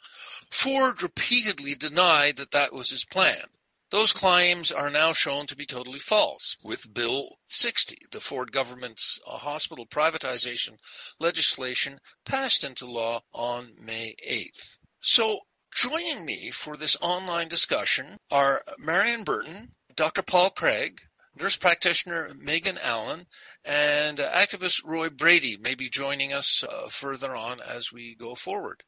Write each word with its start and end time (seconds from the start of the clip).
Ford 0.50 1.04
repeatedly 1.04 1.76
denied 1.76 2.38
that 2.38 2.52
that 2.52 2.72
was 2.72 2.92
his 2.92 3.04
plan. 3.04 3.44
Those 3.89 4.14
claims 4.14 4.72
are 4.72 4.89
now 4.89 5.11
shown 5.11 5.48
to 5.48 5.56
be 5.58 5.66
totally 5.66 6.00
false. 6.00 6.56
With 6.64 6.94
Bill 6.94 7.38
60, 7.50 8.08
the 8.09 8.22
Ford 8.22 8.54
government's 8.54 9.20
uh, 9.28 9.38
hospital 9.38 9.86
privatization 9.86 10.78
legislation 11.20 12.00
passed 12.23 12.64
into 12.64 12.86
law 12.86 13.23
on 13.34 13.76
May 13.78 14.16
8th. 14.26 14.78
So 15.02 15.42
Joining 15.76 16.24
me 16.24 16.52
for 16.52 16.78
this 16.78 16.96
online 17.02 17.48
discussion 17.48 18.20
are 18.30 18.64
Marion 18.78 19.24
Burton, 19.24 19.74
Dr. 19.96 20.22
Paul 20.22 20.52
Cragg, 20.52 21.00
nurse 21.34 21.58
practitioner 21.58 22.30
Meaghan 22.36 22.78
Allen, 22.80 23.26
and 23.66 24.20
activist 24.20 24.86
Roy 24.86 25.10
Brady 25.10 25.58
may 25.58 25.74
be 25.74 25.90
joining 25.90 26.32
us 26.32 26.64
uh, 26.64 26.90
further 26.90 27.36
on 27.36 27.60
as 27.60 27.92
we 27.92 28.14
go 28.14 28.36
forward. 28.36 28.84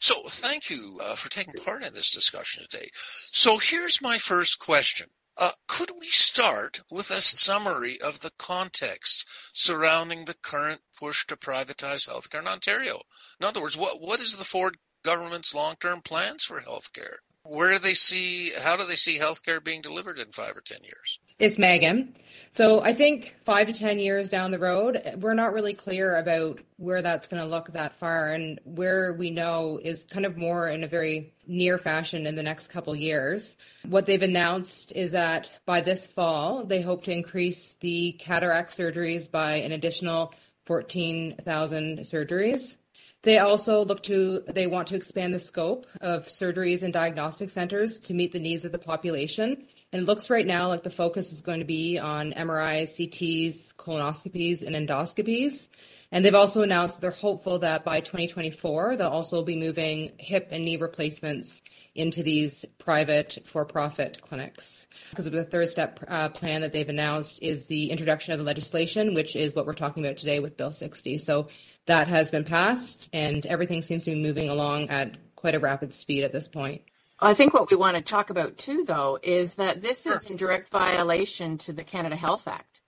So 0.00 0.24
thank 0.28 0.68
you 0.68 1.00
uh, 1.00 1.14
for 1.14 1.30
taking 1.30 1.54
part 1.54 1.82
in 1.82 1.94
this 1.94 2.10
discussion 2.10 2.66
today. 2.68 2.90
So 3.30 3.56
here's 3.56 4.02
my 4.02 4.18
first 4.18 4.58
question. 4.58 5.08
Uh, 5.38 5.52
could 5.66 5.92
we 5.98 6.10
start 6.10 6.82
with 6.90 7.10
a 7.10 7.22
summary 7.22 7.98
of 8.02 8.20
the 8.20 8.32
context 8.36 9.26
surrounding 9.54 10.26
the 10.26 10.34
current 10.34 10.82
push 10.94 11.26
to 11.28 11.38
privatize 11.38 12.06
healthcare 12.06 12.40
in 12.40 12.48
Ontario? 12.48 13.00
In 13.40 13.46
other 13.46 13.62
words, 13.62 13.78
what, 13.78 13.98
what 13.98 14.20
is 14.20 14.36
the 14.36 14.44
Ford 14.44 14.76
government's 15.02 15.54
long-term 15.54 16.02
plans 16.02 16.44
for 16.44 16.60
healthcare? 16.60 17.16
Where 17.44 17.72
do 17.72 17.80
they 17.80 17.94
see, 17.94 18.52
how 18.56 18.76
do 18.76 18.86
they 18.86 18.94
see 18.94 19.18
healthcare 19.18 19.62
being 19.62 19.82
delivered 19.82 20.18
in 20.20 20.30
five 20.30 20.56
or 20.56 20.60
10 20.60 20.78
years? 20.84 21.18
It's 21.40 21.56
Meaghan. 21.56 22.14
So 22.52 22.82
I 22.82 22.92
think 22.92 23.34
five 23.44 23.66
to 23.66 23.72
10 23.72 23.98
years 23.98 24.28
down 24.28 24.52
the 24.52 24.60
road, 24.60 25.02
we're 25.16 25.34
not 25.34 25.52
really 25.52 25.74
clear 25.74 26.16
about 26.16 26.60
where 26.76 27.02
that's 27.02 27.26
going 27.26 27.42
to 27.42 27.48
look 27.48 27.72
that 27.72 27.98
far. 27.98 28.32
And 28.32 28.60
where 28.62 29.12
we 29.14 29.30
know 29.30 29.80
is 29.82 30.04
kind 30.04 30.24
of 30.24 30.36
more 30.36 30.68
in 30.68 30.84
a 30.84 30.86
very 30.86 31.34
near 31.48 31.78
fashion 31.78 32.28
in 32.28 32.36
the 32.36 32.44
next 32.44 32.68
couple 32.68 32.94
years. 32.94 33.56
What 33.88 34.06
they've 34.06 34.22
announced 34.22 34.92
is 34.94 35.10
that 35.10 35.50
by 35.66 35.80
this 35.80 36.06
fall, 36.06 36.62
they 36.62 36.80
hope 36.80 37.02
to 37.04 37.12
increase 37.12 37.74
the 37.80 38.12
cataract 38.20 38.70
surgeries 38.70 39.28
by 39.28 39.54
an 39.54 39.72
additional 39.72 40.32
14,000 40.66 41.98
surgeries. 42.00 42.76
They 43.22 43.38
also 43.38 43.84
look 43.84 44.02
to, 44.04 44.40
they 44.48 44.66
want 44.66 44.88
to 44.88 44.96
expand 44.96 45.32
the 45.32 45.38
scope 45.38 45.86
of 46.00 46.26
surgeries 46.26 46.82
and 46.82 46.92
diagnostic 46.92 47.50
centers 47.50 47.98
to 48.00 48.14
meet 48.14 48.32
the 48.32 48.40
needs 48.40 48.64
of 48.64 48.72
the 48.72 48.78
population. 48.78 49.64
And 49.92 50.02
it 50.02 50.04
looks 50.06 50.30
right 50.30 50.46
now 50.46 50.68
like 50.68 50.84
the 50.84 50.90
focus 50.90 51.32
is 51.32 51.42
going 51.42 51.58
to 51.58 51.66
be 51.66 51.98
on 51.98 52.32
MRIs, 52.32 53.10
CTs, 53.10 53.74
colonoscopies, 53.74 54.62
and 54.62 54.74
endoscopies. 54.74 55.68
And 56.10 56.24
they've 56.24 56.34
also 56.34 56.62
announced 56.62 57.02
they're 57.02 57.10
hopeful 57.10 57.58
that 57.58 57.84
by 57.84 58.00
2024, 58.00 58.96
they'll 58.96 59.08
also 59.08 59.42
be 59.42 59.56
moving 59.56 60.12
hip 60.18 60.48
and 60.50 60.64
knee 60.64 60.78
replacements 60.78 61.60
into 61.94 62.22
these 62.22 62.64
private 62.78 63.38
for-profit 63.44 64.20
clinics. 64.22 64.86
Because 65.10 65.26
of 65.26 65.32
the 65.32 65.44
third 65.44 65.68
step 65.68 66.00
uh, 66.08 66.30
plan 66.30 66.62
that 66.62 66.72
they've 66.72 66.88
announced 66.88 67.38
is 67.42 67.66
the 67.66 67.90
introduction 67.90 68.32
of 68.32 68.38
the 68.38 68.46
legislation, 68.46 69.12
which 69.12 69.36
is 69.36 69.54
what 69.54 69.66
we're 69.66 69.74
talking 69.74 70.04
about 70.04 70.16
today 70.16 70.40
with 70.40 70.56
Bill 70.56 70.72
60. 70.72 71.18
So 71.18 71.48
that 71.84 72.08
has 72.08 72.30
been 72.30 72.44
passed, 72.44 73.10
and 73.12 73.44
everything 73.44 73.82
seems 73.82 74.04
to 74.04 74.10
be 74.10 74.22
moving 74.22 74.48
along 74.48 74.88
at 74.88 75.16
quite 75.36 75.54
a 75.54 75.60
rapid 75.60 75.94
speed 75.94 76.24
at 76.24 76.32
this 76.32 76.48
point. 76.48 76.82
I 77.24 77.34
think 77.34 77.54
what 77.54 77.70
we 77.70 77.76
want 77.76 77.96
to 77.96 78.02
talk 78.02 78.30
about 78.30 78.58
too, 78.58 78.84
though, 78.84 79.16
is 79.22 79.54
that 79.54 79.80
this 79.80 80.06
is 80.06 80.26
in 80.26 80.36
direct 80.36 80.68
violation 80.70 81.56
to 81.58 81.72
the 81.72 81.84
Canada 81.84 82.16
Health 82.16 82.48
Act. 82.48 82.80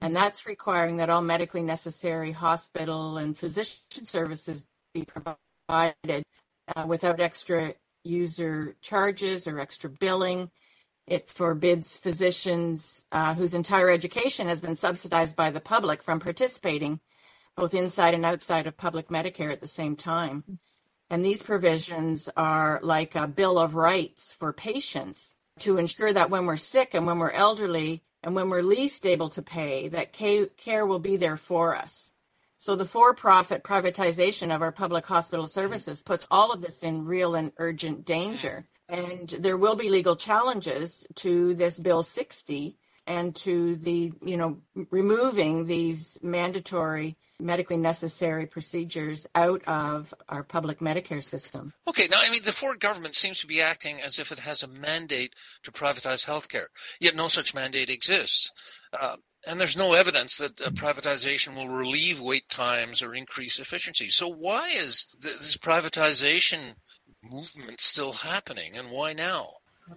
And 0.00 0.16
that's 0.16 0.48
requiring 0.48 0.96
that 0.96 1.10
all 1.10 1.20
medically 1.20 1.62
necessary 1.62 2.32
hospital 2.32 3.18
and 3.18 3.36
physician 3.36 4.06
services 4.06 4.66
be 4.94 5.04
provided 5.04 6.24
uh, 6.74 6.86
without 6.86 7.20
extra 7.20 7.74
user 8.02 8.76
charges 8.80 9.46
or 9.46 9.60
extra 9.60 9.90
billing. 9.90 10.50
It 11.06 11.28
forbids 11.28 11.96
physicians 11.96 13.06
uh, 13.12 13.34
whose 13.34 13.54
entire 13.54 13.90
education 13.90 14.48
has 14.48 14.60
been 14.60 14.76
subsidized 14.76 15.36
by 15.36 15.50
the 15.50 15.60
public 15.60 16.02
from 16.02 16.18
participating 16.18 16.98
both 17.56 17.74
inside 17.74 18.14
and 18.14 18.24
outside 18.24 18.66
of 18.66 18.76
public 18.78 19.08
Medicare 19.08 19.52
at 19.52 19.60
the 19.60 19.68
same 19.68 19.96
time. 19.96 20.58
And 21.12 21.22
these 21.22 21.42
provisions 21.42 22.30
are 22.38 22.80
like 22.82 23.14
a 23.14 23.28
bill 23.28 23.58
of 23.58 23.74
rights 23.74 24.32
for 24.32 24.50
patients 24.50 25.36
to 25.58 25.76
ensure 25.76 26.10
that 26.10 26.30
when 26.30 26.46
we're 26.46 26.56
sick 26.56 26.94
and 26.94 27.06
when 27.06 27.18
we're 27.18 27.32
elderly 27.32 28.00
and 28.22 28.34
when 28.34 28.48
we're 28.48 28.62
least 28.62 29.04
able 29.04 29.28
to 29.28 29.42
pay, 29.42 29.88
that 29.88 30.14
care 30.14 30.86
will 30.86 30.98
be 30.98 31.18
there 31.18 31.36
for 31.36 31.76
us. 31.76 32.12
So 32.56 32.76
the 32.76 32.86
for-profit 32.86 33.62
privatization 33.62 34.54
of 34.54 34.62
our 34.62 34.72
public 34.72 35.04
hospital 35.04 35.46
services 35.46 36.00
puts 36.00 36.26
all 36.30 36.50
of 36.50 36.62
this 36.62 36.82
in 36.82 37.04
real 37.04 37.34
and 37.34 37.52
urgent 37.58 38.06
danger. 38.06 38.64
And 38.88 39.28
there 39.28 39.58
will 39.58 39.76
be 39.76 39.90
legal 39.90 40.16
challenges 40.16 41.06
to 41.16 41.52
this 41.52 41.78
Bill 41.78 42.02
60 42.02 42.78
and 43.06 43.36
to 43.36 43.76
the, 43.76 44.14
you 44.24 44.38
know, 44.38 44.62
removing 44.90 45.66
these 45.66 46.16
mandatory 46.22 47.16
medically 47.42 47.76
necessary 47.76 48.46
procedures 48.46 49.26
out 49.34 49.62
of 49.66 50.14
our 50.28 50.42
public 50.42 50.78
Medicare 50.78 51.22
system. 51.22 51.72
Okay, 51.86 52.08
now 52.08 52.18
I 52.20 52.30
mean 52.30 52.42
the 52.44 52.52
Ford 52.52 52.80
government 52.80 53.14
seems 53.14 53.40
to 53.40 53.46
be 53.46 53.60
acting 53.60 54.00
as 54.00 54.18
if 54.18 54.32
it 54.32 54.38
has 54.38 54.62
a 54.62 54.68
mandate 54.68 55.34
to 55.64 55.72
privatize 55.72 56.26
healthcare, 56.26 56.66
yet 57.00 57.16
no 57.16 57.28
such 57.28 57.54
mandate 57.54 57.90
exists. 57.90 58.50
Uh, 58.92 59.16
and 59.46 59.58
there's 59.58 59.76
no 59.76 59.94
evidence 59.94 60.36
that 60.36 60.60
uh, 60.60 60.70
privatization 60.70 61.56
will 61.56 61.68
relieve 61.68 62.20
wait 62.20 62.48
times 62.48 63.02
or 63.02 63.14
increase 63.14 63.58
efficiency. 63.58 64.08
So 64.08 64.28
why 64.28 64.70
is 64.70 65.06
this 65.20 65.56
privatization 65.56 66.76
movement 67.22 67.80
still 67.80 68.12
happening, 68.12 68.76
and 68.76 68.90
why 68.90 69.12
now? 69.12 69.48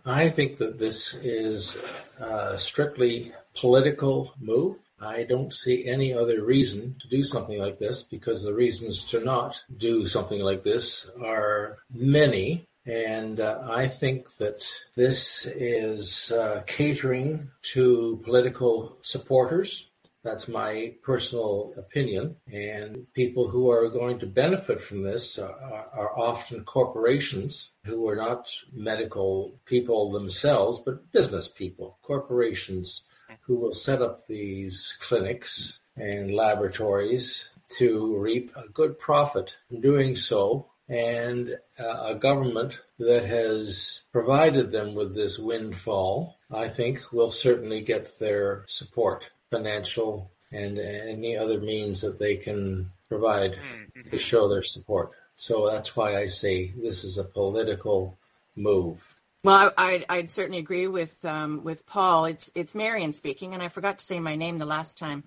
I 0.05 0.29
think 0.29 0.57
that 0.57 0.79
this 0.79 1.13
is 1.13 1.77
a 2.19 2.57
strictly 2.57 3.33
political 3.55 4.33
move. 4.39 4.77
I 5.05 5.23
don't 5.23 5.53
see 5.53 5.87
any 5.87 6.13
other 6.13 6.43
reason 6.43 6.95
to 7.01 7.07
do 7.07 7.23
something 7.23 7.59
like 7.59 7.79
this 7.79 8.03
because 8.03 8.43
the 8.43 8.53
reasons 8.53 9.05
to 9.11 9.23
not 9.23 9.61
do 9.75 10.05
something 10.05 10.39
like 10.39 10.63
this 10.63 11.09
are 11.21 11.77
many. 11.93 12.67
And 12.85 13.39
uh, 13.39 13.67
I 13.69 13.87
think 13.87 14.35
that 14.35 14.67
this 14.95 15.45
is 15.47 16.31
uh, 16.31 16.63
catering 16.67 17.49
to 17.73 18.21
political 18.23 18.97
supporters 19.01 19.89
that's 20.25 20.47
my 20.47 20.95
personal 21.03 21.71
opinion. 21.77 22.37
And 22.51 23.05
people 23.13 23.47
who 23.47 23.69
are 23.69 23.87
going 23.89 24.19
to 24.19 24.25
benefit 24.25 24.81
from 24.81 25.03
this 25.03 25.37
are, 25.37 25.87
are, 25.93 26.19
often 26.19 26.63
corporations 26.63 27.69
who 27.85 28.09
are 28.09 28.15
not 28.15 28.49
medical 28.73 29.59
people 29.65 30.11
themselves, 30.11 30.79
but 30.79 31.11
business 31.11 31.47
people, 31.47 31.99
corporations 32.01 33.03
who 33.41 33.55
will 33.55 33.73
set 33.73 34.01
up 34.01 34.25
these 34.27 34.97
clinics 34.99 35.79
and 35.95 36.33
laboratories 36.33 37.49
to 37.77 38.17
reap 38.17 38.51
a 38.55 38.67
good 38.69 38.97
profit 38.99 39.55
in 39.71 39.81
doing 39.81 40.15
so 40.15 40.67
and 40.87 41.57
uh, 41.79 42.05
a 42.09 42.15
government 42.15 42.79
that 42.99 43.25
has 43.25 44.01
provided 44.11 44.71
them 44.71 44.93
with 44.93 45.15
this 45.15 45.39
windfall, 45.39 46.37
I 46.51 46.69
think 46.69 47.11
will 47.11 47.31
certainly 47.31 47.81
get 47.81 48.19
their 48.19 48.65
support 48.67 49.29
financial 49.49 50.31
and 50.51 50.77
any 50.77 51.37
other 51.37 51.59
means 51.59 52.01
that 52.01 52.19
they 52.19 52.37
can 52.37 52.91
provide 53.09 53.53
mm-hmm. 53.53 54.09
to 54.09 54.17
show 54.17 54.47
their 54.47 54.63
support. 54.63 55.11
So 55.33 55.69
that's 55.69 55.95
why 55.95 56.17
I 56.17 56.27
say 56.27 56.67
this 56.67 57.03
is 57.03 57.17
a 57.17 57.23
political 57.23 58.17
move. 58.55 59.13
Well, 59.45 59.71
I, 59.77 60.03
would 60.09 60.31
certainly 60.31 60.57
agree 60.57 60.87
with 60.87 61.23
um, 61.23 61.63
with 61.63 61.85
Paul. 61.85 62.25
It's 62.25 62.49
it's 62.55 62.73
Marion 62.73 63.13
speaking, 63.13 63.53
and 63.53 63.61
I 63.61 63.67
forgot 63.67 63.99
to 63.99 64.05
say 64.05 64.19
my 64.19 64.35
name 64.35 64.57
the 64.57 64.65
last 64.65 64.97
time 64.97 65.23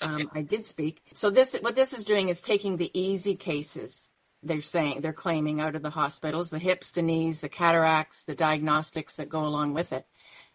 um, 0.00 0.30
I 0.34 0.40
did 0.40 0.64
speak. 0.64 1.02
So 1.12 1.28
this 1.28 1.54
what 1.60 1.76
this 1.76 1.92
is 1.92 2.06
doing 2.06 2.30
is 2.30 2.40
taking 2.40 2.78
the 2.78 2.90
easy 2.98 3.34
cases. 3.34 4.08
They're 4.42 4.62
saying 4.62 5.02
they're 5.02 5.12
claiming 5.12 5.60
out 5.60 5.74
of 5.74 5.82
the 5.82 5.90
hospitals, 5.90 6.48
the 6.48 6.58
hips, 6.58 6.92
the 6.92 7.02
knees, 7.02 7.42
the 7.42 7.50
cataracts, 7.50 8.24
the 8.24 8.34
diagnostics 8.34 9.16
that 9.16 9.28
go 9.28 9.44
along 9.44 9.74
with 9.74 9.92
it. 9.92 10.06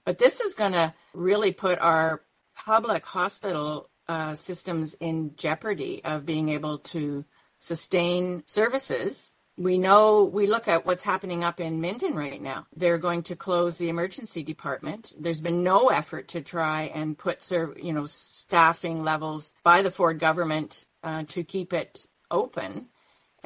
But 0.05 0.17
this 0.17 0.39
is 0.39 0.55
going 0.55 0.71
to 0.71 0.91
really 1.13 1.51
put 1.51 1.77
our 1.79 2.19
public 2.65 3.05
hospital 3.05 3.91
uh, 4.07 4.33
systems 4.33 4.95
in 4.95 5.35
jeopardy 5.35 6.03
of 6.03 6.25
being 6.25 6.49
able 6.49 6.79
to 6.79 7.25
sustain 7.59 8.41
services 8.47 9.35
we 9.57 9.77
know 9.77 10.23
we 10.23 10.47
look 10.47 10.67
at 10.67 10.85
what's 10.85 11.03
happening 11.03 11.43
up 11.43 11.59
in 11.59 11.81
Minden 11.81 12.15
right 12.15 12.41
now. 12.41 12.65
They're 12.75 12.97
going 12.97 13.23
to 13.23 13.35
close 13.35 13.77
the 13.77 13.89
emergency 13.89 14.43
department. 14.43 15.13
There's 15.19 15.41
been 15.41 15.63
no 15.63 15.89
effort 15.89 16.29
to 16.29 16.41
try 16.41 16.83
and 16.93 17.17
put 17.17 17.49
you 17.51 17.93
know 17.93 18.05
staffing 18.05 19.03
levels 19.03 19.51
by 19.63 19.81
the 19.81 19.91
Ford 19.91 20.19
government 20.19 20.85
uh, 21.03 21.23
to 21.29 21.43
keep 21.43 21.73
it 21.73 22.07
open. 22.31 22.87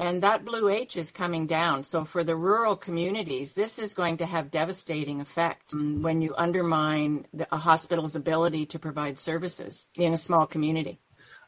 And 0.00 0.22
that 0.22 0.44
blue 0.44 0.68
H 0.68 0.96
is 0.96 1.10
coming 1.10 1.46
down. 1.46 1.82
So 1.82 2.04
for 2.04 2.22
the 2.22 2.36
rural 2.36 2.76
communities, 2.76 3.54
this 3.54 3.80
is 3.80 3.94
going 3.94 4.18
to 4.18 4.26
have 4.26 4.48
devastating 4.52 5.20
effect 5.20 5.74
when 5.74 6.22
you 6.22 6.36
undermine 6.38 7.26
the, 7.34 7.52
a 7.52 7.56
hospital's 7.56 8.14
ability 8.14 8.66
to 8.66 8.78
provide 8.78 9.18
services 9.18 9.88
in 9.96 10.12
a 10.12 10.16
small 10.16 10.46
community. 10.46 11.00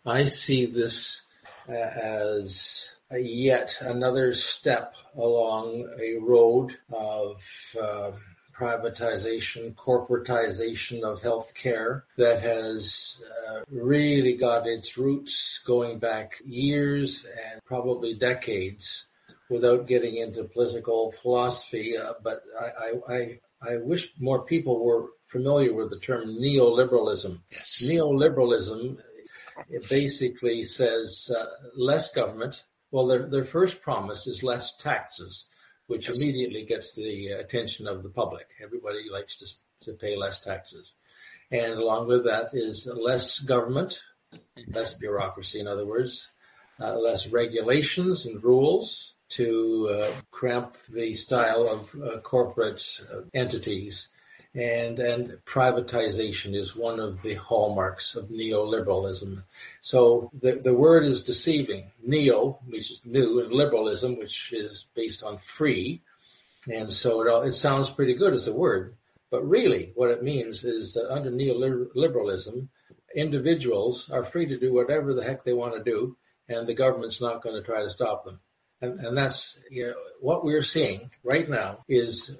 I 0.05 0.25
see 0.25 0.67
this 0.67 1.23
as 1.69 2.91
yet 3.19 3.77
another 3.81 4.33
step 4.33 4.95
along 5.17 5.89
a 6.01 6.17
road 6.21 6.77
of 6.93 7.43
uh, 7.81 8.13
privatization, 8.53 9.75
corporatization 9.75 11.03
of 11.03 11.23
healthcare 11.23 12.03
that 12.17 12.41
has 12.41 13.23
uh, 13.49 13.61
really 13.71 14.37
got 14.37 14.67
its 14.67 14.99
roots 14.99 15.63
going 15.67 15.99
back 15.99 16.35
years 16.45 17.25
and 17.25 17.65
probably 17.65 18.15
decades 18.15 19.07
without 19.49 19.87
getting 19.87 20.17
into 20.17 20.45
political 20.45 21.11
philosophy. 21.11 21.97
Uh, 21.97 22.13
but 22.23 22.43
I, 22.61 22.67
I, 22.67 23.15
I, 23.15 23.39
I 23.63 23.77
wish 23.79 24.13
more 24.19 24.45
people 24.45 24.85
were 24.85 25.07
familiar 25.27 25.73
with 25.73 25.91
the 25.91 25.99
term 25.99 26.37
neoliberalism. 26.39 27.41
Yes. 27.51 27.83
Neoliberalism 27.85 28.99
it 29.69 29.89
basically 29.89 30.65
says 30.65 31.31
uh, 31.37 31.47
less 31.77 32.13
government, 32.13 32.63
well, 32.91 33.07
their, 33.07 33.27
their 33.27 33.45
first 33.45 33.83
promise 33.83 34.27
is 34.27 34.43
less 34.43 34.77
taxes, 34.77 35.47
which 35.87 36.09
yes. 36.09 36.21
immediately 36.21 36.65
gets 36.65 36.95
the 36.95 37.29
attention 37.29 37.87
of 37.87 38.03
the 38.03 38.09
public. 38.09 38.49
Everybody 38.63 39.09
likes 39.11 39.37
to, 39.37 39.87
to 39.87 39.97
pay 39.97 40.17
less 40.17 40.41
taxes. 40.41 40.93
And 41.51 41.75
along 41.75 42.07
with 42.07 42.25
that 42.25 42.51
is 42.53 42.87
less 42.87 43.41
government, 43.41 44.01
less 44.69 44.95
bureaucracy, 44.95 45.61
in 45.61 45.67
other 45.67 45.87
words, 45.87 46.29
uh, 46.81 46.97
less 46.97 47.27
regulations 47.27 48.27
and 48.27 48.43
rules 48.43 49.15
to 49.31 49.89
uh, 49.91 50.13
cramp 50.31 50.77
the 50.89 51.15
style 51.15 51.69
of 51.69 52.03
uh, 52.03 52.21
corporate 52.21 52.83
uh, 53.13 53.21
entities 53.35 54.09
and 54.55 54.99
and 54.99 55.29
privatization 55.45 56.55
is 56.55 56.75
one 56.75 56.99
of 56.99 57.23
the 57.23 57.35
hallmarks 57.35 58.17
of 58.17 58.29
neoliberalism. 58.29 59.43
So 59.81 60.31
the 60.41 60.53
the 60.53 60.75
word 60.75 61.05
is 61.05 61.23
deceiving. 61.23 61.91
Neo, 62.03 62.59
which 62.67 62.91
is 62.91 63.01
new, 63.05 63.41
and 63.41 63.53
liberalism, 63.53 64.19
which 64.19 64.53
is 64.53 64.87
based 64.95 65.23
on 65.23 65.39
free, 65.39 66.03
and 66.69 66.93
so 66.93 67.23
it 67.23 67.29
all, 67.31 67.43
it 67.43 67.53
sounds 67.53 67.91
pretty 67.91 68.15
good 68.15 68.35
as 68.35 68.49
a 68.49 68.53
word, 68.53 68.95
but 69.31 69.49
really 69.49 69.93
what 69.95 70.11
it 70.11 70.23
means 70.23 70.65
is 70.65 70.95
that 70.95 71.13
under 71.13 71.31
neoliberalism, 71.31 72.69
individuals 73.15 74.11
are 74.11 74.25
free 74.25 74.47
to 74.47 74.59
do 74.59 74.73
whatever 74.73 75.15
the 75.15 75.25
heck 75.25 75.45
they 75.45 75.53
want 75.53 75.75
to 75.75 75.85
do, 75.85 76.17
and 76.49 76.67
the 76.67 76.75
government's 76.75 77.21
not 77.21 77.43
going 77.43 77.55
to 77.55 77.63
try 77.63 77.83
to 77.83 77.91
stop 77.91 78.25
them. 78.25 78.41
And, 78.83 78.99
and 79.01 79.17
that's 79.17 79.61
you 79.71 79.89
know, 79.89 79.95
what 80.21 80.45
we're 80.45 80.63
seeing 80.63 81.11
right 81.23 81.49
now 81.49 81.85
is 81.87 82.37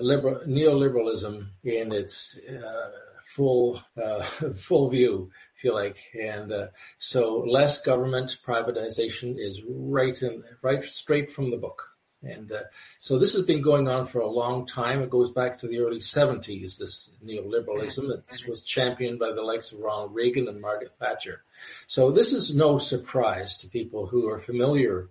liberal, 0.00 0.40
neoliberalism 0.46 1.46
in 1.62 1.92
its 1.92 2.38
uh, 2.48 2.90
full 3.34 3.82
uh, 4.02 4.22
full 4.56 4.90
view, 4.90 5.30
if 5.56 5.64
you 5.64 5.74
like, 5.74 5.98
and 6.18 6.52
uh, 6.52 6.66
so 6.98 7.38
less 7.40 7.82
government 7.82 8.38
privatization 8.46 9.36
is 9.38 9.62
right 9.66 10.20
in 10.22 10.42
right 10.62 10.84
straight 10.84 11.30
from 11.30 11.50
the 11.50 11.56
book. 11.56 11.90
And 12.22 12.50
uh, 12.50 12.62
so 13.00 13.18
this 13.18 13.34
has 13.34 13.44
been 13.44 13.60
going 13.60 13.86
on 13.86 14.06
for 14.06 14.20
a 14.20 14.30
long 14.30 14.66
time. 14.66 15.02
It 15.02 15.10
goes 15.10 15.30
back 15.30 15.60
to 15.60 15.68
the 15.68 15.80
early 15.80 15.98
70s, 15.98 16.78
this 16.78 17.10
neoliberalism. 17.22 18.10
It 18.10 18.48
was 18.48 18.62
championed 18.62 19.18
by 19.18 19.32
the 19.32 19.42
likes 19.42 19.72
of 19.72 19.80
Ronald 19.80 20.14
Reagan 20.14 20.48
and 20.48 20.58
Margaret 20.58 20.92
Thatcher. 20.94 21.42
So 21.86 22.10
this 22.10 22.32
is 22.32 22.56
no 22.56 22.78
surprise 22.78 23.58
to 23.58 23.68
people 23.68 24.06
who 24.06 24.26
are 24.28 24.38
familiar 24.38 25.10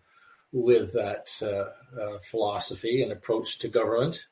with 0.52 0.94
that 0.94 1.30
uh, 1.42 2.00
uh, 2.00 2.18
philosophy 2.30 3.04
and 3.04 3.12
approach 3.12 3.60
to 3.60 3.68
government. 3.68 4.25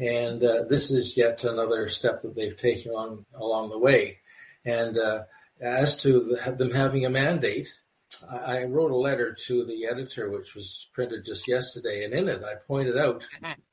And 0.00 0.42
uh, 0.42 0.64
this 0.68 0.90
is 0.90 1.16
yet 1.16 1.44
another 1.44 1.88
step 1.88 2.22
that 2.22 2.34
they've 2.34 2.56
taken 2.56 2.92
on 2.92 3.24
along 3.34 3.70
the 3.70 3.78
way. 3.78 4.18
And 4.64 4.98
uh, 4.98 5.22
as 5.60 6.00
to 6.02 6.20
the, 6.20 6.52
them 6.52 6.70
having 6.70 7.04
a 7.04 7.10
mandate, 7.10 7.68
I, 8.30 8.58
I 8.58 8.64
wrote 8.64 8.90
a 8.90 8.96
letter 8.96 9.36
to 9.46 9.64
the 9.64 9.86
editor, 9.86 10.30
which 10.30 10.54
was 10.54 10.88
printed 10.92 11.24
just 11.24 11.48
yesterday, 11.48 12.04
and 12.04 12.14
in 12.14 12.28
it 12.28 12.42
I 12.42 12.54
pointed 12.66 12.96
out 12.96 13.24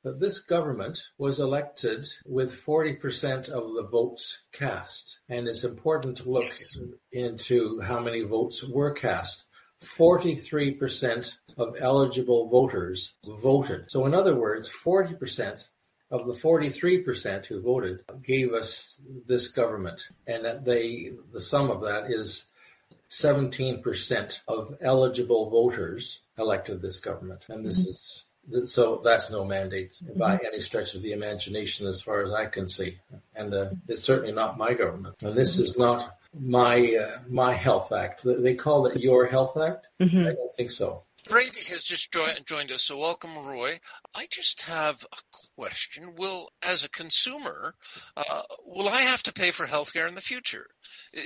that 0.04 0.20
this 0.20 0.40
government 0.40 0.98
was 1.18 1.40
elected 1.40 2.06
with 2.26 2.60
40% 2.64 3.48
of 3.48 3.74
the 3.74 3.88
votes 3.90 4.42
cast. 4.52 5.20
And 5.28 5.48
it's 5.48 5.64
important 5.64 6.18
to 6.18 6.30
look 6.30 6.50
yes. 6.50 6.78
into 7.12 7.80
how 7.80 8.00
many 8.00 8.22
votes 8.22 8.64
were 8.64 8.92
cast. 8.92 9.44
43% 9.82 11.34
of 11.58 11.76
eligible 11.80 12.48
voters 12.48 13.14
voted. 13.24 13.90
So 13.90 14.06
in 14.06 14.14
other 14.14 14.36
words, 14.36 14.70
40% 14.70 15.64
of 16.12 16.26
the 16.26 16.34
43% 16.34 17.46
who 17.46 17.62
voted 17.62 18.04
gave 18.22 18.52
us 18.52 19.00
this 19.26 19.48
government 19.48 20.02
and 20.26 20.44
that 20.44 20.64
they, 20.64 21.12
the 21.32 21.40
sum 21.40 21.70
of 21.70 21.80
that 21.80 22.10
is 22.10 22.44
17% 23.08 24.40
of 24.46 24.76
eligible 24.82 25.48
voters 25.48 26.20
elected 26.36 26.82
this 26.82 27.00
government. 27.00 27.46
And 27.48 27.64
this 27.64 27.80
mm-hmm. 27.80 28.58
is, 28.58 28.72
so 28.72 29.00
that's 29.02 29.30
no 29.30 29.46
mandate 29.46 29.92
by 30.14 30.36
mm-hmm. 30.36 30.46
any 30.46 30.60
stretch 30.60 30.94
of 30.94 31.02
the 31.02 31.12
imagination 31.12 31.86
as 31.86 32.02
far 32.02 32.22
as 32.22 32.32
I 32.32 32.44
can 32.44 32.68
see. 32.68 32.98
And 33.34 33.54
uh, 33.54 33.70
it's 33.88 34.02
certainly 34.02 34.32
not 34.32 34.58
my 34.58 34.74
government. 34.74 35.22
And 35.22 35.34
this 35.34 35.58
is 35.58 35.78
not 35.78 36.14
my, 36.38 36.94
uh, 36.94 37.20
my 37.30 37.54
health 37.54 37.90
act. 37.90 38.22
They 38.22 38.54
call 38.54 38.86
it 38.86 39.00
your 39.00 39.26
health 39.26 39.56
act. 39.56 39.86
Mm-hmm. 39.98 40.26
I 40.26 40.32
don't 40.34 40.56
think 40.56 40.72
so. 40.72 41.04
Brady 41.28 41.64
has 41.68 41.84
just 41.84 42.12
joined 42.44 42.72
us, 42.72 42.82
so 42.82 42.98
welcome, 42.98 43.38
Roy. 43.38 43.78
I 44.14 44.26
just 44.28 44.62
have 44.62 45.04
a 45.04 45.16
question. 45.56 46.14
Will, 46.16 46.50
as 46.62 46.84
a 46.84 46.88
consumer, 46.88 47.74
uh, 48.16 48.42
will 48.66 48.88
I 48.88 49.02
have 49.02 49.22
to 49.24 49.32
pay 49.32 49.50
for 49.50 49.66
healthcare 49.66 50.08
in 50.08 50.14
the 50.14 50.20
future? 50.20 50.66
Uh, 51.16 51.20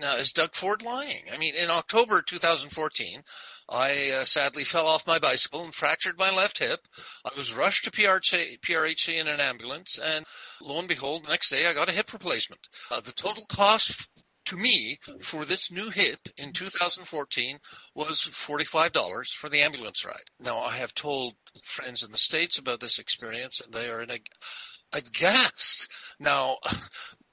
now, 0.00 0.16
is 0.16 0.32
Doug 0.32 0.54
Ford 0.54 0.82
lying? 0.82 1.24
I 1.32 1.36
mean, 1.36 1.54
in 1.54 1.70
October 1.70 2.22
2014, 2.22 3.22
I 3.68 4.10
uh, 4.10 4.24
sadly 4.24 4.64
fell 4.64 4.86
off 4.86 5.06
my 5.06 5.18
bicycle 5.18 5.64
and 5.64 5.74
fractured 5.74 6.18
my 6.18 6.30
left 6.30 6.58
hip. 6.58 6.80
I 7.24 7.36
was 7.36 7.56
rushed 7.56 7.84
to 7.84 7.90
PRHC, 7.90 9.20
in 9.20 9.26
an 9.26 9.40
ambulance, 9.40 9.98
and 9.98 10.24
lo 10.60 10.78
and 10.78 10.88
behold, 10.88 11.24
the 11.24 11.30
next 11.30 11.50
day 11.50 11.66
I 11.66 11.74
got 11.74 11.88
a 11.88 11.92
hip 11.92 12.12
replacement. 12.12 12.68
Uh, 12.90 13.00
the 13.00 13.12
total 13.12 13.44
cost 13.46 14.08
to 14.46 14.56
me 14.56 14.98
for 15.20 15.44
this 15.44 15.70
new 15.70 15.90
hip 15.90 16.20
in 16.36 16.52
2014 16.52 17.58
was 17.94 18.22
$45 18.22 19.28
for 19.28 19.48
the 19.48 19.62
ambulance 19.62 20.04
ride. 20.04 20.30
Now 20.40 20.60
I 20.60 20.72
have 20.76 20.94
told 20.94 21.34
friends 21.62 22.02
in 22.02 22.10
the 22.10 22.18
States 22.18 22.58
about 22.58 22.80
this 22.80 22.98
experience 22.98 23.60
and 23.60 23.72
they 23.72 23.88
are 23.90 24.02
in 24.02 24.10
a, 24.10 24.18
aghast. 24.92 25.88
Now, 26.18 26.56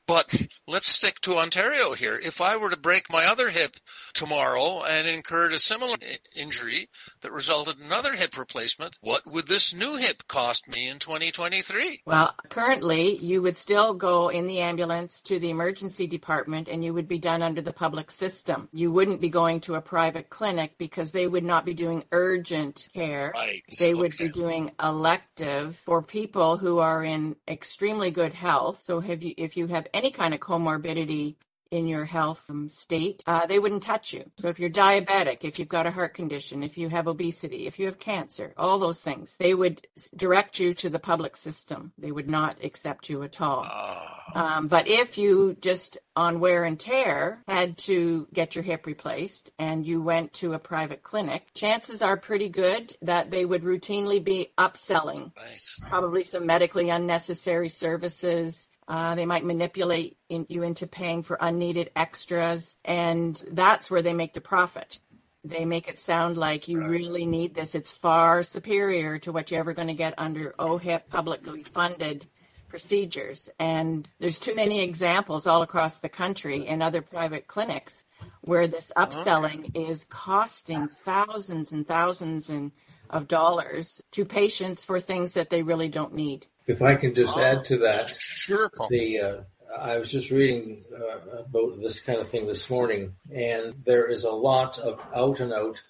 but 0.07 0.47
let's 0.67 0.87
stick 0.87 1.19
to 1.21 1.37
Ontario 1.37 1.93
here. 1.93 2.19
If 2.21 2.41
I 2.41 2.57
were 2.57 2.69
to 2.69 2.77
break 2.77 3.09
my 3.09 3.25
other 3.25 3.49
hip 3.49 3.75
tomorrow 4.13 4.83
and 4.83 5.07
incurred 5.07 5.53
a 5.53 5.59
similar 5.59 5.97
injury 6.35 6.89
that 7.21 7.31
resulted 7.31 7.79
in 7.79 7.85
another 7.85 8.13
hip 8.13 8.37
replacement, 8.37 8.97
what 9.01 9.25
would 9.25 9.47
this 9.47 9.73
new 9.73 9.95
hip 9.97 10.23
cost 10.27 10.67
me 10.67 10.89
in 10.89 10.99
2023? 10.99 12.01
Well, 12.05 12.33
currently 12.49 13.17
you 13.17 13.41
would 13.41 13.57
still 13.57 13.93
go 13.93 14.29
in 14.29 14.47
the 14.47 14.59
ambulance 14.59 15.21
to 15.21 15.39
the 15.39 15.49
emergency 15.49 16.07
department 16.07 16.67
and 16.67 16.83
you 16.83 16.93
would 16.93 17.07
be 17.07 17.19
done 17.19 17.41
under 17.41 17.61
the 17.61 17.73
public 17.73 18.11
system. 18.11 18.69
You 18.73 18.91
wouldn't 18.91 19.21
be 19.21 19.29
going 19.29 19.61
to 19.61 19.75
a 19.75 19.81
private 19.81 20.29
clinic 20.29 20.77
because 20.77 21.11
they 21.11 21.27
would 21.27 21.43
not 21.43 21.65
be 21.65 21.73
doing 21.73 22.03
urgent 22.11 22.89
care. 22.93 23.31
Right. 23.33 23.63
They 23.79 23.93
would 23.93 24.17
be 24.17 24.29
doing 24.29 24.71
elective 24.81 25.77
for 25.77 26.01
people 26.01 26.57
who 26.57 26.79
are 26.79 27.03
in 27.03 27.35
extremely 27.47 28.11
good 28.11 28.33
health. 28.33 28.81
So 28.83 28.99
have 28.99 29.23
you, 29.23 29.33
if 29.37 29.57
you 29.57 29.67
have 29.67 29.87
any 29.93 30.11
kind 30.11 30.33
of 30.33 30.39
comorbidity 30.39 31.35
in 31.73 31.87
your 31.87 32.05
health 32.05 32.51
state, 32.69 33.23
uh, 33.25 33.47
they 33.47 33.57
wouldn't 33.57 33.81
touch 33.81 34.13
you. 34.13 34.23
So 34.37 34.47
if 34.47 34.59
you're 34.59 34.69
diabetic, 34.69 35.43
if 35.43 35.57
you've 35.57 35.67
got 35.67 35.87
a 35.87 35.91
heart 35.91 36.13
condition, 36.13 36.61
if 36.61 36.77
you 36.77 36.87
have 36.89 37.07
obesity, 37.07 37.65
if 37.65 37.79
you 37.79 37.87
have 37.87 37.97
cancer, 37.97 38.53
all 38.57 38.77
those 38.77 39.01
things, 39.01 39.37
they 39.37 39.55
would 39.55 39.87
direct 40.15 40.59
you 40.59 40.75
to 40.75 40.89
the 40.91 40.99
public 40.99 41.35
system. 41.35 41.91
They 41.97 42.11
would 42.11 42.29
not 42.29 42.63
accept 42.63 43.09
you 43.09 43.23
at 43.23 43.41
all. 43.41 43.65
Ah. 43.67 44.13
Um, 44.35 44.67
but 44.67 44.87
if 44.87 45.17
you 45.17 45.57
just 45.61 45.97
on 46.15 46.39
wear 46.39 46.63
and 46.63 46.79
tear 46.79 47.43
had 47.47 47.75
to 47.79 48.27
get 48.31 48.55
your 48.55 48.63
hip 48.63 48.85
replaced 48.85 49.51
and 49.57 49.83
you 49.83 49.99
went 49.99 50.31
to 50.33 50.53
a 50.53 50.59
private 50.59 51.01
clinic, 51.01 51.47
chances 51.55 52.03
are 52.03 52.17
pretty 52.17 52.49
good 52.49 52.95
that 53.01 53.31
they 53.31 53.45
would 53.45 53.63
routinely 53.63 54.23
be 54.23 54.49
upselling 54.59 55.31
nice. 55.35 55.79
probably 55.81 56.23
some 56.23 56.45
medically 56.45 56.91
unnecessary 56.91 57.69
services. 57.69 58.67
Uh, 58.87 59.15
they 59.15 59.25
might 59.25 59.45
manipulate 59.45 60.17
in, 60.29 60.45
you 60.49 60.63
into 60.63 60.87
paying 60.87 61.23
for 61.23 61.37
unneeded 61.39 61.91
extras, 61.95 62.77
and 62.83 63.43
that's 63.51 63.89
where 63.89 64.01
they 64.01 64.13
make 64.13 64.33
the 64.33 64.41
profit. 64.41 64.99
They 65.45 65.65
make 65.65 65.87
it 65.87 65.99
sound 65.99 66.37
like 66.37 66.67
you 66.67 66.79
right. 66.79 66.89
really 66.89 67.25
need 67.25 67.53
this. 67.53 67.75
It's 67.75 67.91
far 67.91 68.43
superior 68.43 69.19
to 69.19 69.31
what 69.31 69.51
you're 69.51 69.59
ever 69.59 69.73
going 69.73 69.89
to 69.89 69.93
get 69.93 70.13
under 70.17 70.53
OHIP 70.57 71.09
publicly 71.09 71.63
funded 71.63 72.25
procedures. 72.73 73.51
And 73.59 74.09
there's 74.19 74.39
too 74.39 74.55
many 74.55 74.81
examples 74.81 75.45
all 75.45 75.61
across 75.61 75.99
the 75.99 76.09
country 76.09 76.65
in 76.65 76.81
other 76.81 77.03
private 77.03 77.45
clinics 77.45 78.03
where 78.41 78.67
this 78.67 78.91
upselling 78.97 79.75
is 79.75 80.05
costing 80.05 80.87
thousands 80.87 81.71
and 81.71 81.87
thousands 81.87 82.49
and 82.49 82.71
of 83.11 83.27
dollars 83.27 84.01
to 84.11 84.25
patients 84.25 84.83
for 84.83 84.99
things 84.99 85.35
that 85.35 85.51
they 85.51 85.61
really 85.61 85.87
don't 85.87 86.15
need. 86.15 86.47
If 86.65 86.81
I 86.81 86.95
can 86.95 87.13
just 87.13 87.37
add 87.37 87.65
to 87.65 87.77
that, 87.79 88.17
sure. 88.17 88.71
The 88.89 89.19
uh, 89.19 89.41
I 89.77 89.97
was 89.97 90.11
just 90.11 90.31
reading 90.31 90.83
uh, 90.93 91.41
about 91.41 91.79
this 91.79 91.99
kind 92.01 92.19
of 92.19 92.29
thing 92.29 92.47
this 92.47 92.69
morning, 92.69 93.15
and 93.33 93.73
there 93.85 94.05
is 94.05 94.23
a 94.23 94.31
lot 94.31 94.79
of 94.79 95.01
out 95.13 95.39
and 95.39 95.51
out 95.51 95.81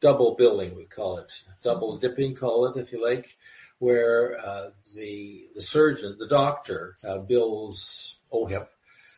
double 0.00 0.34
billing. 0.34 0.76
We 0.76 0.84
call 0.84 1.18
it 1.18 1.32
double 1.62 1.96
dipping, 1.98 2.36
call 2.36 2.66
it 2.66 2.76
if 2.76 2.92
you 2.92 3.04
like, 3.04 3.36
where 3.78 4.38
uh, 4.38 4.70
the 4.96 5.44
the 5.54 5.62
surgeon, 5.62 6.16
the 6.18 6.28
doctor, 6.28 6.94
uh, 7.06 7.18
bills 7.18 8.16
OHIP 8.32 8.68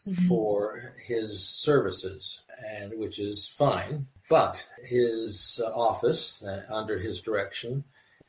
mm-hmm. 0.07 0.29
for 0.29 0.95
his 1.07 1.47
services, 1.47 2.43
and 2.67 2.99
which 2.99 3.19
is 3.19 3.49
fine. 3.49 4.07
But 4.29 4.65
his 4.85 5.61
uh, 5.63 5.71
office, 5.71 6.43
uh, 6.43 6.63
under 6.69 6.99
his 6.99 7.21
direction, 7.21 7.85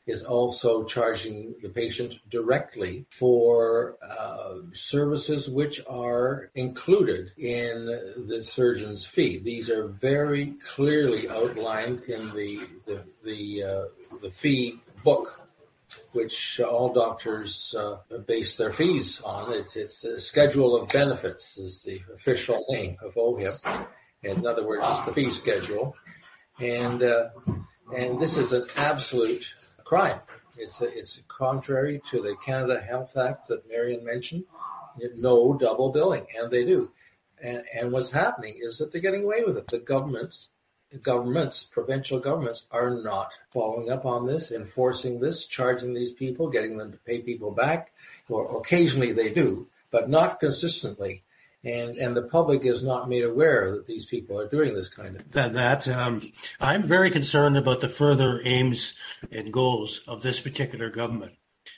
is 0.08 0.22
also 0.22 0.84
charging 0.84 1.54
the 1.60 1.68
patient 1.68 2.18
directly 2.30 3.04
for 3.10 3.98
uh, 4.02 4.54
services 4.72 5.50
which 5.50 5.82
are 5.86 6.50
included 6.54 7.30
in 7.36 7.84
the 8.26 8.42
surgeon's 8.42 9.04
fee. 9.04 9.38
These 9.38 9.68
are 9.68 9.86
very 9.86 10.54
clearly 10.74 11.28
outlined 11.28 12.00
in 12.04 12.30
the 12.30 12.66
the 12.86 13.04
the, 13.24 13.62
uh, 13.62 14.18
the 14.22 14.30
fee 14.30 14.74
book 15.04 15.28
which 16.12 16.60
all 16.60 16.92
doctors 16.92 17.74
uh, 17.78 17.98
base 18.26 18.56
their 18.56 18.72
fees 18.72 19.20
on. 19.22 19.52
It's, 19.52 19.76
it's 19.76 20.00
the 20.00 20.18
schedule 20.18 20.76
of 20.76 20.88
benefits 20.88 21.58
is 21.58 21.82
the 21.82 22.00
official 22.14 22.64
name 22.68 22.96
of 23.02 23.14
OHIP. 23.14 23.86
In 24.22 24.46
other 24.46 24.66
words, 24.66 24.84
it's 24.86 25.04
the 25.04 25.12
fee 25.12 25.30
schedule. 25.30 25.94
And, 26.60 27.02
uh, 27.02 27.28
and 27.96 28.20
this 28.20 28.36
is 28.36 28.52
an 28.52 28.64
absolute 28.76 29.46
crime. 29.88 30.20
It's, 30.58 30.82
a, 30.82 30.86
it's 30.86 31.22
contrary 31.28 32.02
to 32.10 32.20
the 32.20 32.36
Canada 32.44 32.78
Health 32.78 33.16
Act 33.16 33.48
that 33.48 33.68
Marion 33.68 34.04
mentioned. 34.04 34.44
No 35.16 35.54
double 35.54 35.90
billing, 35.90 36.26
and 36.36 36.50
they 36.50 36.64
do. 36.64 36.90
And, 37.40 37.62
and 37.72 37.92
what's 37.92 38.10
happening 38.10 38.58
is 38.60 38.78
that 38.78 38.92
they're 38.92 39.00
getting 39.00 39.24
away 39.24 39.44
with 39.46 39.56
it. 39.56 39.66
The 39.68 39.78
governments 39.78 40.48
governments, 41.02 41.64
provincial 41.64 42.18
governments, 42.18 42.66
are 42.70 42.90
not 42.90 43.32
following 43.50 43.90
up 43.90 44.06
on 44.06 44.26
this, 44.26 44.52
enforcing 44.52 45.20
this, 45.20 45.46
charging 45.46 45.92
these 45.92 46.12
people, 46.12 46.48
getting 46.48 46.78
them 46.78 46.92
to 46.92 46.98
pay 46.98 47.20
people 47.20 47.50
back. 47.50 47.92
Or 48.28 48.58
occasionally 48.58 49.12
they 49.12 49.30
do, 49.30 49.66
but 49.90 50.08
not 50.08 50.40
consistently. 50.40 51.22
And 51.64 51.96
and 51.96 52.16
the 52.16 52.22
public 52.22 52.64
is 52.64 52.84
not 52.84 53.08
made 53.08 53.24
aware 53.24 53.72
that 53.72 53.86
these 53.86 54.06
people 54.06 54.38
are 54.38 54.48
doing 54.48 54.74
this 54.74 54.88
kind 54.88 55.16
of 55.16 55.30
that 55.32 55.52
that 55.54 55.88
um, 55.88 56.22
I'm 56.60 56.84
very 56.84 57.10
concerned 57.10 57.56
about 57.56 57.80
the 57.80 57.88
further 57.88 58.40
aims 58.44 58.94
and 59.32 59.52
goals 59.52 60.02
of 60.06 60.22
this 60.22 60.40
particular 60.40 60.88
government. 60.88 61.32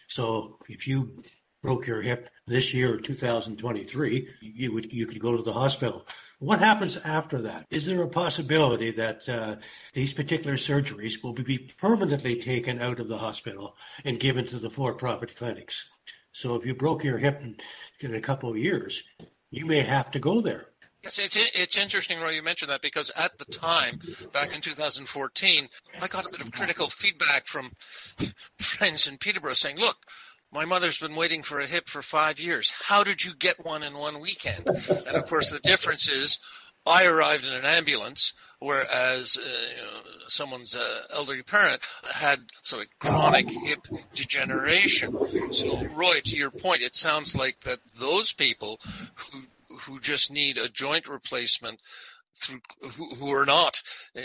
So 0.06 0.58
if 0.68 0.86
you 0.86 1.22
broke 1.62 1.86
your 1.86 2.02
hip 2.02 2.28
this 2.46 2.74
year, 2.74 2.98
2023, 2.98 4.28
you 4.40 4.72
would 4.72 4.92
you 4.92 5.06
could 5.06 5.20
go 5.20 5.36
to 5.36 5.42
the 5.42 5.52
hospital 5.52 6.06
what 6.40 6.60
happens 6.60 6.96
after 6.96 7.42
that? 7.42 7.66
Is 7.68 7.84
there 7.84 8.02
a 8.02 8.08
possibility 8.08 8.92
that 8.92 9.28
uh, 9.28 9.56
these 9.92 10.14
particular 10.14 10.56
surgeries 10.56 11.22
will 11.22 11.34
be 11.34 11.70
permanently 11.78 12.40
taken 12.40 12.80
out 12.80 12.98
of 12.98 13.08
the 13.08 13.18
hospital 13.18 13.76
and 14.06 14.18
given 14.18 14.46
to 14.46 14.58
the 14.58 14.70
for-profit 14.70 15.36
clinics? 15.36 15.86
So 16.32 16.54
if 16.54 16.64
you 16.64 16.74
broke 16.74 17.04
your 17.04 17.18
hip 17.18 17.42
in, 17.42 17.58
in 18.00 18.14
a 18.14 18.22
couple 18.22 18.48
of 18.48 18.56
years, 18.56 19.04
you 19.50 19.66
may 19.66 19.82
have 19.82 20.10
to 20.12 20.18
go 20.18 20.40
there. 20.40 20.66
Yes, 21.02 21.18
it's 21.18 21.36
it's 21.54 21.78
interesting, 21.78 22.20
Roy. 22.20 22.30
You 22.30 22.42
mentioned 22.42 22.70
that 22.70 22.82
because 22.82 23.10
at 23.16 23.38
the 23.38 23.46
time, 23.46 24.00
back 24.34 24.54
in 24.54 24.60
2014, 24.60 25.68
I 26.02 26.08
got 26.08 26.26
a 26.26 26.30
bit 26.30 26.42
of 26.42 26.52
critical 26.52 26.88
feedback 26.88 27.46
from 27.46 27.70
friends 28.60 29.06
in 29.06 29.16
Peterborough 29.16 29.54
saying, 29.54 29.78
"Look, 29.78 29.96
my 30.52 30.66
mother's 30.66 30.98
been 30.98 31.16
waiting 31.16 31.42
for 31.42 31.58
a 31.58 31.66
hip 31.66 31.88
for 31.88 32.02
five 32.02 32.38
years. 32.38 32.70
How 32.70 33.02
did 33.02 33.24
you 33.24 33.34
get 33.34 33.64
one 33.64 33.82
in 33.82 33.96
one 33.96 34.20
weekend? 34.20 34.66
And 34.66 35.16
of 35.16 35.26
course, 35.26 35.50
the 35.50 35.60
difference 35.60 36.10
is 36.10 36.38
I 36.86 37.04
arrived 37.04 37.46
in 37.46 37.52
an 37.52 37.64
ambulance, 37.64 38.32
whereas 38.58 39.38
uh, 39.38 39.48
you 39.76 39.84
know, 39.84 40.00
someone's 40.28 40.74
uh, 40.74 41.02
elderly 41.14 41.42
parent 41.42 41.86
had 42.12 42.40
sort 42.62 42.84
of 42.84 42.98
chronic 42.98 43.48
hip 43.48 43.80
degeneration. 44.14 45.12
So, 45.52 45.84
Roy, 45.94 46.20
to 46.24 46.36
your 46.36 46.50
point, 46.50 46.82
it 46.82 46.96
sounds 46.96 47.36
like 47.36 47.60
that 47.60 47.80
those 47.98 48.32
people 48.32 48.80
who 49.80 49.90
who 49.90 49.98
just 50.00 50.30
need 50.30 50.58
a 50.58 50.68
joint 50.68 51.08
replacement 51.08 51.80
through, 52.36 52.60
who, 52.96 53.14
who 53.16 53.32
are 53.32 53.46
not 53.46 53.82
uh, 54.16 54.20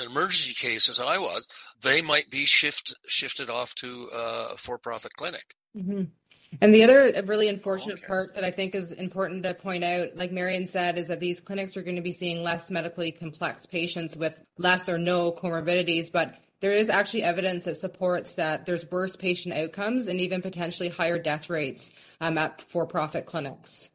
an 0.00 0.06
emergency 0.06 0.54
case 0.54 0.88
as 0.88 1.00
I 1.00 1.18
was, 1.18 1.46
they 1.82 2.00
might 2.00 2.30
be 2.30 2.46
shift, 2.46 2.94
shifted 3.06 3.50
off 3.50 3.74
to 3.76 4.08
uh, 4.12 4.48
a 4.52 4.56
for-profit 4.56 5.12
clinic. 5.14 5.54
Mm-hmm. 5.76 6.04
And 6.60 6.74
the 6.74 6.84
other 6.84 7.22
really 7.26 7.48
unfortunate 7.48 7.98
okay. 7.98 8.06
part 8.06 8.34
that 8.36 8.44
I 8.44 8.50
think 8.52 8.74
is 8.76 8.92
important 8.92 9.42
to 9.42 9.54
point 9.54 9.82
out, 9.82 10.16
like 10.16 10.30
Marion 10.30 10.66
said, 10.66 10.98
is 10.98 11.08
that 11.08 11.18
these 11.18 11.40
clinics 11.40 11.76
are 11.76 11.82
going 11.82 11.96
to 11.96 12.02
be 12.02 12.12
seeing 12.12 12.42
less 12.42 12.70
medically 12.70 13.10
complex 13.10 13.66
patients 13.66 14.16
with 14.16 14.40
less 14.56 14.88
or 14.88 14.96
no 14.96 15.32
comorbidities, 15.32 16.12
but 16.12 16.36
there 16.60 16.70
is 16.72 16.88
actually 16.88 17.24
evidence 17.24 17.64
that 17.64 17.76
supports 17.76 18.36
that 18.36 18.66
there's 18.66 18.88
worse 18.90 19.16
patient 19.16 19.54
outcomes 19.54 20.06
and 20.06 20.20
even 20.20 20.42
potentially 20.42 20.88
higher 20.88 21.18
death 21.18 21.50
rates 21.50 21.90
um, 22.20 22.38
at 22.38 22.62
for-profit 22.62 23.26
clinics. 23.26 23.90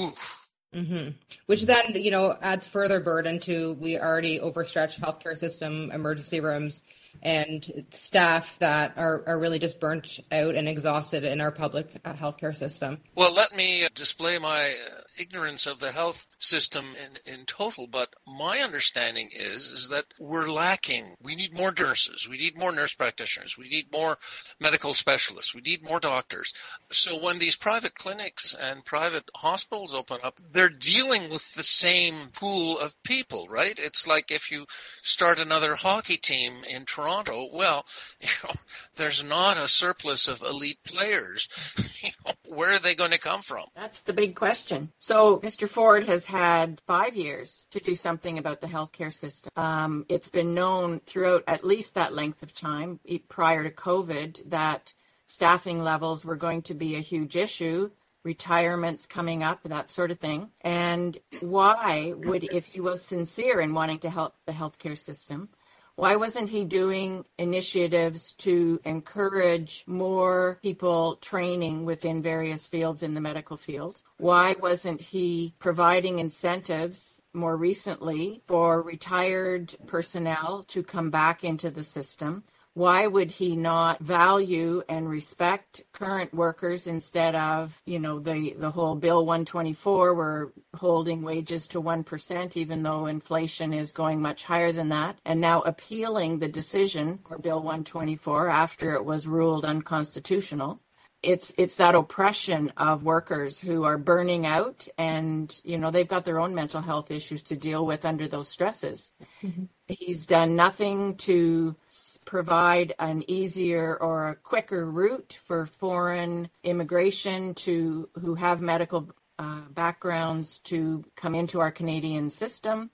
Oof. 0.00 0.43
Mm-hmm. 0.74 1.10
Which 1.46 1.62
then, 1.62 1.84
you 1.94 2.10
know, 2.10 2.36
adds 2.42 2.66
further 2.66 3.00
burden 3.00 3.38
to 3.40 3.74
we 3.74 3.98
already 3.98 4.40
overstretched 4.40 5.00
healthcare 5.00 5.36
system, 5.36 5.90
emergency 5.92 6.40
rooms, 6.40 6.82
and 7.22 7.86
staff 7.92 8.58
that 8.58 8.96
are, 8.96 9.22
are 9.26 9.38
really 9.38 9.58
just 9.58 9.80
burnt 9.80 10.20
out 10.30 10.54
and 10.54 10.68
exhausted 10.68 11.24
in 11.24 11.40
our 11.40 11.50
public 11.50 12.00
uh, 12.04 12.12
healthcare 12.14 12.54
system. 12.54 13.00
Well, 13.14 13.32
let 13.32 13.54
me 13.54 13.86
display 13.94 14.38
my 14.38 14.70
uh, 14.70 15.00
ignorance 15.18 15.66
of 15.66 15.80
the 15.80 15.92
health 15.92 16.26
system 16.38 16.94
in, 17.04 17.32
in 17.34 17.44
total, 17.46 17.86
but 17.86 18.14
my 18.26 18.58
understanding 18.58 19.30
is 19.32 19.66
is 19.66 19.88
that 19.88 20.04
we're 20.18 20.50
lacking. 20.50 21.14
We 21.22 21.34
need 21.34 21.56
more 21.56 21.72
nurses. 21.78 22.28
We 22.28 22.38
need 22.38 22.58
more 22.58 22.72
nurse 22.72 22.94
practitioners. 22.94 23.56
We 23.56 23.68
need 23.68 23.92
more 23.92 24.18
medical 24.60 24.94
specialists. 24.94 25.54
We 25.54 25.60
need 25.60 25.84
more 25.84 26.00
doctors. 26.00 26.52
So 26.90 27.18
when 27.22 27.38
these 27.38 27.56
private 27.56 27.94
clinics 27.94 28.54
and 28.54 28.84
private 28.84 29.30
hospitals 29.34 29.94
open 29.94 30.18
up, 30.22 30.40
they're 30.52 30.68
dealing 30.68 31.30
with 31.30 31.54
the 31.54 31.62
same 31.62 32.30
pool 32.34 32.78
of 32.78 33.00
people, 33.02 33.46
right? 33.48 33.78
It's 33.78 34.06
like 34.06 34.30
if 34.30 34.50
you 34.50 34.66
start 35.02 35.38
another 35.38 35.74
hockey 35.74 36.16
team 36.16 36.64
in 36.68 36.84
Toronto, 36.84 37.03
well, 37.52 37.84
you 38.20 38.28
know, 38.44 38.54
there's 38.96 39.22
not 39.22 39.56
a 39.56 39.68
surplus 39.68 40.28
of 40.28 40.42
elite 40.42 40.78
players. 40.84 41.48
you 42.02 42.10
know, 42.24 42.32
where 42.54 42.72
are 42.72 42.78
they 42.78 42.94
going 42.94 43.10
to 43.10 43.18
come 43.18 43.42
from? 43.42 43.66
That's 43.74 44.00
the 44.02 44.12
big 44.12 44.34
question. 44.34 44.92
So 44.98 45.38
Mr. 45.38 45.68
Ford 45.68 46.06
has 46.06 46.26
had 46.26 46.80
five 46.86 47.16
years 47.16 47.66
to 47.70 47.80
do 47.80 47.94
something 47.94 48.38
about 48.38 48.60
the 48.60 48.66
healthcare 48.66 49.12
system. 49.12 49.50
Um, 49.56 50.06
it's 50.08 50.28
been 50.28 50.54
known 50.54 51.00
throughout 51.00 51.44
at 51.46 51.64
least 51.64 51.94
that 51.94 52.14
length 52.14 52.42
of 52.42 52.52
time 52.52 53.00
prior 53.28 53.62
to 53.64 53.70
COVID 53.70 54.50
that 54.50 54.94
staffing 55.26 55.82
levels 55.82 56.24
were 56.24 56.36
going 56.36 56.62
to 56.62 56.74
be 56.74 56.96
a 56.96 57.00
huge 57.00 57.36
issue 57.36 57.90
retirements 58.24 59.06
coming 59.06 59.42
up, 59.42 59.62
that 59.64 59.90
sort 59.90 60.10
of 60.10 60.18
thing. 60.18 60.50
And 60.62 61.16
why 61.40 62.14
would, 62.16 62.44
if 62.44 62.66
he 62.66 62.80
was 62.80 63.02
sincere 63.02 63.60
in 63.60 63.74
wanting 63.74 63.98
to 64.00 64.10
help 64.10 64.34
the 64.46 64.52
healthcare 64.52 64.98
system, 64.98 65.50
Why 65.96 66.16
wasn't 66.16 66.48
he 66.48 66.64
doing 66.64 67.24
initiatives 67.38 68.32
to 68.38 68.80
encourage 68.84 69.84
more 69.86 70.58
people 70.60 71.16
training 71.16 71.84
within 71.84 72.20
various 72.20 72.66
fields 72.66 73.04
in 73.04 73.14
the 73.14 73.20
medical 73.20 73.56
field? 73.56 74.02
Why 74.16 74.56
wasn't 74.60 75.00
he 75.00 75.54
providing 75.60 76.18
incentives 76.18 77.22
more 77.32 77.56
recently 77.56 78.42
for 78.48 78.82
retired 78.82 79.76
personnel 79.86 80.64
to 80.64 80.82
come 80.82 81.10
back 81.10 81.44
into 81.44 81.70
the 81.70 81.84
system? 81.84 82.42
Why 82.74 83.06
would 83.06 83.30
he 83.30 83.54
not 83.54 84.00
value 84.00 84.82
and 84.88 85.08
respect 85.08 85.82
current 85.92 86.34
workers 86.34 86.88
instead 86.88 87.36
of, 87.36 87.80
you 87.86 88.00
know, 88.00 88.18
the, 88.18 88.52
the 88.58 88.70
whole 88.70 88.96
Bill 88.96 89.24
124, 89.24 90.14
we're 90.14 90.48
holding 90.74 91.22
wages 91.22 91.68
to 91.68 91.80
1%, 91.80 92.56
even 92.56 92.82
though 92.82 93.06
inflation 93.06 93.72
is 93.72 93.92
going 93.92 94.20
much 94.20 94.42
higher 94.42 94.72
than 94.72 94.88
that, 94.88 95.16
and 95.24 95.40
now 95.40 95.62
appealing 95.62 96.40
the 96.40 96.48
decision 96.48 97.20
or 97.30 97.38
Bill 97.38 97.58
124 97.58 98.48
after 98.48 98.94
it 98.94 99.04
was 99.04 99.26
ruled 99.26 99.64
unconstitutional 99.64 100.80
it's 101.24 101.54
it's 101.56 101.76
that 101.76 101.94
oppression 101.94 102.70
of 102.76 103.02
workers 103.02 103.58
who 103.58 103.84
are 103.84 103.96
burning 103.96 104.46
out 104.46 104.86
and 104.98 105.58
you 105.64 105.78
know 105.78 105.90
they've 105.90 106.08
got 106.08 106.24
their 106.24 106.38
own 106.38 106.54
mental 106.54 106.82
health 106.82 107.10
issues 107.10 107.42
to 107.42 107.56
deal 107.56 107.86
with 107.86 108.04
under 108.04 108.28
those 108.28 108.48
stresses 108.48 109.12
mm-hmm. 109.42 109.64
He's 109.86 110.26
done 110.26 110.56
nothing 110.56 111.16
to 111.16 111.76
provide 112.24 112.94
an 112.98 113.22
easier 113.28 113.96
or 113.96 114.30
a 114.30 114.36
quicker 114.36 114.90
route 114.90 115.38
for 115.44 115.66
foreign 115.66 116.48
immigration 116.62 117.54
to 117.54 118.08
who 118.20 118.34
have 118.34 118.60
medical 118.60 119.10
uh, 119.38 119.60
backgrounds 119.70 120.58
to 120.60 121.04
come 121.16 121.34
into 121.34 121.60
our 121.60 121.70
Canadian 121.70 122.30
system 122.30 122.90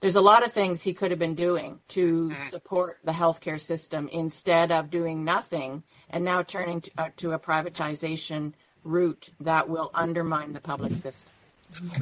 there's 0.00 0.16
a 0.16 0.20
lot 0.20 0.44
of 0.44 0.52
things 0.52 0.82
he 0.82 0.92
could 0.92 1.10
have 1.10 1.20
been 1.20 1.34
doing 1.34 1.78
to 1.88 2.30
mm-hmm. 2.30 2.42
support 2.44 2.98
the 3.04 3.12
healthcare 3.12 3.60
system 3.60 4.08
instead 4.12 4.72
of 4.72 4.90
doing 4.90 5.24
nothing 5.24 5.82
and 6.08 6.24
now 6.24 6.42
turning 6.42 6.80
to, 6.80 6.90
uh, 6.98 7.08
to 7.16 7.32
a 7.32 7.38
privatization 7.38 8.52
route 8.82 9.30
that 9.40 9.68
will 9.68 9.90
undermine 9.94 10.52
the 10.52 10.60
public 10.60 10.96
system. 10.96 11.30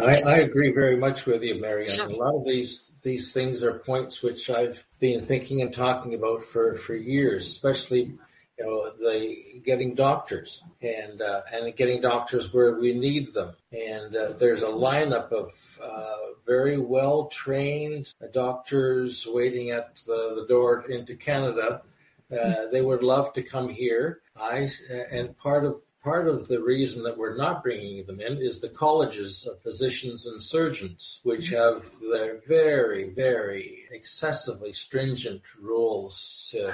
I, 0.00 0.22
I, 0.22 0.36
agree 0.38 0.72
very 0.72 0.96
much 0.96 1.26
with 1.26 1.42
you, 1.42 1.60
Marion. 1.60 1.90
Sure. 1.90 2.06
A 2.06 2.16
lot 2.16 2.34
of 2.34 2.44
these 2.44 2.87
these 3.02 3.32
things 3.32 3.62
are 3.62 3.78
points 3.78 4.22
which 4.22 4.50
I've 4.50 4.84
been 5.00 5.22
thinking 5.22 5.62
and 5.62 5.72
talking 5.72 6.14
about 6.14 6.44
for, 6.44 6.76
for 6.76 6.94
years, 6.94 7.46
especially 7.46 8.18
you 8.58 8.66
know 8.66 8.90
the 8.98 9.60
getting 9.64 9.94
doctors 9.94 10.62
and 10.82 11.22
uh, 11.22 11.42
and 11.52 11.74
getting 11.76 12.00
doctors 12.00 12.52
where 12.52 12.78
we 12.78 12.92
need 12.92 13.32
them. 13.32 13.54
And 13.72 14.14
uh, 14.16 14.32
there's 14.32 14.62
a 14.62 14.66
lineup 14.66 15.30
of 15.30 15.52
uh, 15.82 16.16
very 16.46 16.78
well 16.78 17.26
trained 17.26 18.12
doctors 18.32 19.26
waiting 19.28 19.70
at 19.70 19.96
the, 20.06 20.34
the 20.40 20.46
door 20.48 20.84
into 20.88 21.14
Canada. 21.14 21.82
Uh, 22.30 22.66
they 22.72 22.82
would 22.82 23.02
love 23.02 23.32
to 23.34 23.42
come 23.42 23.68
here. 23.68 24.20
I 24.36 24.68
and 25.10 25.36
part 25.38 25.64
of 25.64 25.76
part 26.08 26.26
of 26.26 26.48
the 26.48 26.62
reason 26.62 27.02
that 27.02 27.18
we're 27.18 27.36
not 27.36 27.62
bringing 27.62 28.02
them 28.06 28.18
in 28.18 28.38
is 28.38 28.62
the 28.62 28.68
colleges 28.70 29.46
of 29.46 29.60
physicians 29.60 30.24
and 30.26 30.40
surgeons, 30.40 31.20
which 31.22 31.50
have 31.50 31.84
their 32.10 32.40
very, 32.48 33.10
very 33.10 33.80
excessively 33.90 34.72
stringent 34.72 35.42
rules 35.60 36.56
uh, 36.64 36.72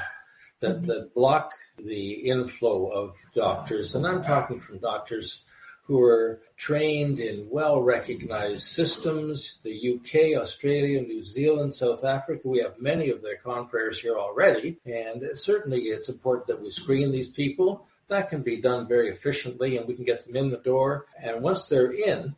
that, 0.60 0.86
that 0.86 1.12
block 1.16 1.50
the 1.84 2.12
inflow 2.30 2.86
of 2.86 3.16
doctors. 3.34 3.96
And 3.96 4.06
I'm 4.06 4.22
talking 4.22 4.60
from 4.60 4.78
doctors 4.78 5.42
who 5.82 6.00
are 6.00 6.40
trained 6.56 7.18
in 7.18 7.50
well 7.50 7.82
recognized 7.82 8.62
systems. 8.62 9.60
The 9.64 9.96
UK, 9.96 10.40
Australia, 10.40 11.02
New 11.02 11.24
Zealand, 11.24 11.74
South 11.74 12.04
Africa, 12.04 12.42
we 12.44 12.60
have 12.60 12.80
many 12.80 13.10
of 13.10 13.20
their 13.20 13.36
confreres 13.38 14.00
here 14.00 14.16
already. 14.16 14.78
And 14.86 15.24
certainly 15.34 15.80
it's 15.80 16.08
important 16.08 16.46
that 16.46 16.62
we 16.62 16.70
screen 16.70 17.10
these 17.10 17.28
people. 17.28 17.88
That 18.08 18.28
can 18.28 18.42
be 18.42 18.60
done 18.60 18.86
very 18.86 19.10
efficiently 19.10 19.76
and 19.76 19.86
we 19.86 19.94
can 19.94 20.04
get 20.04 20.26
them 20.26 20.36
in 20.36 20.50
the 20.50 20.58
door. 20.58 21.06
And 21.22 21.42
once 21.42 21.66
they're 21.66 21.92
in, 21.92 22.34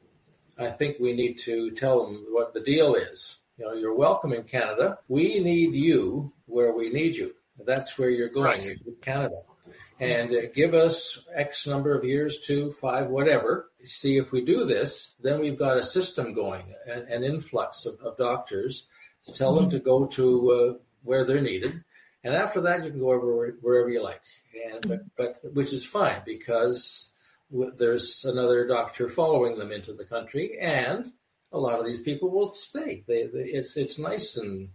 I 0.58 0.70
think 0.70 0.98
we 0.98 1.12
need 1.12 1.38
to 1.40 1.70
tell 1.72 2.06
them 2.06 2.26
what 2.30 2.54
the 2.54 2.60
deal 2.60 2.94
is. 2.94 3.36
You 3.58 3.66
know, 3.66 3.72
you're 3.72 3.94
welcome 3.94 4.32
in 4.32 4.44
Canada. 4.44 4.98
We 5.08 5.40
need 5.40 5.74
you 5.74 6.32
where 6.46 6.72
we 6.72 6.90
need 6.90 7.16
you. 7.16 7.34
That's 7.64 7.98
where 7.98 8.10
you're 8.10 8.28
going, 8.28 8.60
right. 8.60 8.78
Canada 9.00 9.36
and 10.00 10.30
uh, 10.30 10.40
give 10.54 10.74
us 10.74 11.24
X 11.34 11.66
number 11.66 11.96
of 11.96 12.04
years, 12.04 12.40
two, 12.40 12.72
five, 12.72 13.08
whatever. 13.08 13.70
See 13.84 14.18
if 14.18 14.32
we 14.32 14.44
do 14.44 14.64
this, 14.64 15.14
then 15.22 15.40
we've 15.40 15.58
got 15.58 15.76
a 15.76 15.82
system 15.82 16.34
going, 16.34 16.74
an, 16.86 17.06
an 17.08 17.24
influx 17.24 17.86
of, 17.86 17.98
of, 18.00 18.16
doctors 18.16 18.86
to 19.24 19.32
tell 19.32 19.54
mm-hmm. 19.54 19.62
them 19.62 19.70
to 19.70 19.78
go 19.78 20.06
to 20.06 20.50
uh, 20.50 20.82
where 21.02 21.24
they're 21.24 21.40
needed. 21.40 21.82
And 22.26 22.34
after 22.34 22.60
that, 22.62 22.84
you 22.84 22.90
can 22.90 22.98
go 22.98 23.12
over 23.12 23.56
wherever 23.60 23.88
you 23.88 24.02
like. 24.02 24.20
And, 24.72 24.88
but, 24.88 25.00
but, 25.16 25.54
which 25.54 25.72
is 25.72 25.84
fine 25.84 26.22
because 26.26 27.12
there's 27.50 28.24
another 28.24 28.66
doctor 28.66 29.08
following 29.08 29.56
them 29.56 29.70
into 29.70 29.92
the 29.92 30.04
country 30.04 30.58
and 30.60 31.12
a 31.52 31.58
lot 31.58 31.78
of 31.78 31.86
these 31.86 32.00
people 32.00 32.28
will 32.30 32.48
stay. 32.48 33.04
They, 33.06 33.28
they 33.28 33.44
it's, 33.44 33.76
it's 33.76 34.00
nice 34.00 34.36
and 34.36 34.70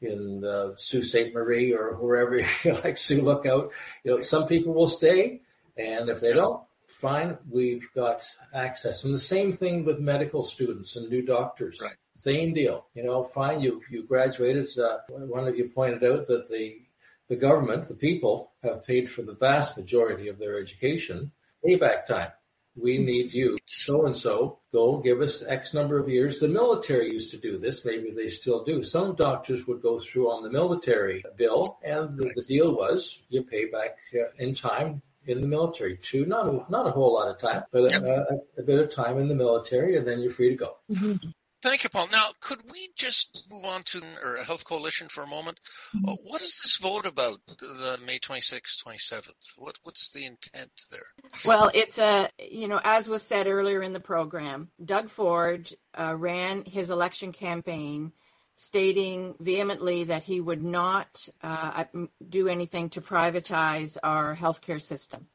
in 0.00 0.42
uh, 0.42 0.70
Sault 0.76 1.04
Ste. 1.04 1.34
Marie 1.34 1.74
or 1.74 1.96
wherever 1.96 2.38
you 2.64 2.72
like 2.82 2.96
Sioux 2.96 3.20
Lookout. 3.20 3.70
You 4.02 4.12
know, 4.12 4.22
some 4.22 4.46
people 4.46 4.72
will 4.72 4.88
stay, 4.88 5.42
and 5.76 6.08
if 6.08 6.20
they 6.20 6.32
don't, 6.32 6.62
fine, 6.88 7.36
we've 7.50 7.86
got 7.94 8.22
access. 8.54 9.04
And 9.04 9.12
the 9.12 9.18
same 9.18 9.52
thing 9.52 9.84
with 9.84 10.00
medical 10.00 10.42
students 10.42 10.96
and 10.96 11.10
new 11.10 11.22
doctors. 11.22 11.80
Right. 11.82 11.96
Same 12.18 12.52
deal. 12.52 12.86
You 12.94 13.04
know, 13.04 13.24
fine, 13.24 13.60
you 13.60 13.80
you 13.90 14.04
graduated. 14.04 14.68
Uh, 14.78 14.98
one 15.08 15.48
of 15.48 15.56
you 15.56 15.68
pointed 15.68 16.04
out 16.04 16.26
that 16.26 16.48
the 16.48 16.82
the 17.28 17.36
government, 17.36 17.88
the 17.88 17.94
people, 17.94 18.52
have 18.62 18.84
paid 18.84 19.10
for 19.10 19.22
the 19.22 19.34
vast 19.34 19.76
majority 19.76 20.28
of 20.28 20.38
their 20.38 20.58
education. 20.58 21.32
Payback 21.64 22.06
time 22.06 22.32
we 22.80 22.98
need 22.98 23.32
you, 23.32 23.58
so 23.66 24.06
and 24.06 24.16
so, 24.16 24.58
go 24.72 24.98
give 24.98 25.20
us 25.20 25.42
X 25.42 25.74
number 25.74 25.98
of 25.98 26.08
years. 26.08 26.38
The 26.38 26.48
military 26.48 27.12
used 27.12 27.30
to 27.32 27.36
do 27.36 27.58
this. 27.58 27.84
Maybe 27.84 28.10
they 28.10 28.28
still 28.28 28.64
do. 28.64 28.82
Some 28.82 29.14
doctors 29.14 29.66
would 29.66 29.82
go 29.82 29.98
through 29.98 30.30
on 30.30 30.42
the 30.42 30.50
military 30.50 31.24
bill, 31.36 31.78
and 31.82 32.16
the, 32.16 32.30
the 32.34 32.42
deal 32.42 32.74
was 32.74 33.22
you 33.28 33.42
pay 33.42 33.66
back 33.66 33.98
uh, 34.14 34.30
in 34.38 34.54
time 34.54 35.02
in 35.26 35.40
the 35.40 35.46
military 35.46 35.96
too. 35.96 36.24
Not 36.24 36.70
not 36.70 36.86
a 36.86 36.90
whole 36.90 37.14
lot 37.14 37.28
of 37.28 37.40
time, 37.40 37.64
but 37.72 37.92
a, 37.92 38.36
a, 38.56 38.60
a, 38.60 38.62
bit 38.62 38.78
of 38.78 38.94
time 38.94 39.18
in 39.18 39.28
the 39.28 39.34
military, 39.34 39.96
and 39.96 40.06
then 40.06 40.20
you're 40.20 40.30
free 40.30 40.50
to 40.50 40.56
go. 40.56 40.76
Mm-hmm. 40.90 41.28
Thank 41.62 41.82
you, 41.82 41.90
Paul. 41.90 42.08
Now, 42.12 42.26
could 42.40 42.60
we 42.70 42.90
just 42.96 43.44
move 43.50 43.64
on 43.64 43.82
to 43.86 44.00
or 44.22 44.36
a 44.36 44.44
health 44.44 44.64
coalition 44.64 45.08
for 45.08 45.24
a 45.24 45.26
moment? 45.26 45.58
Mm-hmm. 45.94 46.08
Uh, 46.08 46.14
what 46.22 46.40
is 46.40 46.60
this 46.62 46.78
vote 46.80 47.04
about, 47.04 47.40
the 47.46 47.98
May 48.04 48.20
26th, 48.20 48.84
27th? 48.86 49.58
What, 49.58 49.76
what's 49.82 50.12
the 50.12 50.24
intent 50.24 50.70
there? 50.90 51.06
Well, 51.44 51.70
it's 51.74 51.98
a, 51.98 52.28
you 52.38 52.68
know, 52.68 52.80
as 52.84 53.08
was 53.08 53.22
said 53.22 53.48
earlier 53.48 53.82
in 53.82 53.92
the 53.92 54.00
program, 54.00 54.70
Doug 54.84 55.08
Ford 55.08 55.68
uh, 55.98 56.14
ran 56.16 56.64
his 56.64 56.90
election 56.90 57.32
campaign 57.32 58.12
stating 58.54 59.34
vehemently 59.40 60.04
that 60.04 60.24
he 60.24 60.40
would 60.40 60.62
not 60.62 61.28
uh, 61.42 61.84
do 62.28 62.48
anything 62.48 62.88
to 62.90 63.00
privatize 63.00 63.96
our 64.02 64.34
healthcare 64.36 64.80
system. 64.80 65.26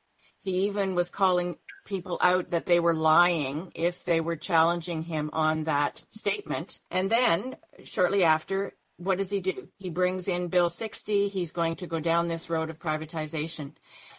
He 0.41 0.65
even 0.65 0.93
was 0.93 1.09
calling 1.09 1.57
people 1.85 2.17
out 2.21 2.49
that 2.51 2.65
they 2.65 2.79
were 2.79 2.93
lying 2.93 3.71
if 3.75 4.05
they 4.05 4.21
were 4.21 4.35
challenging 4.35 5.03
him 5.03 5.29
on 5.33 5.65
that 5.65 6.03
statement. 6.09 6.79
And 6.89 7.09
then 7.09 7.55
shortly 7.83 8.23
after, 8.23 8.73
what 8.97 9.17
does 9.17 9.29
he 9.29 9.41
do? 9.41 9.67
He 9.77 9.89
brings 9.89 10.27
in 10.27 10.47
Bill 10.47 10.69
60. 10.69 11.27
He's 11.27 11.51
going 11.51 11.75
to 11.77 11.87
go 11.87 11.99
down 11.99 12.27
this 12.27 12.49
road 12.49 12.69
of 12.69 12.79
privatization. 12.79 13.73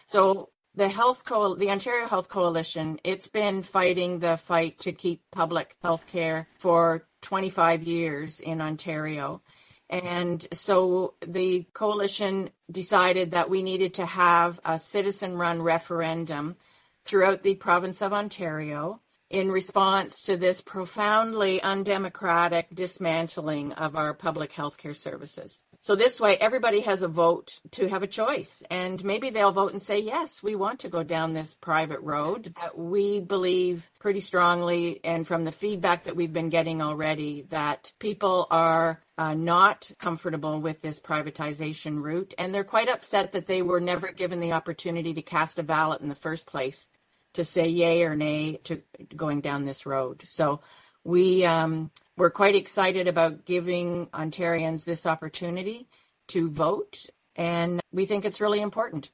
So 0.07 0.51
the 0.75 0.89
health 0.89 1.25
co- 1.25 1.55
the 1.55 1.71
Ontario 1.71 2.07
Health 2.07 2.29
Coalition, 2.29 2.99
it's 3.05 3.29
been 3.29 3.63
fighting 3.63 4.19
the 4.19 4.37
fight 4.37 4.79
to 4.81 4.93
keep 4.93 5.23
public 5.31 5.77
health 5.83 6.07
care 6.07 6.49
for 6.59 7.07
25 7.23 7.85
years 7.85 8.41
in 8.41 8.61
Ontario. 8.61 9.43
And 9.89 10.47
so 10.53 11.15
the 11.27 11.67
coalition 11.73 12.51
decided 12.71 13.33
that 13.33 13.51
we 13.51 13.63
needed 13.63 13.95
to 13.95 14.07
have 14.07 14.59
a 14.65 14.79
citizen 14.79 15.37
run 15.37 15.63
referendum 15.63 16.57
throughout 17.05 17.43
the 17.43 17.55
province 17.55 18.03
of 18.03 18.13
Ontario 18.13 18.99
in 19.31 19.51
response 19.51 20.23
to 20.23 20.37
this 20.37 20.61
profoundly 20.61 21.61
undemocratic 21.63 22.73
dismantling 22.75 23.73
of 23.73 23.97
our 23.97 24.15
public 24.15 24.53
healthcare 24.53 24.95
services. 24.95 25.65
So 25.81 25.95
this 25.95 26.21
way, 26.21 26.37
everybody 26.37 26.81
has 26.81 27.03
a 27.03 27.09
vote 27.09 27.61
to 27.73 27.89
have 27.89 28.03
a 28.03 28.07
choice, 28.07 28.63
and 28.71 29.05
maybe 29.05 29.31
they'll 29.31 29.53
vote 29.53 29.73
and 29.73 29.83
say, 29.83 29.99
yes, 29.99 30.43
we 30.43 30.55
want 30.55 30.79
to 30.81 30.89
go 30.89 31.03
down 31.03 31.33
this 31.33 31.55
private 31.55 32.01
road. 32.01 32.55
But 32.55 32.79
we 32.79 33.21
believe 33.21 33.91
pretty 33.99 34.21
strongly, 34.21 35.01
and 35.05 35.27
from 35.27 35.45
the 35.45 35.53
feedback 35.53 36.05
that 36.05 36.17
we've 36.17 36.33
been 36.33 36.49
getting 36.49 36.81
already, 36.81 37.43
that 37.51 37.93
people 37.99 38.47
are 38.51 38.99
uh, 39.19 39.35
not 39.35 39.91
comfortable 39.99 40.61
with 40.61 40.81
this 40.81 41.01
privatization 41.01 42.03
route, 42.03 42.33
and 42.39 42.55
they're 42.55 42.65
quite 42.65 42.89
upset 42.89 43.33
that 43.33 43.47
they 43.47 43.61
were 43.61 43.81
never 43.81 44.11
given 44.13 44.41
the 44.41 44.53
opportunity 44.53 45.13
to 45.13 45.23
cast 45.23 45.59
a 45.59 45.63
ballot 45.63 46.01
in 46.01 46.09
the 46.09 46.15
first 46.15 46.47
place 46.47 46.87
to 47.35 47.45
say 47.45 47.69
yay 47.69 48.05
or 48.05 48.17
nay 48.17 48.59
to 48.65 48.83
going 49.15 49.41
down 49.41 49.65
this 49.65 49.87
road. 49.87 50.23
So 50.25 50.61
we 51.05 51.45
um, 51.45 51.91
we're 52.17 52.31
quite 52.31 52.55
excited 52.55 53.09
about 53.09 53.45
giving 53.45 54.07
Ontarians 54.09 54.85
this 54.85 55.07
opportunity 55.07 55.89
to 56.29 56.49
vote, 56.49 57.07
and 57.37 57.81
we 57.93 58.07
think 58.07 58.25
it's 58.25 58.41
really 58.41 58.61
important. 58.61 59.11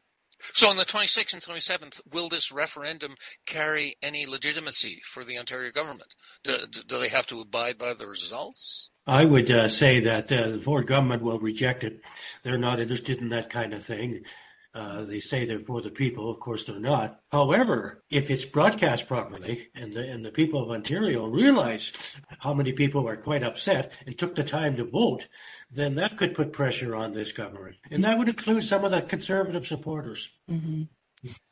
So 0.54 0.68
on 0.68 0.76
the 0.76 0.84
26th 0.84 1.34
and 1.34 1.42
27th, 1.42 2.00
will 2.12 2.28
this 2.28 2.50
referendum 2.50 3.14
carry 3.46 3.96
any 4.02 4.26
legitimacy 4.26 5.00
for 5.04 5.22
the 5.22 5.38
Ontario 5.38 5.70
government? 5.70 6.14
Do, 6.44 6.56
do 6.88 6.98
they 6.98 7.08
have 7.08 7.26
to 7.26 7.40
abide 7.40 7.76
by 7.76 7.92
the 7.94 8.06
results? 8.06 8.90
I 9.06 9.24
would 9.24 9.50
uh, 9.50 9.68
say 9.68 10.00
that 10.00 10.32
uh, 10.32 10.48
the 10.48 10.60
Ford 10.60 10.86
government 10.86 11.22
will 11.22 11.38
reject 11.38 11.84
it. 11.84 12.00
They're 12.42 12.58
not 12.58 12.80
interested 12.80 13.18
in 13.18 13.28
that 13.30 13.50
kind 13.50 13.74
of 13.74 13.84
thing. 13.84 14.24
Uh, 14.72 15.02
they 15.02 15.18
say 15.18 15.44
they're 15.44 15.58
for 15.58 15.82
the 15.82 15.90
people. 15.90 16.30
Of 16.30 16.38
course, 16.38 16.64
they're 16.64 16.78
not. 16.78 17.20
However, 17.32 18.04
if 18.08 18.30
it's 18.30 18.44
broadcast 18.44 19.08
properly 19.08 19.68
and 19.74 19.92
the, 19.92 20.08
and 20.08 20.24
the 20.24 20.30
people 20.30 20.62
of 20.62 20.70
Ontario 20.70 21.26
realize 21.26 21.92
how 22.38 22.54
many 22.54 22.72
people 22.72 23.08
are 23.08 23.16
quite 23.16 23.42
upset 23.42 23.92
and 24.06 24.16
took 24.16 24.36
the 24.36 24.44
time 24.44 24.76
to 24.76 24.84
vote, 24.84 25.26
then 25.72 25.96
that 25.96 26.16
could 26.16 26.34
put 26.34 26.52
pressure 26.52 26.94
on 26.94 27.12
this 27.12 27.32
government. 27.32 27.76
And 27.90 28.04
that 28.04 28.18
would 28.18 28.28
include 28.28 28.64
some 28.64 28.84
of 28.84 28.92
the 28.92 29.02
conservative 29.02 29.66
supporters. 29.66 30.30
Mm-hmm. 30.48 30.82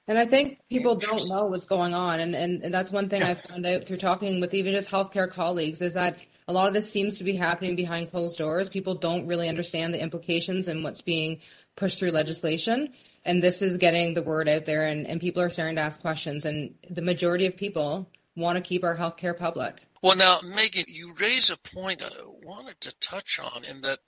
And 0.08 0.18
I 0.18 0.26
think 0.26 0.58
people 0.68 0.94
don't 0.94 1.28
know 1.28 1.46
what's 1.46 1.66
going 1.66 1.94
on. 1.94 2.18
And, 2.20 2.34
and, 2.34 2.62
and 2.62 2.74
that's 2.74 2.90
one 2.90 3.08
thing 3.08 3.22
I 3.22 3.34
found 3.34 3.66
out 3.66 3.84
through 3.84 3.98
talking 3.98 4.40
with 4.40 4.54
even 4.54 4.74
just 4.74 4.90
healthcare 4.90 5.30
colleagues 5.30 5.80
is 5.80 5.94
that 5.94 6.18
a 6.48 6.52
lot 6.52 6.66
of 6.66 6.72
this 6.72 6.90
seems 6.90 7.18
to 7.18 7.24
be 7.24 7.36
happening 7.36 7.76
behind 7.76 8.10
closed 8.10 8.38
doors. 8.38 8.70
People 8.70 8.94
don't 8.94 9.26
really 9.26 9.48
understand 9.48 9.92
the 9.92 10.02
implications 10.02 10.66
and 10.66 10.82
what's 10.82 11.02
being 11.02 11.40
pushed 11.76 11.98
through 11.98 12.10
legislation 12.10 12.92
and 13.28 13.42
this 13.42 13.60
is 13.60 13.76
getting 13.76 14.14
the 14.14 14.22
word 14.22 14.48
out 14.48 14.64
there 14.64 14.84
and, 14.84 15.06
and 15.06 15.20
people 15.20 15.42
are 15.42 15.50
starting 15.50 15.76
to 15.76 15.82
ask 15.82 16.00
questions 16.00 16.44
and 16.44 16.74
the 16.90 17.02
majority 17.02 17.46
of 17.46 17.56
people 17.56 18.08
want 18.36 18.56
to 18.56 18.62
keep 18.62 18.84
our 18.84 18.96
healthcare 18.96 19.36
public 19.36 19.86
well 20.02 20.16
now 20.16 20.38
meaghan 20.38 20.84
you 20.88 21.12
raise 21.20 21.50
a 21.50 21.56
point 21.56 22.02
i 22.02 22.08
wanted 22.42 22.80
to 22.80 22.92
touch 23.00 23.38
on 23.38 23.64
in 23.64 23.80
that 23.82 23.98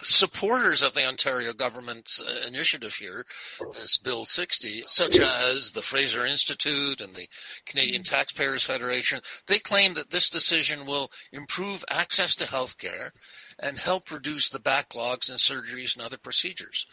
supporters 0.00 0.82
of 0.82 0.94
the 0.94 1.06
ontario 1.06 1.52
government's 1.52 2.22
uh, 2.22 2.46
initiative 2.46 2.94
here 2.94 3.24
this 3.74 3.98
bill 3.98 4.24
60 4.24 4.84
such 4.86 5.18
as 5.18 5.72
the 5.72 5.82
fraser 5.82 6.24
institute 6.24 7.00
and 7.00 7.14
the 7.14 7.28
canadian 7.66 8.02
taxpayers 8.02 8.62
federation 8.62 9.20
they 9.46 9.58
claim 9.58 9.94
that 9.94 10.10
this 10.10 10.30
decision 10.30 10.86
will 10.86 11.10
improve 11.32 11.84
access 11.90 12.34
to 12.36 12.44
healthcare 12.44 13.10
and 13.58 13.76
help 13.78 14.10
reduce 14.10 14.48
the 14.48 14.60
backlogs 14.60 15.30
in 15.30 15.36
surgeries 15.36 15.96
and 15.96 16.04
other 16.04 16.18
procedures 16.18 16.86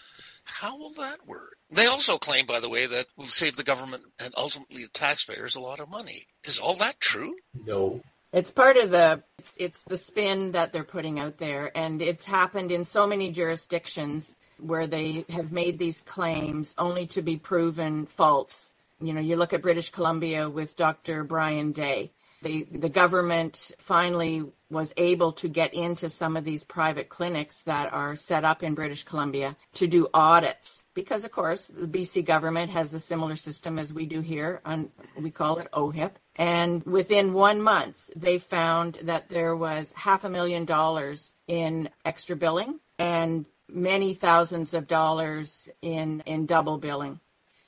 how 0.45 0.77
will 0.77 0.91
that 0.91 1.25
work? 1.25 1.57
They 1.71 1.87
also 1.87 2.17
claim, 2.19 2.45
by 2.45 2.59
the 2.59 2.69
way, 2.69 2.85
that 2.85 3.07
will 3.17 3.25
save 3.25 3.55
the 3.55 3.63
government 3.63 4.03
and 4.19 4.33
ultimately 4.37 4.83
the 4.83 4.89
taxpayers 4.89 5.55
a 5.55 5.59
lot 5.59 5.79
of 5.79 5.89
money. 5.89 6.27
Is 6.43 6.59
all 6.59 6.75
that 6.75 6.99
true? 6.99 7.35
No. 7.65 8.01
It's 8.35 8.51
part 8.51 8.75
of 8.75 8.91
the 8.91 9.23
it's, 9.39 9.55
it's 9.57 9.83
the 9.83 9.97
spin 9.97 10.51
that 10.51 10.73
they're 10.73 10.83
putting 10.83 11.21
out 11.21 11.37
there, 11.37 11.71
and 11.73 12.01
it's 12.01 12.25
happened 12.25 12.69
in 12.69 12.83
so 12.83 13.07
many 13.07 13.31
jurisdictions 13.31 14.35
where 14.59 14.87
they 14.87 15.23
have 15.29 15.53
made 15.53 15.79
these 15.79 16.01
claims 16.01 16.75
only 16.77 17.07
to 17.07 17.21
be 17.21 17.37
proven 17.37 18.05
false. 18.05 18.73
You 18.99 19.13
know, 19.13 19.21
you 19.21 19.37
look 19.37 19.53
at 19.53 19.61
British 19.61 19.89
Columbia 19.89 20.49
with 20.49 20.75
Dr. 20.75 21.23
Brian 21.23 21.71
Day. 21.71 22.11
They, 22.41 22.63
the 22.63 22.89
government 22.89 23.71
finally 23.77 24.43
was 24.75 24.93
able 24.97 25.31
to 25.31 25.47
get 25.47 25.73
into 25.73 26.09
some 26.09 26.35
of 26.35 26.43
these 26.43 26.65
private 26.65 27.07
clinics 27.09 27.63
that 27.63 27.91
are 27.93 28.15
set 28.15 28.43
up 28.43 28.61
in 28.61 28.75
British 28.75 29.03
Columbia 29.03 29.55
to 29.73 29.87
do 29.87 30.07
audits. 30.13 30.85
Because, 30.93 31.23
of 31.23 31.31
course, 31.31 31.67
the 31.67 31.87
BC 31.87 32.25
government 32.25 32.69
has 32.71 32.93
a 32.93 32.99
similar 32.99 33.35
system 33.35 33.79
as 33.79 33.93
we 33.93 34.05
do 34.05 34.19
here. 34.19 34.61
On, 34.65 34.91
we 35.17 35.31
call 35.31 35.57
it 35.59 35.69
OHIP. 35.71 36.17
And 36.35 36.83
within 36.83 37.33
one 37.33 37.61
month, 37.61 38.09
they 38.15 38.37
found 38.37 38.99
that 39.03 39.29
there 39.29 39.55
was 39.55 39.93
half 39.93 40.25
a 40.25 40.29
million 40.29 40.65
dollars 40.65 41.35
in 41.47 41.89
extra 42.03 42.35
billing 42.35 42.79
and 42.99 43.45
many 43.69 44.13
thousands 44.13 44.73
of 44.73 44.87
dollars 44.87 45.69
in, 45.81 46.21
in 46.25 46.45
double 46.45 46.77
billing. 46.77 47.21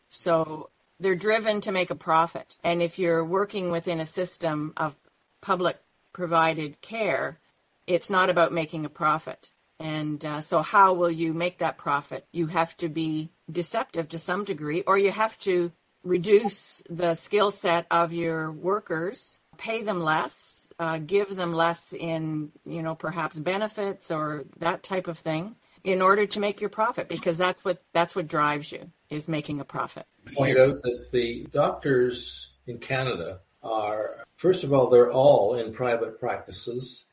So 0.09 0.69
they're 0.99 1.15
driven 1.15 1.61
to 1.61 1.71
make 1.71 1.89
a 1.89 1.95
profit. 1.95 2.57
And 2.65 2.81
if 2.81 2.99
you're 2.99 3.23
working 3.23 3.71
within 3.71 4.01
a 4.01 4.05
system 4.05 4.73
of 4.75 4.97
public 5.41 5.77
provided 6.17 6.81
care, 6.81 7.37
it's 7.85 8.09
not 8.09 8.31
about 8.31 8.51
making 8.51 8.85
a 8.85 8.89
profit. 8.89 9.51
And 9.79 10.25
uh, 10.25 10.41
so, 10.41 10.63
how 10.63 10.95
will 10.95 11.11
you 11.11 11.31
make 11.31 11.59
that 11.59 11.77
profit? 11.77 12.25
You 12.31 12.47
have 12.47 12.75
to 12.77 12.89
be 12.89 13.29
deceptive 13.49 14.09
to 14.09 14.17
some 14.17 14.43
degree, 14.43 14.81
or 14.87 14.97
you 14.97 15.11
have 15.11 15.37
to 15.49 15.71
reduce 16.03 16.81
the 16.89 17.13
skill 17.13 17.51
set 17.51 17.85
of 17.91 18.13
your 18.13 18.51
workers, 18.51 19.37
pay 19.59 19.83
them 19.83 20.01
less, 20.01 20.73
uh, 20.79 20.97
give 20.97 21.35
them 21.35 21.53
less 21.53 21.93
in, 21.93 22.51
you 22.65 22.81
know, 22.81 22.95
perhaps 22.95 23.37
benefits 23.37 24.09
or 24.09 24.45
that 24.57 24.81
type 24.81 25.07
of 25.07 25.19
thing, 25.19 25.55
in 25.83 26.01
order 26.01 26.25
to 26.25 26.39
make 26.39 26.59
your 26.59 26.71
profit, 26.71 27.07
because 27.07 27.37
that's 27.37 27.63
what 27.63 27.83
that's 27.93 28.15
what 28.15 28.27
drives 28.27 28.71
you 28.71 28.91
is 29.11 29.27
making 29.27 29.59
a 29.61 29.65
profit. 29.65 30.07
Point 30.33 30.57
out 30.57 30.81
that 30.81 31.09
the 31.11 31.45
doctors 31.51 32.55
in 32.65 32.79
Canada 32.79 33.41
are, 33.67 34.23
first 34.37 34.63
of 34.63 34.71
all, 34.73 34.89
they're 34.89 35.11
all 35.11 35.55
in 35.55 35.73
private 35.73 36.19
practices, 36.19 37.05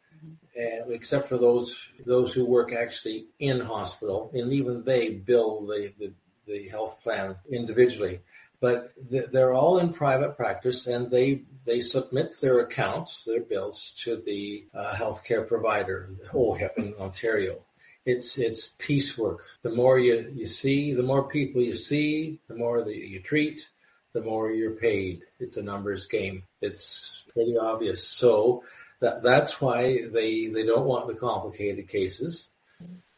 except 0.88 1.29
for 1.29 1.38
those 1.38 1.88
those 2.07 2.33
who 2.33 2.47
work 2.47 2.73
actually 2.73 3.27
in 3.38 3.61
hospital, 3.61 4.31
and 4.35 4.53
even 4.53 4.85
they 4.85 5.11
bill 5.11 5.67
the 5.67 5.93
the, 5.99 6.12
the 6.47 6.69
health 6.69 7.03
plan 7.03 7.37
individually. 7.51 8.21
But 8.61 8.95
they're 9.11 9.53
all 9.53 9.79
in 9.79 9.93
private 9.93 10.37
practice, 10.37 10.87
and 10.87 11.11
they 11.11 11.43
they 11.67 11.81
submit 11.81 12.40
their 12.40 12.61
accounts, 12.61 13.25
their 13.25 13.43
bills 13.43 13.93
to 14.05 14.17
the 14.17 14.67
uh, 14.75 14.95
healthcare 14.95 15.47
provider, 15.47 16.09
OHIP 16.33 16.79
in 16.79 16.95
Ontario. 16.99 17.59
It's 18.07 18.38
it's 18.38 18.69
piecework. 18.79 19.43
The 19.62 19.75
more 19.75 19.99
you, 19.99 20.31
you 20.35 20.47
see, 20.47 20.95
the 20.95 21.03
more 21.03 21.29
people 21.29 21.62
you 21.62 21.75
see, 21.75 22.38
the 22.49 22.55
more 22.55 22.85
that 22.85 22.95
you 22.95 23.21
treat, 23.21 23.69
the 24.14 24.22
more 24.22 24.50
you're 24.50 24.77
paid. 24.77 25.24
It's 25.38 25.57
a 25.59 25.62
numbers 25.62 26.07
game. 26.07 26.44
It's 26.62 27.24
pretty 27.33 27.59
obvious. 27.59 28.07
So 28.07 28.62
that 29.00 29.22
that's 29.22 29.61
why 29.61 30.07
they 30.07 30.46
they 30.46 30.64
don't 30.64 30.87
want 30.87 31.09
the 31.09 31.14
complicated 31.14 31.88
cases. 31.88 32.48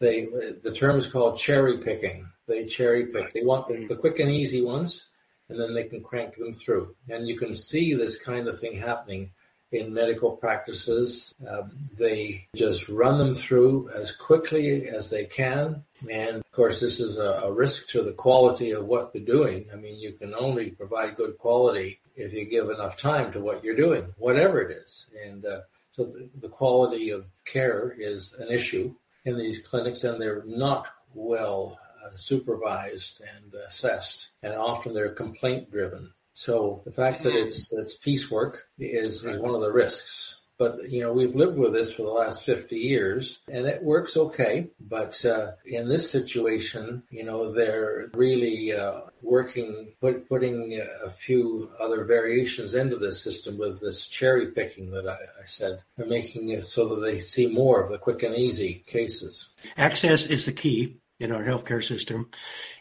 They 0.01 0.27
the 0.63 0.73
term 0.75 0.97
is 0.97 1.07
called 1.07 1.39
cherry 1.39 1.79
picking. 1.79 2.29
They 2.49 2.65
cherry 2.65 3.07
pick. 3.07 3.33
They 3.33 3.45
want 3.45 3.69
the, 3.69 3.87
the 3.87 3.97
quick 3.97 4.19
and 4.19 4.31
easy 4.31 4.63
ones, 4.63 5.05
and 5.49 5.61
then 5.61 5.75
they 5.75 5.85
can 5.85 6.03
crank 6.03 6.37
them 6.37 6.53
through. 6.53 6.97
And 7.09 7.29
you 7.29 7.39
can 7.39 7.55
see 7.55 7.95
this 7.95 8.23
kind 8.23 8.49
of 8.49 8.59
thing 8.59 8.77
happening 8.77 9.31
in 9.73 9.93
medical 9.93 10.33
practices. 10.33 11.35
Um, 11.49 11.73
they 11.99 12.49
just 12.55 12.89
run 12.89 13.19
them 13.19 13.35
through 13.35 13.91
as 13.95 14.13
quickly 14.13 14.89
as 14.89 15.11
they 15.11 15.25
can. 15.25 15.85
And 16.11 16.37
of 16.37 16.51
course, 16.53 16.81
this 16.81 17.01
is 17.01 17.19
a, 17.19 17.41
a, 17.45 17.53
risk 17.53 17.89
to 17.91 18.03
the 18.03 18.13
quality 18.13 18.71
of 18.73 18.87
what 18.87 19.13
they're 19.13 19.23
doing. 19.23 19.67
I 19.73 19.77
mean, 19.77 19.99
you 19.99 20.13
can 20.13 20.35
only 20.35 20.71
provide 20.71 21.17
good 21.17 21.39
quality 21.39 22.01
if 22.15 22.33
you 22.33 22.45
give 22.45 22.71
enough 22.71 22.97
time 22.97 23.33
to 23.33 23.41
what 23.41 23.65
you're 23.65 23.77
doing, 23.77 24.15
whatever 24.19 24.61
it 24.61 24.77
is. 24.77 25.07
And 25.25 25.45
uh, 25.45 25.61
so 25.91 26.05
the, 26.05 26.31
the 26.41 26.49
quality 26.49 27.11
of 27.11 27.27
care 27.45 27.95
is 27.99 28.35
an 28.35 28.51
issue 28.51 28.95
in 29.25 29.37
these 29.37 29.61
clinics, 29.61 30.05
and 30.05 30.21
they're 30.21 30.45
not 30.47 30.87
well 31.13 31.79
uh, 32.05 32.11
supervised 32.17 33.23
and 33.23 33.55
assessed, 33.67 34.31
and 34.43 34.55
often 34.55 34.95
they're 34.95 35.09
complaint 35.09 35.71
driven. 35.71 36.13
So 36.37 36.83
the 36.85 36.93
fact 36.93 37.23
that 37.23 37.35
it's 37.35 37.73
it's 37.73 37.97
piecework 37.97 38.65
is, 38.79 39.25
is 39.25 39.39
one 39.39 39.55
of 39.55 39.63
the 39.63 39.73
risks. 39.73 40.39
But 40.59 40.91
you 40.91 41.01
know 41.01 41.13
we've 41.13 41.35
lived 41.35 41.57
with 41.57 41.73
this 41.73 41.91
for 41.91 42.03
the 42.03 42.11
last 42.11 42.43
50 42.43 42.77
years, 42.77 43.39
and 43.51 43.67
it 43.67 43.83
works 43.83 44.19
okay. 44.19 44.69
But 44.79 45.25
uh, 45.25 45.53
in 45.65 45.89
this 45.89 46.11
situation, 46.11 47.05
you 47.11 47.25
know 47.25 47.53
they're 47.53 48.11
really 48.13 48.75
uh, 48.75 49.01
working, 49.23 49.95
put, 50.03 50.29
putting 50.29 50.79
a 51.05 51.09
few 51.09 51.71
other 51.81 52.05
variations 52.05 52.75
into 52.75 52.97
this 52.97 53.23
system 53.23 53.57
with 53.57 53.81
this 53.81 54.07
cherry 54.07 54.53
picking 54.53 54.91
that 54.91 55.09
I, 55.09 55.17
I 55.43 55.47
said. 55.47 55.83
They're 55.97 56.07
making 56.07 56.51
it 56.51 56.67
so 56.67 56.95
that 56.95 57.01
they 57.01 57.19
see 57.19 57.49
more 57.49 57.83
of 57.83 57.91
the 57.91 57.99
quick 57.99 58.23
and 58.23 58.37
easy 58.37 58.85
cases. 58.87 59.49
Access 59.79 60.27
is 60.27 60.45
the 60.45 60.53
key 60.53 60.99
in 61.19 61.33
our 61.33 61.43
healthcare 61.43 61.83
system. 61.83 62.31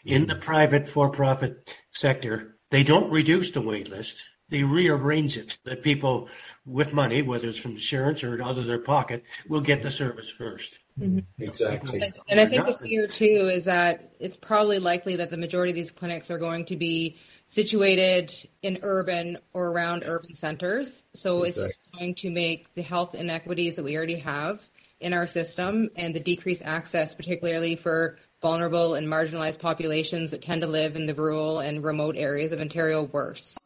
In 0.04 0.26
the 0.26 0.36
private 0.36 0.88
for-profit 0.88 1.74
sector, 1.90 2.55
they 2.70 2.82
don't 2.82 3.10
reduce 3.10 3.50
the 3.50 3.60
wait 3.60 3.88
list. 3.88 4.26
They 4.48 4.62
rearrange 4.62 5.36
it 5.36 5.58
that 5.64 5.82
people 5.82 6.28
with 6.64 6.92
money, 6.92 7.22
whether 7.22 7.48
it's 7.48 7.58
from 7.58 7.72
insurance 7.72 8.22
or 8.22 8.40
out 8.40 8.58
of 8.58 8.66
their 8.66 8.78
pocket, 8.78 9.24
will 9.48 9.60
get 9.60 9.82
the 9.82 9.90
service 9.90 10.32
1st 10.38 10.78
mm-hmm. 11.00 11.18
Exactly. 11.42 12.00
And, 12.00 12.14
and 12.28 12.40
I 12.40 12.46
think 12.46 12.66
the 12.66 12.76
fear 12.76 13.08
too 13.08 13.24
is 13.52 13.64
that 13.64 14.12
it's 14.20 14.36
probably 14.36 14.78
likely 14.78 15.16
that 15.16 15.30
the 15.30 15.36
majority 15.36 15.70
of 15.70 15.76
these 15.76 15.90
clinics 15.90 16.30
are 16.30 16.38
going 16.38 16.64
to 16.66 16.76
be 16.76 17.18
situated 17.48 18.32
in 18.62 18.78
urban 18.82 19.38
or 19.52 19.68
around 19.68 20.04
urban 20.06 20.34
centers. 20.34 21.02
So 21.14 21.42
exactly. 21.42 21.64
it's 21.64 21.76
just 21.76 21.92
going 21.92 22.14
to 22.16 22.30
make 22.30 22.72
the 22.74 22.82
health 22.82 23.14
inequities 23.16 23.76
that 23.76 23.84
we 23.84 23.96
already 23.96 24.18
have 24.20 24.62
in 25.00 25.12
our 25.12 25.26
system 25.26 25.90
and 25.96 26.14
the 26.14 26.20
decreased 26.20 26.62
access, 26.64 27.14
particularly 27.14 27.76
for 27.76 28.18
vulnerable 28.42 28.94
and 28.94 29.08
marginalized 29.08 29.58
populations 29.58 30.30
that 30.30 30.42
tend 30.42 30.62
to 30.62 30.68
live 30.68 30.96
in 30.96 31.06
the 31.06 31.14
rural 31.14 31.58
and 31.58 31.82
remote 31.82 32.16
areas 32.16 32.52
of 32.52 32.60
Ontario 32.60 33.02
worse. 33.02 33.56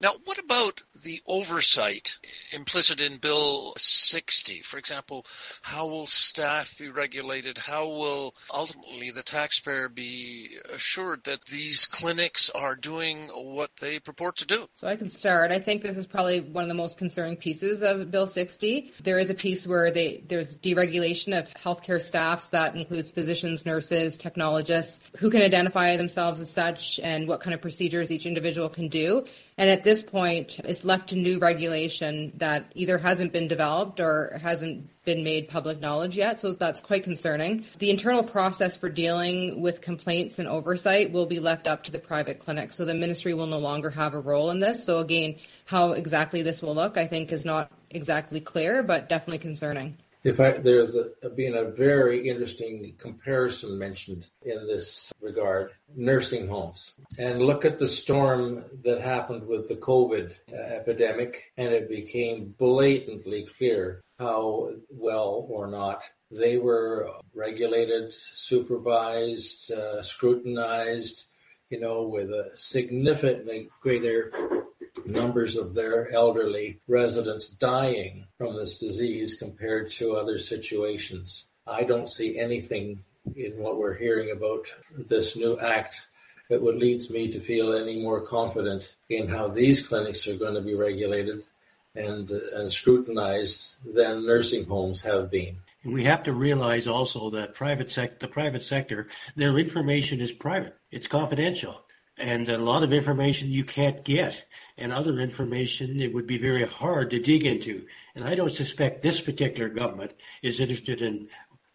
Now, 0.00 0.12
what 0.24 0.38
about 0.38 0.82
the 1.06 1.22
oversight 1.28 2.18
implicit 2.50 3.00
in 3.00 3.18
Bill 3.18 3.72
60? 3.76 4.60
For 4.62 4.76
example, 4.76 5.24
how 5.62 5.86
will 5.86 6.06
staff 6.06 6.76
be 6.78 6.88
regulated? 6.88 7.56
How 7.56 7.86
will 7.86 8.34
ultimately 8.52 9.12
the 9.12 9.22
taxpayer 9.22 9.88
be 9.88 10.58
assured 10.74 11.22
that 11.24 11.44
these 11.44 11.86
clinics 11.86 12.50
are 12.50 12.74
doing 12.74 13.28
what 13.28 13.70
they 13.80 14.00
purport 14.00 14.36
to 14.38 14.46
do? 14.46 14.66
So 14.74 14.88
I 14.88 14.96
can 14.96 15.08
start. 15.08 15.52
I 15.52 15.60
think 15.60 15.82
this 15.82 15.96
is 15.96 16.08
probably 16.08 16.40
one 16.40 16.64
of 16.64 16.68
the 16.68 16.74
most 16.74 16.98
concerning 16.98 17.36
pieces 17.36 17.84
of 17.84 18.10
Bill 18.10 18.26
60. 18.26 18.92
There 19.00 19.20
is 19.20 19.30
a 19.30 19.34
piece 19.34 19.64
where 19.64 19.92
they, 19.92 20.24
there's 20.26 20.56
deregulation 20.56 21.38
of 21.38 21.48
healthcare 21.54 22.02
staffs 22.02 22.48
that 22.48 22.74
includes 22.74 23.12
physicians, 23.12 23.64
nurses, 23.64 24.16
technologists 24.16 25.02
who 25.18 25.30
can 25.30 25.40
identify 25.40 25.96
themselves 25.96 26.40
as 26.40 26.50
such 26.50 26.98
and 27.00 27.28
what 27.28 27.40
kind 27.40 27.54
of 27.54 27.62
procedures 27.62 28.10
each 28.10 28.26
individual 28.26 28.68
can 28.68 28.88
do. 28.88 29.24
And 29.58 29.70
at 29.70 29.84
this 29.84 30.02
point, 30.02 30.58
it's 30.64 30.84
left 30.84 31.08
to 31.10 31.16
new 31.16 31.38
regulation 31.38 32.32
that 32.36 32.70
either 32.74 32.98
hasn't 32.98 33.32
been 33.32 33.48
developed 33.48 34.00
or 34.00 34.38
hasn't 34.42 34.90
been 35.06 35.24
made 35.24 35.48
public 35.48 35.80
knowledge 35.80 36.18
yet. 36.18 36.40
So 36.42 36.52
that's 36.52 36.82
quite 36.82 37.04
concerning. 37.04 37.64
The 37.78 37.90
internal 37.90 38.22
process 38.22 38.76
for 38.76 38.90
dealing 38.90 39.62
with 39.62 39.80
complaints 39.80 40.38
and 40.38 40.46
oversight 40.46 41.10
will 41.10 41.24
be 41.24 41.40
left 41.40 41.66
up 41.66 41.84
to 41.84 41.92
the 41.92 41.98
private 41.98 42.40
clinic. 42.40 42.72
So 42.74 42.84
the 42.84 42.92
ministry 42.92 43.32
will 43.32 43.46
no 43.46 43.58
longer 43.58 43.88
have 43.88 44.12
a 44.12 44.20
role 44.20 44.50
in 44.50 44.60
this. 44.60 44.84
So 44.84 44.98
again, 44.98 45.36
how 45.64 45.92
exactly 45.92 46.42
this 46.42 46.60
will 46.60 46.74
look, 46.74 46.98
I 46.98 47.06
think, 47.06 47.32
is 47.32 47.46
not 47.46 47.70
exactly 47.90 48.40
clear, 48.40 48.82
but 48.82 49.08
definitely 49.08 49.38
concerning. 49.38 49.96
If 50.26 50.40
I, 50.40 50.50
there's 50.50 50.96
a, 50.96 51.30
been 51.30 51.54
a 51.54 51.70
very 51.70 52.28
interesting 52.28 52.92
comparison 52.98 53.78
mentioned 53.78 54.26
in 54.42 54.66
this 54.66 55.12
regard, 55.20 55.70
nursing 55.94 56.48
homes. 56.48 56.94
And 57.16 57.42
look 57.42 57.64
at 57.64 57.78
the 57.78 57.86
storm 57.86 58.64
that 58.82 59.00
happened 59.00 59.46
with 59.46 59.68
the 59.68 59.76
COVID 59.76 60.34
epidemic, 60.52 61.52
and 61.56 61.68
it 61.68 61.88
became 61.88 62.56
blatantly 62.58 63.46
clear 63.56 64.02
how 64.18 64.70
well 64.90 65.46
or 65.48 65.68
not 65.68 66.02
they 66.32 66.58
were 66.58 67.08
regulated, 67.32 68.12
supervised, 68.12 69.70
uh, 69.70 70.02
scrutinized, 70.02 71.26
you 71.70 71.80
know, 71.80 72.02
with 72.02 72.30
significantly 72.56 73.68
greater 73.80 74.32
numbers 75.04 75.56
of 75.56 75.74
their 75.74 76.12
elderly 76.12 76.78
residents 76.88 77.48
dying 77.48 78.26
from 78.38 78.56
this 78.56 78.78
disease 78.78 79.34
compared 79.34 79.90
to 79.90 80.16
other 80.16 80.38
situations. 80.38 81.46
I 81.66 81.84
don't 81.84 82.08
see 82.08 82.38
anything 82.38 83.00
in 83.34 83.58
what 83.58 83.76
we're 83.76 83.96
hearing 83.96 84.30
about 84.30 84.66
this 84.96 85.36
new 85.36 85.58
act 85.58 86.06
that 86.48 86.62
would 86.62 86.76
leads 86.76 87.10
me 87.10 87.32
to 87.32 87.40
feel 87.40 87.74
any 87.74 88.00
more 88.00 88.20
confident 88.20 88.94
in 89.08 89.28
how 89.28 89.48
these 89.48 89.86
clinics 89.86 90.26
are 90.28 90.36
going 90.36 90.54
to 90.54 90.60
be 90.60 90.74
regulated 90.74 91.42
and, 91.96 92.30
and 92.30 92.70
scrutinized 92.70 93.78
than 93.94 94.26
nursing 94.26 94.64
homes 94.64 95.02
have 95.02 95.30
been. 95.30 95.56
We 95.86 96.04
have 96.04 96.24
to 96.24 96.32
realize 96.32 96.86
also 96.86 97.30
that 97.30 97.54
private 97.54 97.90
sec- 97.90 98.18
the 98.18 98.28
private 98.28 98.62
sector, 98.62 99.08
their 99.34 99.58
information 99.58 100.20
is 100.20 100.32
private. 100.32 100.76
It's 100.90 101.08
confidential 101.08 101.86
and 102.18 102.48
a 102.48 102.58
lot 102.58 102.82
of 102.82 102.92
information 102.92 103.50
you 103.50 103.64
can't 103.64 104.02
get 104.04 104.46
and 104.78 104.92
other 104.92 105.18
information 105.18 106.00
it 106.00 106.14
would 106.14 106.26
be 106.26 106.38
very 106.38 106.64
hard 106.64 107.10
to 107.10 107.20
dig 107.20 107.44
into. 107.44 107.86
And 108.14 108.24
I 108.24 108.34
don't 108.34 108.52
suspect 108.52 109.02
this 109.02 109.20
particular 109.20 109.68
government 109.68 110.12
is 110.42 110.60
interested 110.60 111.02
in 111.02 111.28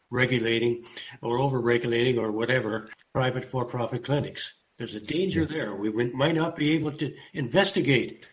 regulating 0.09 0.85
or 1.21 1.39
over-regulating 1.39 2.17
or 2.17 2.31
whatever 2.31 2.89
private 3.13 3.45
for-profit 3.45 4.03
clinics. 4.03 4.53
There's 4.77 4.95
a 4.95 4.99
danger 4.99 5.45
there. 5.45 5.75
We 5.75 5.91
might 5.91 6.35
not 6.35 6.55
be 6.55 6.71
able 6.71 6.93
to 6.93 7.13
investigate 7.33 8.25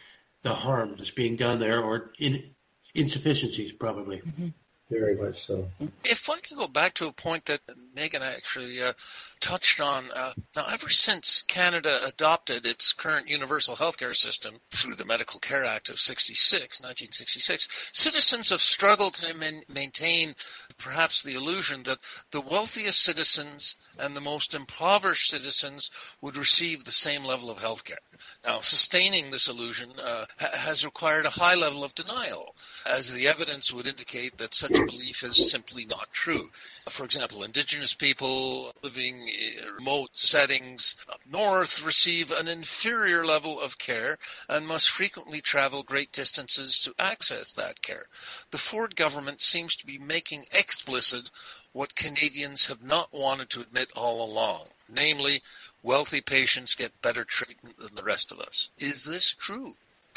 the 0.42 0.54
harm 0.54 0.94
that's 0.96 1.10
being 1.10 1.36
done 1.36 1.58
there 1.58 1.82
or 1.82 2.12
in, 2.18 2.54
insufficiencies 2.94 3.72
probably. 3.72 4.18
Mm-hmm. 4.18 4.48
Very 4.90 5.16
much 5.16 5.46
so. 5.46 5.68
If 6.02 6.30
I 6.30 6.40
can 6.40 6.56
go 6.56 6.66
back 6.66 6.94
to 6.94 7.08
a 7.08 7.12
point 7.12 7.44
that 7.46 7.60
Meaghan 7.94 8.22
actually 8.22 8.82
uh, 8.82 8.94
touched 9.38 9.80
on, 9.82 10.10
uh, 10.14 10.32
now 10.56 10.64
ever 10.72 10.88
since 10.88 11.42
Canada 11.42 12.00
adopted 12.06 12.64
its 12.64 12.94
current 12.94 13.28
universal 13.28 13.76
healthcare 13.76 14.16
system 14.16 14.60
through 14.70 14.94
the 14.94 15.04
Medical 15.04 15.40
Care 15.40 15.64
Act 15.64 15.90
of 15.90 16.00
66, 16.00 16.80
1966, 16.80 17.90
citizens 17.92 18.48
have 18.48 18.62
struggled 18.62 19.14
to 19.14 19.34
man- 19.34 19.62
maintain 19.68 20.34
perhaps 20.78 21.22
the 21.22 21.34
illusion 21.34 21.82
that 21.82 21.98
the 22.30 22.40
wealthiest 22.40 23.02
citizens 23.02 23.76
and 23.98 24.16
the 24.16 24.22
most 24.22 24.54
impoverished 24.54 25.30
citizens 25.30 25.90
would 26.22 26.36
receive 26.36 26.84
the 26.84 26.92
same 26.92 27.24
level 27.24 27.50
of 27.50 27.58
health 27.58 27.84
care. 27.84 27.98
Now, 28.44 28.60
sustaining 28.60 29.30
this 29.30 29.48
illusion 29.48 29.90
uh, 29.98 30.26
ha- 30.38 30.56
has 30.56 30.84
required 30.84 31.26
a 31.26 31.30
high 31.30 31.54
level 31.54 31.84
of 31.84 31.94
denial, 31.94 32.54
as 32.86 33.12
the 33.12 33.28
evidence 33.28 33.72
would 33.72 33.86
indicate 33.86 34.38
that 34.38 34.54
such 34.54 34.84
belief 34.86 35.16
is 35.22 35.38
simply 35.38 35.84
not 35.84 36.12
true. 36.12 36.50
For 36.88 37.04
example, 37.04 37.42
indigenous 37.42 37.94
people 37.94 38.72
living 38.82 39.28
in 39.28 39.66
remote 39.74 40.16
settings 40.16 40.96
up 41.08 41.20
north 41.26 41.82
receive 41.82 42.30
an 42.30 42.48
inferior 42.48 43.24
level 43.24 43.60
of 43.60 43.78
care 43.78 44.18
and 44.48 44.66
must 44.66 44.90
frequently 44.90 45.40
travel 45.40 45.82
great 45.82 46.12
distances 46.12 46.80
to 46.80 46.94
access 46.98 47.52
that 47.52 47.82
care. 47.82 48.06
The 48.50 48.58
Ford 48.58 48.96
government 48.96 49.40
seems 49.40 49.76
to 49.76 49.86
be 49.86 49.98
making 49.98 50.46
explicit 50.52 51.30
what 51.72 51.94
Canadians 51.94 52.66
have 52.66 52.82
not 52.82 53.12
wanted 53.12 53.50
to 53.50 53.60
admit 53.60 53.90
all 53.94 54.24
along, 54.24 54.68
namely, 54.88 55.42
wealthy 55.82 56.20
patients 56.20 56.74
get 56.74 57.02
better 57.02 57.24
treatment 57.24 57.78
than 57.78 57.94
the 57.94 58.02
rest 58.02 58.32
of 58.32 58.40
us. 58.40 58.70
Is 58.78 59.04
this 59.04 59.32
true? 59.32 59.74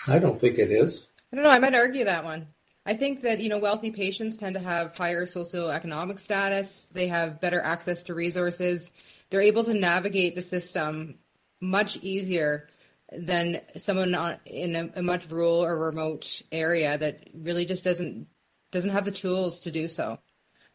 I 0.08 0.20
don't 0.20 0.38
think 0.38 0.58
it 0.58 0.72
is. 0.72 1.08
I 1.32 1.36
don't 1.36 1.46
know. 1.46 1.52
I 1.52 1.60
might 1.60 1.76
argue 1.76 2.06
that 2.06 2.24
one. 2.24 2.48
I 2.86 2.96
think 2.96 3.22
that 3.22 3.40
you 3.40 3.50
know 3.50 3.60
wealthy 3.60 3.92
patients 3.92 4.38
tend 4.38 4.56
to 4.56 4.62
have 4.62 4.98
higher 4.98 5.26
socioeconomic 5.26 6.20
status. 6.20 6.90
They 6.92 7.08
have 7.08 7.40
better 7.40 7.62
access 7.62 8.04
to 8.04 8.16
resources. 8.16 8.92
They're 9.30 9.42
able 9.42 9.64
to 9.66 9.74
navigate 9.74 10.36
the 10.36 10.42
system 10.42 11.20
much 11.60 11.98
easier 11.98 12.68
than 13.12 13.62
someone 13.78 14.40
in 14.46 14.76
a, 14.76 14.90
a 14.96 15.04
much 15.04 15.30
rural 15.30 15.64
or 15.64 15.78
remote 15.78 16.42
area 16.52 16.98
that 16.98 17.30
really 17.34 17.66
just 17.66 17.84
doesn't 17.84 18.28
doesn't 18.72 18.90
have 18.90 19.06
the 19.06 19.12
tools 19.12 19.60
to 19.62 19.72
do 19.72 19.88
so. 19.88 20.18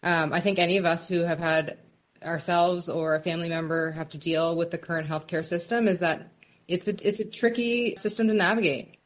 Um, 0.03 0.33
I 0.33 0.41
think 0.41 0.59
any 0.59 0.77
of 0.77 0.85
us 0.85 1.09
who 1.09 1.25
have 1.25 1.39
had 1.39 1.79
ourselves 2.25 2.89
or 2.89 3.15
a 3.15 3.21
family 3.21 3.49
member 3.49 3.91
have 3.93 4.09
to 4.11 4.19
deal 4.19 4.57
with 4.57 4.71
the 4.71 4.79
current 4.79 5.09
healthcare 5.09 5.45
system 5.45 5.89
is 5.89 6.01
that 6.01 6.33
it's 6.69 6.89
a, 6.89 7.07
it's 7.07 7.21
a 7.21 7.25
tricky 7.25 7.97
system 7.97 8.29
to 8.29 8.35
navigate. 8.35 8.99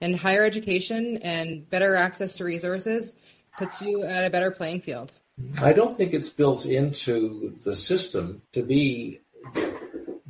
And 0.00 0.16
higher 0.16 0.44
education 0.44 1.18
and 1.18 1.68
better 1.68 1.94
access 1.94 2.36
to 2.36 2.44
resources 2.44 3.14
puts 3.58 3.82
you 3.82 4.02
at 4.04 4.24
a 4.24 4.30
better 4.30 4.50
playing 4.50 4.80
field. 4.80 5.12
I 5.60 5.72
don't 5.72 5.96
think 5.96 6.14
it's 6.14 6.30
built 6.30 6.66
into 6.66 7.54
the 7.64 7.74
system 7.74 8.42
to 8.52 8.62
be 8.62 9.20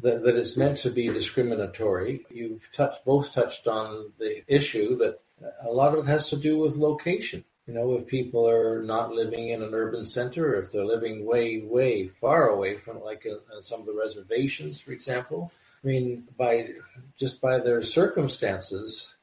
that, 0.03 0.23
that 0.23 0.37
it's 0.37 0.57
meant 0.57 0.79
to 0.79 0.91
be 0.91 1.09
discriminatory. 1.09 2.27
You've 2.31 2.69
touched 2.73 3.05
both 3.05 3.33
touched 3.33 3.67
on 3.67 4.13
the 4.19 4.43
issue 4.47 4.97
that 4.97 5.19
a 5.63 5.71
lot 5.71 5.95
of 5.95 6.07
it 6.07 6.11
has 6.11 6.31
to 6.31 6.37
do 6.37 6.59
with 6.59 6.77
location. 6.77 7.45
You 7.67 7.75
know, 7.75 7.95
if 7.97 8.07
people 8.07 8.49
are 8.49 8.83
not 8.83 9.13
living 9.13 9.51
in 9.51 9.63
an 9.63 9.75
urban 9.75 10.05
center, 10.05 10.61
if 10.61 10.73
they're 10.73 10.85
living 10.85 11.25
way, 11.25 11.61
way 11.61 12.09
far 12.09 12.49
away 12.49 12.79
from, 12.79 13.01
like 13.03 13.27
in, 13.27 13.39
in 13.55 13.63
some 13.63 13.81
of 13.81 13.87
the 13.87 13.95
reservations, 13.95 14.81
for 14.81 14.93
example. 14.93 15.53
I 15.85 15.87
mean, 15.87 16.27
by 16.37 16.69
just 17.17 17.41
by 17.41 17.59
their 17.59 17.83
circumstances, 17.83 19.15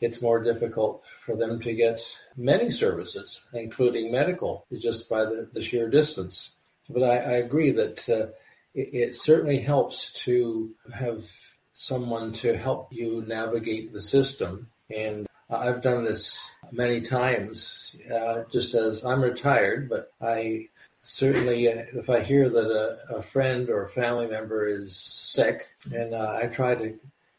it's 0.00 0.20
more 0.20 0.42
difficult 0.42 1.04
for 1.20 1.36
them 1.36 1.60
to 1.60 1.72
get 1.72 2.00
many 2.36 2.70
services, 2.70 3.46
including 3.52 4.10
medical, 4.10 4.66
just 4.76 5.08
by 5.08 5.24
the, 5.24 5.48
the 5.52 5.62
sheer 5.62 5.88
distance. 5.88 6.52
But 6.90 7.04
I, 7.04 7.16
I 7.18 7.32
agree 7.34 7.70
that 7.72 8.08
uh, 8.08 8.32
it, 8.74 8.88
it 8.92 9.14
certainly 9.14 9.60
helps 9.60 10.12
to 10.24 10.74
have 10.92 11.24
someone 11.72 12.32
to 12.32 12.56
help 12.56 12.92
you 12.92 13.24
navigate 13.26 13.92
the 13.92 14.02
system. 14.02 14.68
And 14.94 15.26
I've 15.52 15.82
done 15.82 16.04
this 16.04 16.50
many 16.70 17.02
times, 17.02 17.94
uh, 18.12 18.44
just 18.50 18.74
as 18.74 19.04
I'm 19.04 19.22
retired, 19.22 19.88
but 19.88 20.12
I 20.20 20.68
certainly, 21.02 21.68
uh, 21.68 21.84
if 21.94 22.08
I 22.08 22.22
hear 22.22 22.48
that 22.48 22.66
a, 22.66 23.16
a, 23.16 23.22
friend 23.22 23.68
or 23.68 23.84
a 23.84 23.90
family 23.90 24.28
member 24.28 24.66
is 24.66 24.96
sick, 24.96 25.68
and 25.94 26.14
uh, 26.14 26.38
I 26.42 26.46
try 26.46 26.74
to 26.74 26.98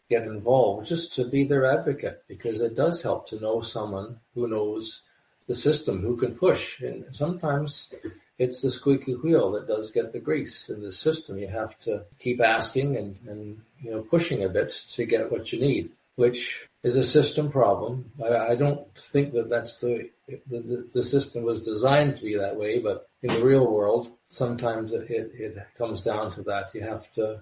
get 0.10 0.28
involved 0.28 0.88
just 0.88 1.13
to 1.13 1.26
be 1.26 1.45
their 1.45 1.65
advocate 1.65 2.23
because 2.28 2.62
it 2.62 2.76
does 2.76 3.02
help 3.02 3.30
to 3.30 3.39
know 3.39 3.62
someone 3.62 4.19
who 4.36 4.47
knows 4.47 5.02
the 5.47 5.56
system, 5.56 6.02
who 6.02 6.17
can 6.17 6.36
push. 6.36 6.82
And 6.82 7.15
sometimes 7.15 7.93
it's 8.38 8.62
the 8.62 8.69
squeaky 8.69 9.13
wheel 9.13 9.52
that 9.54 9.67
does 9.67 9.91
get 9.91 10.12
the 10.12 10.19
grease 10.19 10.69
in 10.69 10.82
the 10.82 10.93
system. 10.93 11.38
You 11.38 11.47
have 11.47 11.78
to 11.80 12.06
keep 12.19 12.41
asking 12.41 12.97
and, 12.97 13.17
and 13.28 13.62
you 13.82 13.91
know, 13.91 14.02
pushing 14.02 14.43
a 14.43 14.49
bit 14.49 14.71
to 14.93 15.06
get 15.06 15.32
what 15.32 15.52
you 15.52 15.60
need, 15.60 15.91
which 16.15 16.67
is 16.84 16.95
a 16.95 17.04
system 17.04 17.52
problem. 17.52 18.12
I, 18.23 18.52
I 18.52 18.56
don't 18.56 18.88
think 18.97 19.34
that 19.34 19.49
that's 19.49 19.80
the, 19.80 20.10
the, 20.28 20.88
the 20.93 21.04
system 21.04 21.43
was 21.43 21.62
designed 21.62 22.17
to 22.17 22.23
be 22.23 22.36
that 22.36 22.56
way, 22.56 22.80
but 22.80 23.08
in 23.21 23.34
the 23.34 23.43
real 23.43 23.71
world, 23.71 24.12
sometimes 24.30 24.91
it, 24.91 25.10
it 25.10 25.58
comes 25.78 26.04
down 26.04 26.34
to 26.36 26.43
that. 26.43 26.73
You 26.73 26.82
have 26.82 27.12
to 27.13 27.41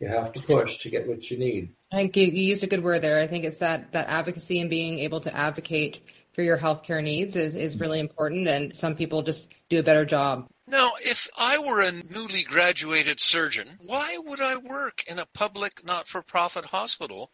you 0.00 0.08
have 0.08 0.32
to 0.32 0.42
push 0.42 0.78
to 0.78 0.90
get 0.90 1.06
what 1.06 1.30
you 1.30 1.38
need. 1.38 1.74
I 1.92 1.96
think 1.96 2.16
you, 2.16 2.24
you 2.24 2.42
used 2.42 2.64
a 2.64 2.66
good 2.66 2.82
word 2.82 3.02
there. 3.02 3.20
I 3.20 3.26
think 3.26 3.44
it's 3.44 3.58
that 3.58 3.92
that 3.92 4.08
advocacy 4.08 4.60
and 4.60 4.70
being 4.70 4.98
able 5.00 5.20
to 5.20 5.36
advocate 5.36 6.02
for 6.32 6.42
your 6.42 6.56
healthcare 6.56 7.02
needs 7.02 7.36
is, 7.36 7.54
is 7.54 7.78
really 7.78 8.00
important, 8.00 8.48
and 8.48 8.74
some 8.74 8.94
people 8.94 9.22
just 9.22 9.48
do 9.68 9.78
a 9.78 9.82
better 9.82 10.04
job. 10.04 10.46
Now, 10.66 10.92
if 11.00 11.28
I 11.36 11.58
were 11.58 11.80
a 11.80 11.90
newly 11.90 12.44
graduated 12.44 13.20
surgeon, 13.20 13.68
why 13.80 14.16
would 14.24 14.40
I 14.40 14.56
work 14.56 15.04
in 15.08 15.18
a 15.18 15.26
public 15.34 15.84
not 15.84 16.06
for 16.06 16.22
profit 16.22 16.64
hospital 16.64 17.30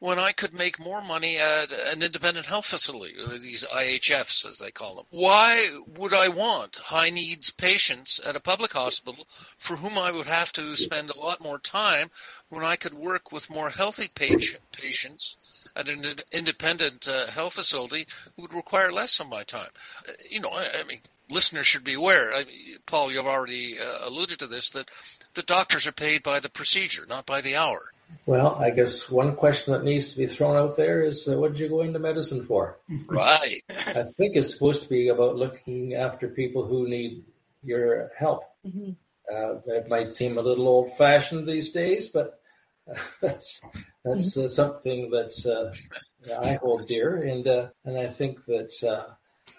when 0.00 0.18
I 0.18 0.30
could 0.30 0.54
make 0.54 0.78
more 0.78 1.02
money 1.02 1.38
at 1.38 1.72
an 1.72 2.02
independent 2.04 2.46
health 2.46 2.66
facility, 2.66 3.14
these 3.38 3.64
IHFs 3.64 4.46
as 4.46 4.58
they 4.58 4.70
call 4.70 4.94
them. 4.94 5.06
Why 5.10 5.80
would 5.96 6.14
I 6.14 6.28
want 6.28 6.76
high 6.76 7.10
needs 7.10 7.50
patients 7.50 8.20
at 8.24 8.36
a 8.36 8.40
public 8.40 8.72
hospital 8.72 9.26
for 9.58 9.76
whom 9.76 9.98
I 9.98 10.12
would 10.12 10.28
have 10.28 10.52
to 10.52 10.76
spend 10.76 11.10
a 11.10 11.18
lot 11.18 11.40
more 11.40 11.58
time 11.58 12.10
when 12.48 12.64
I 12.64 12.76
could 12.76 12.94
work 12.94 13.32
with 13.32 13.50
more 13.50 13.70
healthy 13.70 14.06
patient, 14.06 14.62
patients 14.70 15.36
at 15.74 15.88
an 15.88 16.04
independent 16.30 17.08
uh, 17.08 17.26
health 17.26 17.54
facility 17.54 18.06
who 18.36 18.42
would 18.42 18.54
require 18.54 18.92
less 18.92 19.18
of 19.18 19.28
my 19.28 19.42
time? 19.42 19.70
Uh, 20.08 20.12
you 20.30 20.38
know, 20.38 20.50
I, 20.50 20.80
I, 20.80 20.84
mean, 20.84 21.00
listeners 21.28 21.66
should 21.66 21.84
be 21.84 21.94
aware. 21.94 22.32
I 22.32 22.44
Paul, 22.86 23.10
you've 23.10 23.26
already 23.26 23.80
uh, 23.80 24.08
alluded 24.08 24.38
to 24.38 24.46
this 24.46 24.70
that 24.70 24.88
the 25.34 25.42
doctors 25.42 25.88
are 25.88 25.92
paid 25.92 26.22
by 26.22 26.38
the 26.38 26.48
procedure, 26.48 27.04
not 27.06 27.26
by 27.26 27.40
the 27.40 27.56
hour. 27.56 27.92
Well, 28.26 28.56
I 28.56 28.70
guess 28.70 29.10
one 29.10 29.36
question 29.36 29.72
that 29.72 29.84
needs 29.84 30.12
to 30.12 30.18
be 30.18 30.26
thrown 30.26 30.56
out 30.56 30.76
there 30.76 31.02
is, 31.02 31.26
uh, 31.26 31.38
what 31.38 31.52
did 31.52 31.60
you 31.60 31.68
go 31.68 31.80
into 31.80 31.98
medicine 31.98 32.44
for? 32.44 32.78
Right. 33.06 33.62
I 33.70 34.02
think 34.02 34.36
it's 34.36 34.52
supposed 34.52 34.82
to 34.82 34.88
be 34.88 35.08
about 35.08 35.36
looking 35.36 35.94
after 35.94 36.28
people 36.28 36.66
who 36.66 36.86
need 36.88 37.24
your 37.62 38.10
help. 38.18 38.44
Mm-hmm. 38.66 38.90
Uh, 39.32 39.74
it 39.74 39.88
might 39.88 40.14
seem 40.14 40.38
a 40.38 40.42
little 40.42 40.68
old-fashioned 40.68 41.46
these 41.46 41.72
days, 41.72 42.08
but 42.08 42.38
that's 43.20 43.60
that's 44.04 44.36
uh, 44.36 44.48
something 44.48 45.10
that 45.10 45.34
uh, 45.46 46.40
I 46.40 46.54
hold 46.54 46.86
dear, 46.86 47.16
and 47.16 47.46
uh, 47.46 47.68
and 47.84 47.98
I 47.98 48.06
think 48.06 48.44
that 48.46 48.82
uh, 48.82 49.12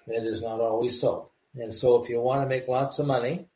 it 0.07 0.23
is 0.23 0.41
not 0.41 0.59
always 0.59 0.99
so. 0.99 1.31
And 1.55 1.73
so, 1.73 2.03
if 2.03 2.09
you 2.09 2.19
want 2.19 2.41
to 2.41 2.47
make 2.47 2.67
lots 2.67 2.99
of 2.99 3.07
money, 3.07 3.47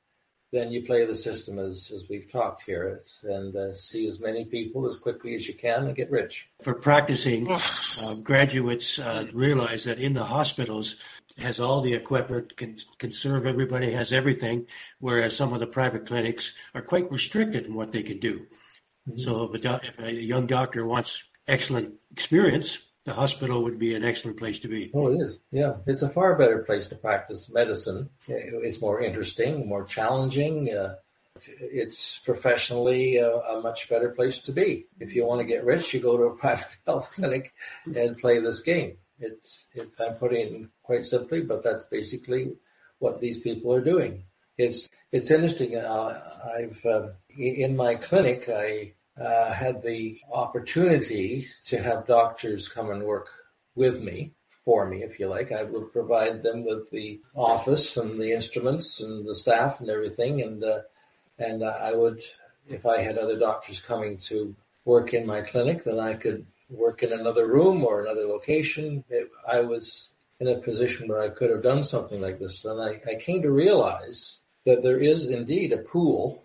then 0.54 0.72
you 0.72 0.84
play 0.84 1.04
the 1.04 1.16
system 1.16 1.58
as, 1.58 1.92
as 1.94 2.08
we've 2.08 2.32
talked 2.32 2.62
here 2.62 2.84
it's, 2.84 3.24
and 3.24 3.56
uh, 3.56 3.74
see 3.74 4.08
as 4.08 4.20
many 4.20 4.46
people 4.46 4.88
as 4.88 4.98
quickly 4.98 5.34
as 5.36 5.48
you 5.48 5.56
can 5.56 5.88
and 5.88 5.96
get 5.96 6.12
rich. 6.12 6.48
For 6.62 6.76
practicing, 6.76 7.52
uh, 7.52 8.16
graduates 8.22 9.00
uh, 9.00 9.26
realize 9.34 9.84
that 9.86 10.00
in 10.00 10.14
the 10.14 10.24
hospitals 10.24 10.98
has 11.40 11.60
all 11.60 11.82
the 11.82 11.96
equipment, 11.96 12.56
can, 12.56 12.78
can 13.00 13.12
serve 13.12 13.48
everybody, 13.48 13.92
has 13.92 14.14
everything, 14.14 14.68
whereas 15.00 15.36
some 15.36 15.54
of 15.54 15.60
the 15.60 15.68
private 15.68 16.06
clinics 16.06 16.54
are 16.76 16.84
quite 16.84 17.12
restricted 17.12 17.66
in 17.66 17.74
what 17.74 17.92
they 17.92 18.04
can 18.04 18.20
do. 18.20 18.46
Mm-hmm. 19.10 19.20
So 19.20 19.52
if 19.52 19.66
a, 19.66 19.82
if 19.84 20.00
a 20.00 20.14
young 20.14 20.46
doctor 20.46 20.86
wants 20.86 21.24
excellent 21.48 21.96
experience, 22.12 22.78
the 23.06 23.14
hospital 23.14 23.64
would 23.64 23.80
be 23.80 23.96
an 23.96 24.06
excellent 24.06 24.38
place 24.38 24.60
to 24.60 24.68
be. 24.68 24.92
Oh, 24.94 25.12
it 25.12 25.18
is. 25.18 25.38
Yeah, 25.52 25.78
it's 25.86 26.04
a 26.04 26.10
far 26.10 26.38
better 26.38 26.60
place 26.60 26.88
to 26.88 26.96
practice 26.96 27.52
medicine. 27.52 28.10
It's 28.28 28.82
more 28.82 29.02
interesting, 29.02 29.68
more 29.68 29.84
challenging. 29.84 30.74
Uh, 30.74 30.96
it's 31.60 32.20
professionally 32.20 33.18
a, 33.18 33.30
a, 33.30 33.62
much 33.62 33.90
better 33.90 34.10
place 34.10 34.40
to 34.40 34.52
be. 34.52 34.86
If 35.00 35.16
you 35.16 35.26
want 35.26 35.42
to 35.42 35.48
get 35.48 35.66
rich, 35.66 35.94
you 35.94 36.00
go 36.00 36.18
to 36.18 36.24
a 36.24 36.36
private 36.38 36.78
health 36.86 37.12
clinic 37.14 37.54
and 37.86 38.18
play 38.18 38.40
this 38.40 38.62
game. 38.62 38.98
It's, 39.20 39.68
it, 39.74 39.90
I'm 40.00 40.14
putting 40.16 40.64
it 40.64 40.70
quite 40.84 41.06
simply, 41.06 41.42
but 41.42 41.64
that's 41.64 41.86
basically 41.86 42.54
what 43.00 43.20
these 43.20 43.40
people 43.40 43.74
are 43.74 43.84
doing. 43.84 44.26
It's, 44.58 44.90
it's 45.12 45.32
interesting. 45.32 45.76
Uh, 45.76 46.22
I've, 46.56 46.86
uh, 46.86 47.10
in 47.36 47.76
my 47.76 47.96
clinic, 47.96 48.48
I, 48.48 48.94
uh, 48.94 49.03
had 49.18 49.82
the 49.82 50.20
opportunity 50.32 51.48
to 51.68 51.78
have 51.78 52.08
doctors 52.08 52.68
come 52.68 52.90
and 52.90 53.04
work 53.04 53.28
with 53.76 54.02
me, 54.02 54.32
for 54.64 54.88
me, 54.88 55.04
if 55.04 55.20
you 55.20 55.28
like. 55.28 55.52
I 55.52 55.64
would 55.64 55.92
provide 55.92 56.42
them 56.42 56.66
with 56.66 56.90
the 56.90 57.20
office 57.36 57.98
and 57.98 58.20
the 58.20 58.32
instruments 58.32 59.02
and 59.02 59.28
the 59.28 59.36
staff 59.36 59.80
and 59.80 59.90
everything, 59.90 60.42
and 60.42 60.64
uh, 60.64 60.82
and 61.38 61.64
I 61.64 61.94
would, 61.94 62.22
if 62.68 62.86
I 62.86 63.02
had 63.02 63.18
other 63.18 63.38
doctors 63.38 63.80
coming 63.80 64.18
to 64.30 64.56
work 64.86 65.14
in 65.14 65.26
my 65.26 65.42
clinic, 65.42 65.84
then 65.84 66.00
I 66.00 66.14
could 66.14 66.46
work 66.70 67.04
in 67.04 67.12
another 67.12 67.48
room 67.48 67.84
or 67.84 68.02
another 68.02 68.26
location. 68.28 69.04
It, 69.10 69.30
I 69.48 69.62
was 69.62 70.10
in 70.40 70.48
a 70.48 70.60
position 70.60 71.08
where 71.08 71.22
I 71.22 71.30
could 71.30 71.50
have 71.50 71.64
done 71.64 71.84
something 71.84 72.22
like 72.22 72.40
this, 72.40 72.66
and 72.66 72.82
I, 72.82 73.02
I 73.10 73.16
came 73.16 73.42
to 73.42 73.52
realize 73.52 74.40
that 74.66 74.82
there 74.82 74.98
is 74.98 75.30
indeed 75.30 75.74
a 75.74 75.78
pool 75.78 76.44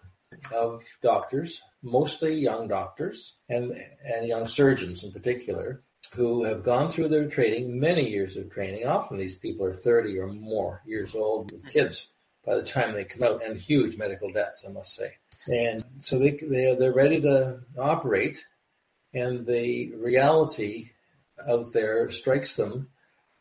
of 0.55 0.83
doctors 1.03 1.63
mostly 1.83 2.35
young 2.35 2.69
doctors 2.69 3.37
and, 3.49 3.73
and 4.05 4.27
young 4.27 4.47
surgeons 4.47 5.05
in 5.05 5.13
particular 5.13 5.83
who 6.13 6.45
have 6.45 6.63
gone 6.63 6.89
through 6.89 7.09
their 7.09 7.29
training, 7.29 7.79
many 7.79 8.09
years 8.09 8.37
of 8.37 8.51
training. 8.51 8.87
Often 8.87 9.19
these 9.19 9.39
people 9.39 9.67
are 9.67 9.75
30 9.75 10.19
or 10.19 10.29
more 10.29 10.83
years 10.87 11.15
old 11.15 11.51
with 11.53 11.69
kids 11.69 12.13
by 12.47 12.55
the 12.55 12.63
time 12.63 12.93
they 12.93 13.05
come 13.05 13.23
out 13.23 13.45
and 13.45 13.59
huge 13.59 13.97
medical 13.99 14.33
debts, 14.33 14.65
I 14.67 14.73
must 14.73 14.95
say. 14.95 15.13
And 15.47 15.85
so 15.99 16.19
they, 16.19 16.31
they, 16.31 16.75
they're 16.79 16.93
ready 16.93 17.21
to 17.21 17.61
operate 17.79 18.43
and 19.15 19.47
the 19.47 19.93
reality 19.97 20.91
out 21.49 21.73
there 21.73 22.11
strikes 22.11 22.57
them. 22.57 22.89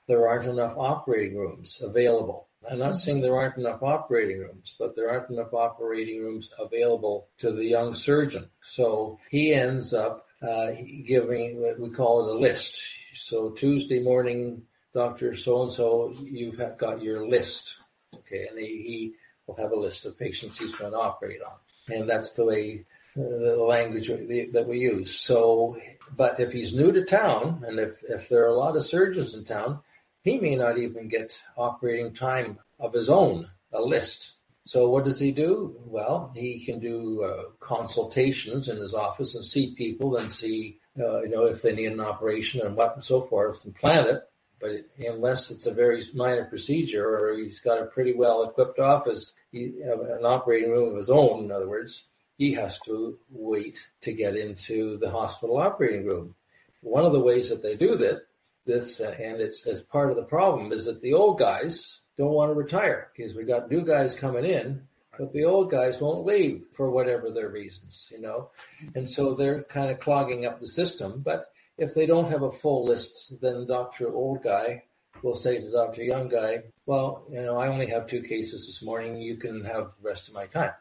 There 0.07 0.27
aren't 0.27 0.49
enough 0.49 0.75
operating 0.77 1.37
rooms 1.37 1.81
available 1.81 2.46
I'm 2.69 2.79
not 2.79 2.97
saying 2.97 3.21
there 3.21 3.37
aren't 3.37 3.57
enough 3.57 3.81
operating 3.81 4.39
rooms, 4.39 4.75
but 4.77 4.95
there 4.95 5.09
aren't 5.09 5.29
enough 5.29 5.53
operating 5.53 6.21
rooms 6.21 6.51
available 6.59 7.29
to 7.39 7.51
the 7.51 7.65
young 7.65 7.93
surgeon. 7.93 8.49
So 8.61 9.19
he 9.29 9.53
ends 9.53 9.93
up 9.93 10.25
uh, 10.41 10.71
giving 11.05 11.61
what 11.61 11.79
we 11.79 11.89
call 11.89 12.27
it 12.27 12.35
a 12.35 12.39
list. 12.39 12.89
So 13.13 13.51
Tuesday 13.51 14.01
morning, 14.01 14.63
Doctor 14.93 15.35
So 15.35 15.63
and 15.63 15.71
So, 15.71 16.13
you've 16.25 16.61
got 16.77 17.01
your 17.01 17.27
list. 17.27 17.79
Okay, 18.15 18.47
and 18.49 18.59
he, 18.59 18.65
he 18.65 19.13
will 19.45 19.55
have 19.55 19.71
a 19.71 19.79
list 19.79 20.05
of 20.05 20.17
patients 20.17 20.57
he's 20.57 20.75
going 20.75 20.91
to 20.91 20.97
operate 20.97 21.41
on, 21.41 21.95
and 21.95 22.09
that's 22.09 22.33
the 22.33 22.45
way 22.45 22.85
uh, 23.15 23.21
the 23.21 23.63
language 23.63 24.07
that 24.07 24.65
we 24.67 24.79
use. 24.79 25.19
So, 25.19 25.77
but 26.17 26.39
if 26.39 26.51
he's 26.51 26.75
new 26.75 26.91
to 26.91 27.05
town, 27.05 27.63
and 27.67 27.79
if 27.79 28.01
if 28.09 28.29
there 28.29 28.43
are 28.45 28.49
a 28.49 28.57
lot 28.57 28.75
of 28.75 28.85
surgeons 28.85 29.33
in 29.33 29.45
town, 29.45 29.79
he 30.27 30.39
may 30.39 30.55
not 30.55 30.77
even 30.77 31.07
get 31.07 31.41
operating 31.55 32.13
time 32.13 32.59
of 32.79 32.93
his 32.93 33.09
own, 33.09 33.47
a 33.71 33.81
list. 33.81 34.35
So 34.65 34.89
what 34.89 35.05
does 35.05 35.19
he 35.19 35.31
do? 35.31 35.79
Well, 35.85 36.31
he 36.35 36.65
can 36.65 36.79
do 36.79 37.23
uh, 37.23 37.43
consultations 37.59 38.67
in 38.67 38.77
his 38.77 38.93
office 38.93 39.35
and 39.35 39.45
see 39.45 39.75
people 39.75 40.17
and 40.17 40.29
see, 40.29 40.79
uh, 40.99 41.21
you 41.21 41.29
know, 41.29 41.45
if 41.45 41.61
they 41.61 41.73
need 41.73 41.93
an 41.93 42.01
operation 42.01 42.65
and 42.65 42.75
what 42.75 42.95
and 42.95 43.03
so 43.03 43.21
forth 43.21 43.63
and 43.63 43.73
plan 43.73 44.07
it. 44.07 44.23
But 44.59 44.71
unless 44.99 45.51
it's 45.51 45.67
a 45.67 45.73
very 45.73 46.03
minor 46.13 46.45
procedure 46.45 47.07
or 47.07 47.37
he's 47.37 47.61
got 47.61 47.81
a 47.81 47.85
pretty 47.85 48.13
well 48.13 48.43
equipped 48.43 48.79
office, 48.79 49.33
he, 49.51 49.81
an 49.81 50.25
operating 50.25 50.71
room 50.71 50.89
of 50.89 50.97
his 50.97 51.09
own, 51.09 51.45
in 51.45 51.51
other 51.51 51.69
words, 51.69 52.09
he 52.37 52.53
has 52.53 52.79
to 52.81 53.17
wait 53.29 53.79
to 54.01 54.11
get 54.11 54.35
into 54.35 54.97
the 54.97 55.09
hospital 55.09 55.57
operating 55.57 56.05
room. 56.05 56.35
One 56.81 57.05
of 57.05 57.13
the 57.13 57.19
ways 57.19 57.49
that 57.49 57.63
they 57.63 57.75
do 57.75 57.95
that 57.97 58.26
this, 58.67 58.99
uh, 58.99 59.15
and 59.19 59.41
it's 59.41 59.65
as 59.65 59.81
part 59.81 60.11
of 60.11 60.17
the 60.17 60.23
problem 60.23 60.71
is 60.71 60.85
that 60.85 61.01
the 61.01 61.13
old 61.13 61.39
guys 61.39 62.01
don't 62.17 62.33
want 62.33 62.51
to 62.51 62.55
retire 62.55 63.09
because 63.15 63.35
we 63.35 63.43
got 63.43 63.71
new 63.71 63.85
guys 63.85 64.13
coming 64.13 64.45
in, 64.45 64.83
but 65.17 65.33
the 65.33 65.45
old 65.45 65.71
guys 65.71 65.99
won't 65.99 66.25
leave 66.25 66.65
for 66.73 66.91
whatever 66.91 67.31
their 67.31 67.49
reasons, 67.49 68.11
you 68.13 68.21
know, 68.21 68.51
and 68.95 69.09
so 69.09 69.33
they're 69.33 69.63
kind 69.63 69.89
of 69.89 69.99
clogging 69.99 70.45
up 70.45 70.59
the 70.59 70.67
system. 70.67 71.21
But 71.23 71.45
if 71.77 71.93
they 71.93 72.05
don't 72.05 72.31
have 72.31 72.43
a 72.43 72.51
full 72.51 72.85
list, 72.85 73.39
then 73.41 73.67
Doctor 73.67 74.11
Old 74.13 74.43
Guy 74.43 74.83
will 75.23 75.33
say 75.33 75.59
to 75.59 75.71
Doctor 75.71 76.03
Young 76.03 76.27
Guy, 76.27 76.63
"Well, 76.85 77.25
you 77.31 77.41
know, 77.41 77.57
I 77.57 77.67
only 77.67 77.87
have 77.87 78.07
two 78.07 78.21
cases 78.21 78.65
this 78.65 78.83
morning. 78.83 79.21
You 79.21 79.37
can 79.37 79.63
have 79.63 79.93
the 80.01 80.09
rest 80.09 80.27
of 80.27 80.33
my 80.33 80.47
time." 80.47 80.73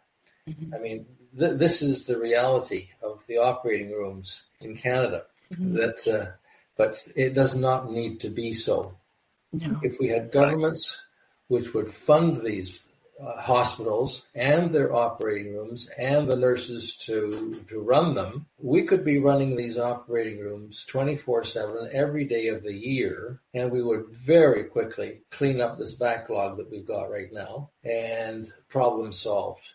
Mm-hmm. 0.49 0.75
I 0.75 0.79
mean, 0.79 1.07
th- 1.39 1.59
this 1.59 1.83
is 1.83 2.07
the 2.07 2.19
reality 2.19 2.91
of 3.03 3.23
the 3.27 3.39
operating 3.39 3.91
rooms 3.93 4.43
in 4.61 4.77
Canada. 4.77 5.25
Mm-hmm. 5.53 5.75
That 5.75 6.09
uh, 6.09 6.33
but 6.77 7.03
it 7.15 7.35
does 7.35 7.57
not 7.57 7.91
need 7.91 8.21
to 8.21 8.31
be 8.31 8.53
so. 8.53 8.97
No. 9.53 9.81
If 9.83 9.99
we 9.99 10.09
had 10.09 10.33
governments 10.33 11.03
which 11.49 11.73
would 11.75 11.93
fund 11.93 12.39
these 12.39 12.93
uh, 13.21 13.41
hospitals 13.41 14.27
and 14.35 14.71
their 14.71 14.95
operating 14.95 15.55
rooms 15.55 15.89
and 15.99 16.29
the 16.29 16.37
nurses 16.37 16.97
to, 16.97 17.63
to 17.69 17.81
run 17.81 18.15
them, 18.15 18.47
we 18.59 18.83
could 18.83 19.05
be 19.05 19.19
running 19.19 19.57
these 19.57 19.79
operating 19.79 20.39
rooms 20.41 20.85
24-7 20.91 21.89
every 21.93 22.25
day 22.25 22.49
of 22.49 22.63
the 22.63 22.75
year 22.75 23.41
and 23.55 23.71
we 23.71 23.83
would 23.83 24.07
very 24.11 24.65
quickly 24.65 25.21
clean 25.31 25.61
up 25.61 25.79
this 25.79 25.95
backlog 25.95 26.59
that 26.59 26.71
we've 26.71 26.87
got 26.87 27.11
right 27.11 27.33
now 27.33 27.71
and 27.85 28.53
problem 28.69 29.13
solved. 29.13 29.71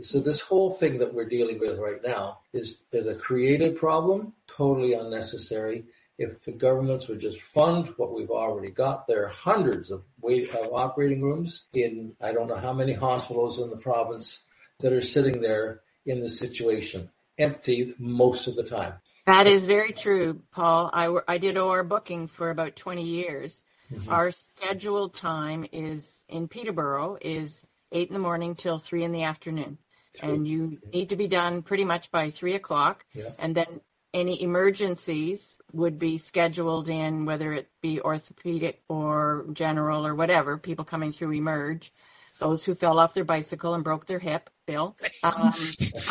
So 0.00 0.20
this 0.20 0.40
whole 0.40 0.70
thing 0.70 0.98
that 0.98 1.14
we're 1.14 1.28
dealing 1.28 1.60
with 1.60 1.78
right 1.78 2.02
now 2.04 2.40
is, 2.52 2.82
is 2.92 3.06
a 3.06 3.14
created 3.14 3.76
problem, 3.76 4.32
totally 4.46 4.94
unnecessary 4.94 5.84
if 6.22 6.44
the 6.44 6.52
governments 6.52 7.08
would 7.08 7.20
just 7.20 7.40
fund 7.40 7.88
what 7.96 8.14
we've 8.14 8.30
already 8.30 8.70
got, 8.70 9.06
there 9.06 9.24
are 9.24 9.28
hundreds 9.28 9.90
of, 9.90 10.04
wait, 10.20 10.54
of 10.54 10.72
operating 10.72 11.20
rooms 11.20 11.66
in 11.74 12.14
I 12.20 12.32
don't 12.32 12.48
know 12.48 12.56
how 12.56 12.72
many 12.72 12.92
hospitals 12.92 13.60
in 13.60 13.70
the 13.70 13.76
province 13.76 14.44
that 14.80 14.92
are 14.92 15.00
sitting 15.00 15.40
there 15.40 15.80
in 16.06 16.20
this 16.20 16.38
situation. 16.38 17.10
empty 17.38 17.94
most 17.98 18.46
of 18.46 18.54
the 18.56 18.62
time. 18.62 18.94
That 19.26 19.46
is 19.46 19.66
very 19.66 19.92
true, 19.92 20.42
Paul. 20.52 20.90
I, 20.92 21.16
I 21.26 21.38
did 21.38 21.56
OR 21.56 21.82
booking 21.82 22.26
for 22.26 22.50
about 22.50 22.76
20 22.76 23.02
years. 23.02 23.64
Mm-hmm. 23.90 24.12
Our 24.12 24.30
scheduled 24.30 25.14
time 25.14 25.66
is 25.72 26.26
in 26.28 26.48
Peterborough 26.48 27.18
is 27.20 27.66
eight 27.90 28.08
in 28.08 28.14
the 28.14 28.20
morning 28.20 28.54
till 28.54 28.78
three 28.78 29.04
in 29.04 29.12
the 29.12 29.24
afternoon. 29.24 29.78
And 30.22 30.46
you 30.46 30.78
need 30.92 31.08
to 31.08 31.16
be 31.16 31.26
done 31.26 31.62
pretty 31.62 31.84
much 31.84 32.10
by 32.10 32.30
three 32.30 32.54
o'clock. 32.54 33.06
Yeah. 33.14 33.30
And 33.38 33.54
then 33.54 33.80
any 34.14 34.42
emergencies 34.42 35.58
would 35.72 35.98
be 35.98 36.18
scheduled 36.18 36.88
in, 36.88 37.24
whether 37.24 37.52
it 37.52 37.68
be 37.80 38.00
orthopedic 38.00 38.82
or 38.88 39.46
general 39.52 40.06
or 40.06 40.14
whatever, 40.14 40.58
people 40.58 40.84
coming 40.84 41.12
through 41.12 41.32
emerge. 41.32 41.92
Those 42.38 42.64
who 42.64 42.74
fell 42.74 42.98
off 42.98 43.14
their 43.14 43.24
bicycle 43.24 43.74
and 43.74 43.84
broke 43.84 44.06
their 44.06 44.18
hip, 44.18 44.50
Bill. 44.66 44.96
Um, 45.22 45.52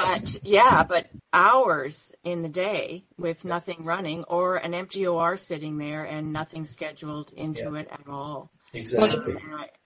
but 0.08 0.38
yeah, 0.44 0.84
but 0.84 1.10
hours 1.34 2.14
in 2.24 2.42
the 2.42 2.50
day 2.50 3.04
with 3.18 3.44
nothing 3.44 3.84
running 3.84 4.24
or 4.26 4.56
an 4.56 4.74
empty 4.74 5.06
OR 5.06 5.36
sitting 5.36 5.78
there 5.78 6.06
and 6.06 6.32
nothing 6.32 6.64
scheduled 6.64 7.34
into 7.34 7.74
yeah. 7.74 7.80
it 7.80 7.90
at 7.92 8.08
all. 8.08 8.50
Exactly. 8.74 9.36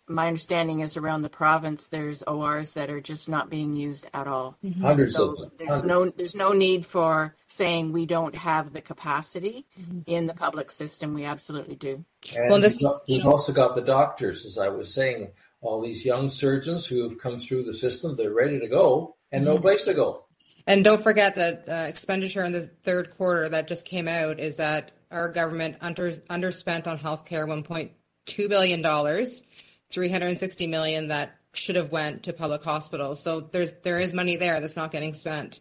My 0.07 0.27
understanding 0.27 0.81
is 0.81 0.97
around 0.97 1.21
the 1.21 1.29
province 1.29 1.87
there's 1.87 2.21
ORs 2.23 2.73
that 2.73 2.89
are 2.89 3.01
just 3.01 3.27
not 3.27 3.49
being 3.49 3.75
used 3.75 4.07
at 4.13 4.27
all. 4.27 4.57
Mm-hmm. 4.63 4.81
Hundreds 4.81 5.13
so 5.13 5.31
of 5.31 5.37
them. 5.37 5.51
There's 5.57 5.81
Hundreds. 5.81 5.85
no 5.85 6.09
there's 6.09 6.35
no 6.35 6.51
need 6.51 6.85
for 6.85 7.33
saying 7.47 7.91
we 7.91 8.05
don't 8.05 8.35
have 8.35 8.73
the 8.73 8.81
capacity 8.81 9.65
mm-hmm. 9.79 9.99
in 10.05 10.27
the 10.27 10.33
public 10.33 10.71
system. 10.71 11.13
We 11.13 11.25
absolutely 11.25 11.75
do. 11.75 12.05
And 12.35 12.49
well, 12.49 12.59
this 12.59 12.77
we've, 12.79 12.89
is, 12.89 12.99
we've 13.07 13.25
also 13.25 13.51
got 13.51 13.75
the 13.75 13.81
doctors, 13.81 14.45
as 14.45 14.57
I 14.57 14.69
was 14.69 14.93
saying, 14.93 15.31
all 15.61 15.81
these 15.81 16.05
young 16.05 16.29
surgeons 16.29 16.85
who 16.85 17.07
have 17.09 17.17
come 17.17 17.39
through 17.39 17.63
the 17.63 17.73
system, 17.73 18.15
they're 18.15 18.33
ready 18.33 18.59
to 18.59 18.67
go 18.67 19.15
and 19.31 19.43
mm-hmm. 19.43 19.55
no 19.55 19.59
place 19.59 19.85
to 19.85 19.93
go. 19.93 20.25
And 20.67 20.83
don't 20.83 21.01
forget 21.01 21.35
that 21.35 21.69
uh, 21.69 21.73
expenditure 21.87 22.43
in 22.43 22.51
the 22.51 22.67
third 22.83 23.15
quarter 23.17 23.49
that 23.49 23.67
just 23.67 23.85
came 23.85 24.07
out 24.07 24.39
is 24.39 24.57
that 24.57 24.91
our 25.11 25.29
government 25.29 25.77
under, 25.81 26.11
underspent 26.11 26.87
on 26.87 26.97
healthcare 26.97 27.47
1.2 27.47 28.49
billion 28.49 28.81
dollars 28.81 29.43
360 29.91 30.67
million 30.67 31.09
that 31.09 31.37
should 31.53 31.75
have 31.75 31.91
went 31.91 32.23
to 32.23 32.33
public 32.33 32.63
hospitals. 32.63 33.21
So 33.21 33.39
there's 33.39 33.71
there 33.83 33.99
is 33.99 34.13
money 34.13 34.35
there 34.35 34.59
that's 34.59 34.75
not 34.75 34.91
getting 34.91 35.13
spent. 35.13 35.59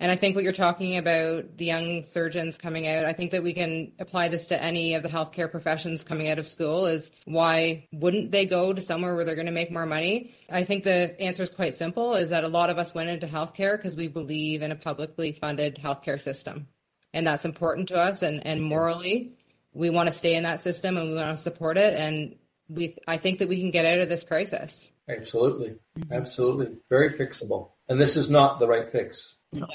And 0.00 0.10
I 0.10 0.16
think 0.16 0.34
what 0.34 0.44
you're 0.44 0.54
talking 0.54 0.96
about, 0.96 1.58
the 1.58 1.66
young 1.66 2.04
surgeons 2.04 2.56
coming 2.56 2.88
out, 2.88 3.04
I 3.04 3.12
think 3.12 3.32
that 3.32 3.42
we 3.42 3.52
can 3.52 3.92
apply 3.98 4.28
this 4.28 4.46
to 4.46 4.62
any 4.62 4.94
of 4.94 5.02
the 5.02 5.10
healthcare 5.10 5.50
professions 5.50 6.02
coming 6.02 6.30
out 6.30 6.38
of 6.38 6.48
school 6.48 6.86
is 6.86 7.12
why 7.26 7.86
wouldn't 7.92 8.30
they 8.30 8.46
go 8.46 8.72
to 8.72 8.80
somewhere 8.80 9.14
where 9.14 9.26
they're 9.26 9.34
going 9.34 9.44
to 9.44 9.52
make 9.52 9.70
more 9.70 9.84
money? 9.84 10.34
I 10.48 10.64
think 10.64 10.84
the 10.84 11.20
answer 11.20 11.42
is 11.42 11.50
quite 11.50 11.74
simple 11.74 12.14
is 12.14 12.30
that 12.30 12.44
a 12.44 12.48
lot 12.48 12.70
of 12.70 12.78
us 12.78 12.94
went 12.94 13.10
into 13.10 13.26
healthcare 13.26 13.76
because 13.76 13.94
we 13.94 14.08
believe 14.08 14.62
in 14.62 14.72
a 14.72 14.76
publicly 14.76 15.32
funded 15.32 15.76
healthcare 15.76 16.20
system. 16.20 16.66
And 17.12 17.26
that's 17.26 17.44
important 17.44 17.88
to 17.88 18.00
us 18.00 18.22
and, 18.22 18.46
and 18.46 18.62
morally 18.62 19.34
we 19.72 19.90
want 19.90 20.08
to 20.08 20.14
stay 20.14 20.34
in 20.34 20.44
that 20.44 20.60
system 20.60 20.96
and 20.96 21.10
we 21.10 21.16
want 21.16 21.36
to 21.36 21.42
support 21.42 21.76
it. 21.76 21.94
And 21.94 22.36
we 22.70 22.96
I 23.06 23.16
think 23.16 23.40
that 23.40 23.48
we 23.48 23.60
can 23.60 23.70
get 23.70 23.84
out 23.84 23.98
of 23.98 24.08
this 24.08 24.22
crisis. 24.22 24.90
Absolutely, 25.08 25.76
absolutely, 26.10 26.76
very 26.88 27.10
fixable. 27.10 27.70
And 27.88 28.00
this 28.00 28.16
is 28.16 28.30
not 28.30 28.60
the 28.60 28.68
right 28.68 28.90
fix. 28.90 29.34
No. 29.52 29.66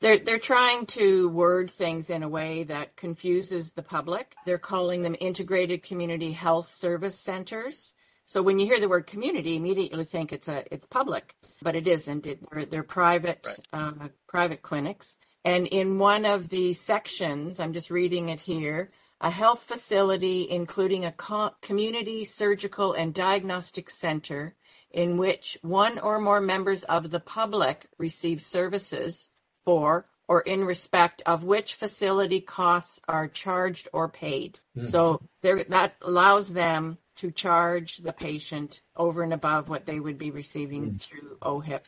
They're, 0.00 0.18
they're 0.18 0.38
trying 0.38 0.86
to 0.86 1.28
word 1.28 1.70
things 1.70 2.10
in 2.10 2.24
a 2.24 2.28
way 2.28 2.64
that 2.64 2.96
confuses 2.96 3.72
the 3.72 3.84
public. 3.84 4.34
They're 4.44 4.58
calling 4.58 5.02
them 5.02 5.14
integrated 5.20 5.84
community 5.84 6.32
health 6.32 6.68
service 6.68 7.16
centers. 7.16 7.94
So 8.24 8.42
when 8.42 8.58
you 8.58 8.66
hear 8.66 8.80
the 8.80 8.88
word 8.88 9.06
community, 9.06 9.54
immediately 9.54 10.04
think 10.04 10.32
it's 10.32 10.48
a 10.48 10.64
it's 10.74 10.86
public, 10.86 11.34
but 11.62 11.76
it 11.76 11.86
isn't. 11.86 12.26
It, 12.26 12.40
they're, 12.50 12.64
they're 12.64 12.82
private 12.82 13.46
right. 13.72 13.94
uh, 14.02 14.08
private 14.26 14.62
clinics. 14.62 15.18
And 15.44 15.68
in 15.68 15.98
one 15.98 16.24
of 16.24 16.48
the 16.48 16.72
sections, 16.72 17.60
I'm 17.60 17.72
just 17.72 17.90
reading 17.90 18.28
it 18.28 18.40
here, 18.40 18.88
a 19.22 19.30
health 19.30 19.62
facility 19.62 20.50
including 20.50 21.04
a 21.04 21.12
co- 21.12 21.54
community 21.62 22.24
surgical 22.24 22.92
and 22.92 23.14
diagnostic 23.14 23.88
center 23.88 24.54
in 24.90 25.16
which 25.16 25.56
one 25.62 25.98
or 25.98 26.20
more 26.20 26.40
members 26.40 26.82
of 26.84 27.10
the 27.10 27.20
public 27.20 27.86
receive 27.98 28.42
services 28.42 29.28
for 29.64 30.04
or 30.28 30.40
in 30.42 30.64
respect 30.64 31.22
of 31.26 31.44
which 31.44 31.74
facility 31.74 32.40
costs 32.40 33.00
are 33.08 33.28
charged 33.28 33.88
or 33.92 34.08
paid. 34.08 34.58
Mm-hmm. 34.76 34.86
So 34.86 35.20
there, 35.42 35.64
that 35.64 35.96
allows 36.02 36.52
them 36.52 36.98
to 37.16 37.30
charge 37.30 37.98
the 37.98 38.12
patient 38.12 38.82
over 38.96 39.22
and 39.22 39.32
above 39.32 39.68
what 39.68 39.86
they 39.86 40.00
would 40.00 40.18
be 40.18 40.30
receiving 40.30 40.86
mm-hmm. 40.86 40.96
through 40.96 41.38
OHIP. 41.42 41.84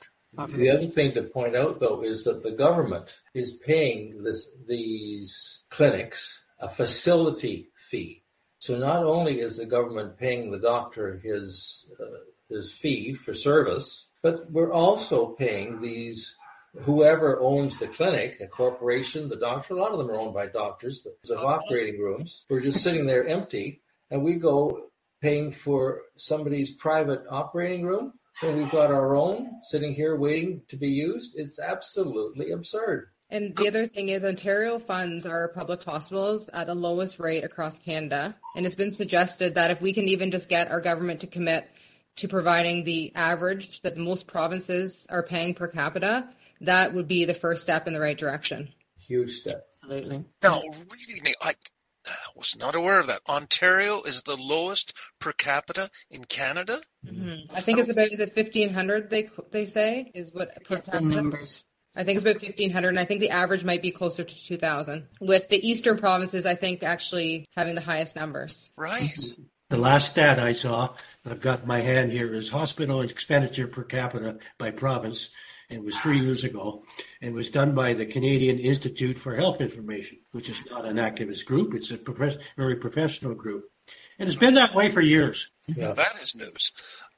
The 0.49 0.70
other 0.70 0.87
thing 0.87 1.14
to 1.14 1.22
point 1.22 1.55
out, 1.55 1.78
though, 1.78 2.03
is 2.03 2.24
that 2.24 2.43
the 2.43 2.51
government 2.51 3.20
is 3.35 3.53
paying 3.53 4.24
this, 4.24 4.49
these 4.66 5.61
clinics 5.70 6.43
a 6.64 6.68
facility 6.68 7.68
fee. 7.76 8.24
So 8.58 8.78
not 8.78 9.04
only 9.04 9.40
is 9.40 9.58
the 9.58 9.66
government 9.66 10.18
paying 10.18 10.50
the 10.50 10.58
doctor 10.58 11.20
his 11.22 11.92
uh, 12.00 12.24
his 12.48 12.72
fee 12.72 13.12
for 13.12 13.34
service, 13.34 14.08
but 14.22 14.36
we're 14.50 14.72
also 14.72 15.26
paying 15.26 15.82
these 15.82 16.36
whoever 16.80 17.38
owns 17.40 17.78
the 17.78 17.86
clinic, 17.86 18.38
a 18.40 18.46
corporation, 18.46 19.28
the 19.28 19.36
doctor. 19.36 19.74
A 19.74 19.80
lot 19.80 19.92
of 19.92 19.98
them 19.98 20.10
are 20.10 20.16
owned 20.16 20.32
by 20.32 20.46
doctors, 20.46 21.00
but 21.00 21.12
there's 21.22 21.38
operating 21.38 22.00
rooms. 22.00 22.44
We're 22.48 22.62
just 22.62 22.82
sitting 22.82 23.06
there 23.06 23.26
empty, 23.26 23.82
and 24.10 24.24
we 24.24 24.36
go 24.36 24.86
paying 25.20 25.52
for 25.52 26.00
somebody's 26.16 26.72
private 26.72 27.24
operating 27.30 27.84
room 27.84 28.14
when 28.40 28.56
we've 28.56 28.72
got 28.72 28.90
our 28.90 29.14
own 29.14 29.60
sitting 29.62 29.94
here 29.94 30.16
waiting 30.16 30.62
to 30.68 30.76
be 30.76 30.88
used. 30.88 31.34
It's 31.36 31.58
absolutely 31.58 32.52
absurd. 32.52 33.10
And 33.31 33.57
the 33.57 33.68
other 33.68 33.87
thing 33.87 34.11
is 34.11 34.22
Ontario 34.25 34.79
funds 34.79 35.27
our 35.27 35.49
public 35.49 35.83
hospitals 35.83 36.49
at 36.49 36.66
the 36.66 36.75
lowest 36.75 37.18
rate 37.18 37.43
across 37.43 37.79
Canada. 37.79 38.37
And 38.55 38.66
it's 38.66 38.75
been 38.75 38.93
suggested 38.93 39.55
that 39.55 39.70
if 39.70 39.81
we 39.81 39.93
can 39.93 40.09
even 40.09 40.31
just 40.31 40.49
get 40.49 40.70
our 40.70 40.81
government 40.81 41.20
to 41.20 41.27
commit 41.27 41.68
to 42.16 42.29
providing 42.29 42.85
the 42.85 43.12
average 43.16 43.81
that 43.83 43.97
most 43.97 44.27
provinces 44.27 45.07
are 45.11 45.22
paying 45.22 45.55
per 45.55 45.66
capita, 45.66 46.29
that 46.61 46.95
would 46.95 47.09
be 47.09 47.25
the 47.25 47.35
first 47.35 47.62
step 47.62 47.89
in 47.89 47.93
the 47.93 48.01
right 48.01 48.16
direction. 48.16 48.72
Huge 48.99 49.33
step. 49.33 49.66
Absolutely. 49.68 50.25
No, 50.43 50.62
really, 50.91 51.35
I 51.41 51.55
was 52.37 52.57
not 52.57 52.75
aware 52.75 53.01
of 53.01 53.09
that. 53.09 53.22
Ontario 53.29 54.03
is 54.03 54.22
the 54.22 54.37
lowest 54.37 54.95
per 55.18 55.33
capita 55.33 55.91
in 56.11 56.25
Canada. 56.25 56.81
Mm-hmm. 57.05 57.55
I 57.55 57.61
think 57.61 57.79
it's 57.79 57.89
about 57.89 58.12
is 58.12 58.20
it 58.20 58.33
fifteen 58.33 58.72
hundred? 58.72 59.11
They 59.11 59.29
they 59.51 59.66
say 59.66 60.11
is 60.14 60.31
what 60.33 60.62
per 60.64 60.77
capita. 60.77 61.05
numbers. 61.05 61.64
I 61.97 62.03
think 62.03 62.16
it's 62.16 62.24
about 62.24 62.42
1500 62.42 62.88
and 62.88 62.99
I 62.99 63.05
think 63.05 63.20
the 63.20 63.30
average 63.30 63.64
might 63.64 63.82
be 63.82 63.90
closer 63.90 64.24
to 64.24 64.45
2000 64.45 65.07
with 65.20 65.49
the 65.49 65.68
eastern 65.68 65.99
provinces 65.99 66.45
I 66.45 66.55
think 66.55 66.82
actually 66.82 67.47
having 67.57 67.74
the 67.74 67.80
highest 67.80 68.16
numbers. 68.16 68.70
Right. 68.76 69.16
The 69.70 69.78
last 69.78 70.11
stat 70.12 70.38
I 70.38 70.53
saw, 70.53 70.95
I've 71.24 71.40
got 71.40 71.66
my 71.66 71.80
hand 71.80 72.12
here, 72.12 72.32
is 72.34 72.49
hospital 72.49 73.01
expenditure 73.01 73.66
per 73.66 73.82
capita 73.82 74.38
by 74.59 74.70
province. 74.70 75.30
And 75.70 75.78
it 75.78 75.84
was 75.84 75.99
three 75.99 76.18
years 76.18 76.45
ago 76.45 76.84
and 77.22 77.34
was 77.34 77.51
done 77.51 77.74
by 77.74 77.95
the 77.95 78.05
Canadian 78.05 78.59
Institute 78.59 79.18
for 79.18 79.34
Health 79.34 79.62
Information, 79.62 80.18
which 80.32 80.51
is 80.51 80.61
not 80.70 80.84
an 80.84 80.97
activist 80.97 81.47
group. 81.47 81.74
It's 81.74 81.90
a 81.90 81.97
prof- 81.97 82.36
very 82.57 82.76
professional 82.76 83.34
group. 83.34 83.64
And 84.18 84.28
it's 84.28 84.38
been 84.38 84.55
that 84.55 84.74
way 84.74 84.90
for 84.90 85.01
years. 85.01 85.51
Yeah. 85.66 85.92
That 85.92 86.20
is 86.20 86.34
news. 86.36 86.72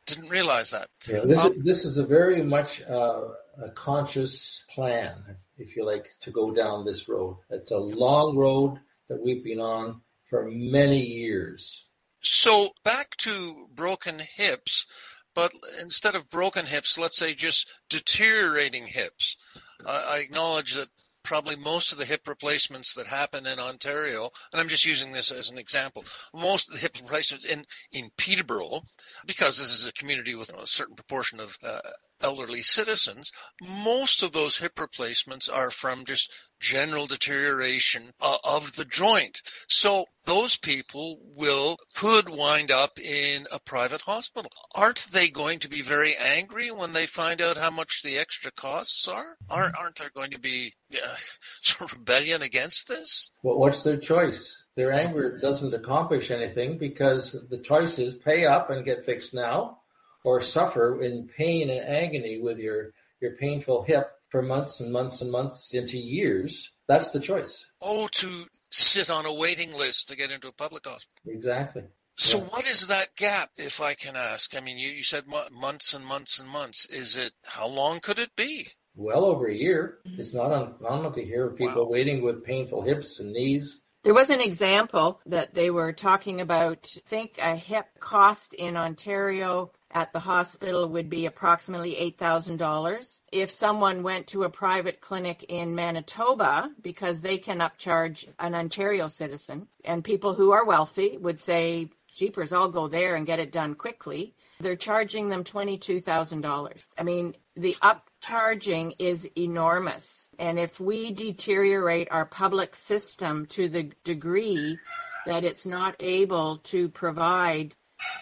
Didn't 0.07 0.29
realize 0.29 0.71
that. 0.71 0.89
Yeah, 1.09 1.21
this, 1.25 1.39
um, 1.39 1.53
is, 1.53 1.65
this 1.65 1.85
is 1.85 1.99
a 1.99 2.07
very 2.07 2.43
much 2.43 2.83
uh, 2.83 3.23
a 3.63 3.71
conscious 3.75 4.65
plan, 4.73 5.37
if 5.59 5.77
you 5.77 5.85
like, 5.85 6.11
to 6.21 6.31
go 6.31 6.55
down 6.55 6.85
this 6.85 7.09
road. 7.09 7.39
It's 7.51 7.73
a 7.73 7.79
long 7.79 8.37
road 8.37 8.79
that 9.09 9.21
we've 9.23 9.43
been 9.43 9.61
on 9.61 10.01
for 10.29 10.49
many 10.51 11.01
years. 11.01 11.87
So 12.21 12.71
back 12.85 13.17
to 13.19 13.69
broken 13.75 14.19
hips, 14.19 14.87
but 15.35 15.53
instead 15.81 16.15
of 16.15 16.29
broken 16.31 16.67
hips, 16.67 16.99
let's 16.99 17.19
say 17.19 17.35
just 17.35 17.69
deteriorating 17.89 18.87
hips. 18.87 19.37
I 19.85 20.19
acknowledge 20.19 20.75
that 20.75 20.89
probably 21.27 21.57
most 21.57 21.93
of 21.93 21.99
the 21.99 22.05
hip 22.05 22.27
replacements 22.29 22.95
that 22.95 23.07
happen 23.07 23.47
in 23.47 23.59
Ontario, 23.59 24.31
and 24.53 24.61
I'm 24.61 24.69
just 24.69 24.87
using 24.87 25.13
this 25.13 25.33
as 25.33 25.51
an 25.51 25.59
example, 25.59 26.05
most 26.33 26.69
of 26.69 26.75
the 26.75 26.81
hip 26.81 26.97
replacements 27.01 27.45
in, 27.45 27.67
in 27.93 28.11
Peterborough, 28.17 28.81
because 29.27 29.59
this 29.59 29.73
is 29.73 29.87
a 29.87 29.93
community 29.93 30.37
with 30.37 30.51
a 30.55 30.67
certain 30.67 30.95
proportion 30.95 31.41
of 31.41 31.59
uh, 31.65 31.81
elderly 32.21 32.63
citizens, 32.63 33.33
most 33.61 34.23
of 34.23 34.33
those 34.33 34.59
hip 34.59 34.79
replacements 34.81 35.49
are 35.49 35.71
from 35.71 36.05
just 36.05 36.33
general 36.61 37.07
deterioration 37.07 38.13
uh, 38.21 38.39
of 38.45 38.75
the 38.77 38.85
joint. 38.85 39.41
So 39.69 40.07
those 40.25 40.57
people 40.57 41.21
will 41.37 41.77
could 41.95 42.29
wind 42.29 42.71
up 42.71 42.99
in 42.99 43.47
a 43.53 43.61
private 43.61 44.01
hospital. 44.01 44.51
Aren't 44.75 45.07
they 45.13 45.29
going 45.29 45.61
to 45.61 45.69
be 45.69 45.83
very 45.83 46.17
angry 46.17 46.71
when 46.71 46.93
they 46.93 47.07
find 47.07 47.41
out 47.41 47.57
how 47.57 47.71
much 47.71 48.03
the 48.03 48.19
extra 48.19 48.51
costs 48.53 49.07
are? 49.09 49.37
Aren't 49.49 49.77
aren't 49.77 49.97
there 49.97 50.11
going 50.15 50.33
to 50.33 50.41
be 50.41 50.75
uh, 50.93 51.17
sort 51.63 51.93
of 51.93 51.99
rebellion 51.99 52.43
against 52.43 52.89
this? 52.89 53.31
Well, 53.43 53.59
what's 53.59 53.83
their 53.83 53.97
choice? 53.97 54.65
Their 54.77 54.93
anger 54.93 55.39
doesn't 55.39 55.75
accomplish 55.75 56.31
anything 56.31 56.79
because 56.79 57.33
the 57.49 57.59
choice 57.59 57.99
is 57.99 58.15
pay 58.15 58.45
up 58.45 58.69
and 58.69 58.85
get 58.85 59.07
fixed 59.07 59.33
now 59.33 59.79
or 60.25 60.41
suffer 60.41 61.01
in 61.01 61.29
pain 61.29 61.71
and 61.71 61.89
agony 61.89 62.41
with 62.41 62.59
your, 62.59 62.91
your 63.21 63.37
painful 63.37 63.85
hip 63.85 64.11
for 64.37 64.43
months 64.43 64.81
and 64.81 64.93
months 64.93 65.23
and 65.23 65.33
months 65.33 65.73
into 65.73 65.97
years, 65.97 66.71
that's 66.87 67.11
the 67.11 67.21
choice. 67.21 67.71
Oh, 67.81 68.07
to 68.13 68.45
sit 68.71 69.09
on 69.09 69.25
a 69.25 69.33
waiting 69.33 69.73
list 69.73 70.11
to 70.11 70.17
get 70.17 70.31
into 70.31 70.49
a 70.49 70.53
public 70.53 70.85
hospital. 70.85 71.23
Exactly. 71.27 71.85
So 72.19 72.37
Yeah. 72.37 72.45
what 72.45 72.67
is 72.67 72.89
that 72.89 73.17
gap, 73.17 73.49
if 73.57 73.81
I 73.81 73.95
can 73.95 74.15
ask? 74.15 74.55
I 74.55 74.61
mean, 74.61 74.77
you, 74.77 74.91
you 74.91 75.03
said 75.03 75.27
mo- 75.27 75.49
months 75.51 75.95
and 75.95 76.05
months 76.05 76.39
and 76.39 76.51
months. 76.51 76.85
Is 76.91 77.17
it, 77.17 77.33
how 77.45 77.67
long 77.67 78.01
could 78.01 78.19
it 78.19 78.37
be? 78.37 78.69
Well 78.95 79.25
over 79.25 79.47
a 79.47 79.55
year. 79.55 80.01
Mm-hmm. 80.07 80.21
It's 80.21 80.35
not 80.35 80.53
uncommon 80.53 81.15
to 81.15 81.25
hear 81.25 81.47
of 81.47 81.57
people 81.57 81.85
Wow. 81.87 81.91
waiting 81.91 82.21
with 82.23 82.45
painful 82.45 82.83
hips 82.83 83.19
and 83.19 83.33
knees. 83.33 83.81
There 84.05 84.13
was 84.15 84.29
an 84.29 84.43
example 84.43 85.23
that 85.25 85.55
they 85.55 85.71
were 85.71 85.95
talking 85.95 86.43
about. 86.43 86.87
I 86.95 87.01
think 87.07 87.39
a 87.43 87.57
hip 87.57 87.87
cost 88.01 88.53
in 88.53 88.77
Ontario 88.77 89.73
at 89.97 90.13
the 90.13 90.21
hospital 90.21 90.87
would 90.87 91.09
be 91.09 91.25
approximately 91.25 91.95
$8,000. 92.21 93.21
If 93.33 93.51
someone 93.51 94.03
went 94.03 94.27
to 94.27 94.45
a 94.45 94.51
private 94.51 95.01
clinic 95.01 95.47
in 95.49 95.75
Manitoba, 95.75 96.71
because 96.83 97.23
they 97.23 97.39
can 97.39 97.61
upcharge 97.61 98.29
an 98.39 98.55
Ontario 98.55 99.09
citizen, 99.09 99.69
and 99.87 100.05
people 100.05 100.35
who 100.35 100.53
are 100.53 100.67
wealthy 100.67 101.17
would 101.17 101.41
say, 101.41 101.89
Jeepers, 102.15 102.53
I'll 102.53 102.69
go 102.69 102.89
there 102.89 103.17
and 103.17 103.25
get 103.25 103.39
it 103.39 103.51
done 103.51 103.75
quickly. 103.75 104.35
They're 104.61 104.77
charging 104.77 105.31
them 105.31 105.45
$22,000. 105.45 106.87
I 106.99 107.03
mean, 107.03 107.35
the 107.57 107.75
upcharging 107.83 108.93
is 108.99 109.31
enormous. 109.35 110.29
And 110.39 110.59
if 110.59 110.79
we 110.79 111.11
deteriorate 111.11 112.09
our 112.11 112.27
public 112.27 112.77
system 112.77 113.47
to 113.47 113.71
the 113.71 113.91
degree 114.05 114.79
that 115.25 115.43
it's 115.43 115.65
not 115.65 115.97
able 116.01 116.59
to 116.59 116.91
provide 116.91 117.75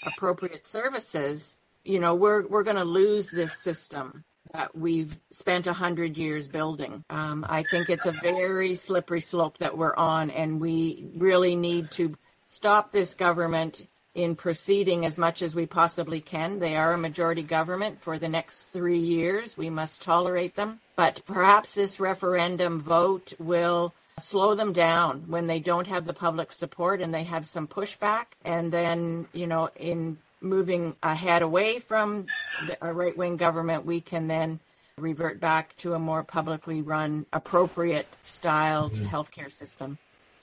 appropriate 0.07 0.67
services, 0.67 1.59
you 1.85 2.01
know, 2.01 2.15
we're, 2.15 2.47
we're 2.47 2.63
going 2.63 2.77
to 2.77 2.85
lose 2.85 3.31
this 3.31 3.63
system 3.63 4.25
that 4.53 4.77
we've 4.77 5.19
spent 5.31 5.67
a 5.67 5.73
hundred 5.73 6.17
years 6.17 6.49
building. 6.49 7.05
Um, 7.11 7.45
I 7.49 7.65
think 7.65 7.91
it's 7.91 8.07
a 8.07 8.13
very 8.13 8.75
slippery 8.75 9.21
slope 9.21 9.59
that 9.59 9.77
we're 9.77 9.97
on, 9.97 10.31
and 10.31 10.61
we 10.61 11.07
really 11.17 11.57
need 11.57 11.91
to 11.93 12.15
stop 12.47 12.93
this 12.93 13.15
government 13.15 13.87
in 14.15 14.37
proceeding 14.37 15.05
as 15.05 15.19
much 15.19 15.43
as 15.43 15.57
we 15.57 15.67
possibly 15.67 16.21
can. 16.21 16.61
They 16.61 16.77
are 16.77 16.93
a 16.93 16.99
majority 16.99 17.43
government 17.43 18.01
for 18.01 18.17
the 18.17 18.29
next 18.29 18.63
three 18.65 18.99
years. 18.99 19.57
We 19.57 19.71
must 19.71 20.03
tolerate 20.03 20.55
them. 20.55 20.81
But 20.95 21.23
perhaps 21.27 21.75
this 21.75 21.99
referendum 21.99 22.81
vote 22.81 23.33
will 23.41 23.93
slow 24.17 24.55
them 24.55 24.73
down 24.73 25.25
when 25.27 25.49
they 25.49 25.59
don't 25.59 25.89
have 25.89 26.07
the 26.07 26.15
public 26.15 26.53
support 26.53 27.01
and 27.01 27.13
they 27.13 27.25
have 27.25 27.47
some 27.47 27.67
pushback. 27.67 28.27
And 28.45 28.71
then, 28.71 29.27
you 29.33 29.49
know, 29.49 29.71
in 29.75 30.19
moving 30.45 30.95
ahead 31.03 31.43
away 31.43 31.81
from 31.81 32.27
the, 32.67 32.77
a 32.87 32.93
right 32.93 33.17
wing 33.17 33.37
government, 33.37 33.85
we 33.85 34.01
can 34.01 34.29
then 34.29 34.61
revert 34.97 35.41
back 35.41 35.75
to 35.77 35.95
a 35.95 35.99
more 35.99 36.23
publicly 36.23 36.83
run, 36.83 37.27
appropriate 37.33 38.07
styled 38.23 38.93
healthcare 38.93 39.51
system. 39.51 39.99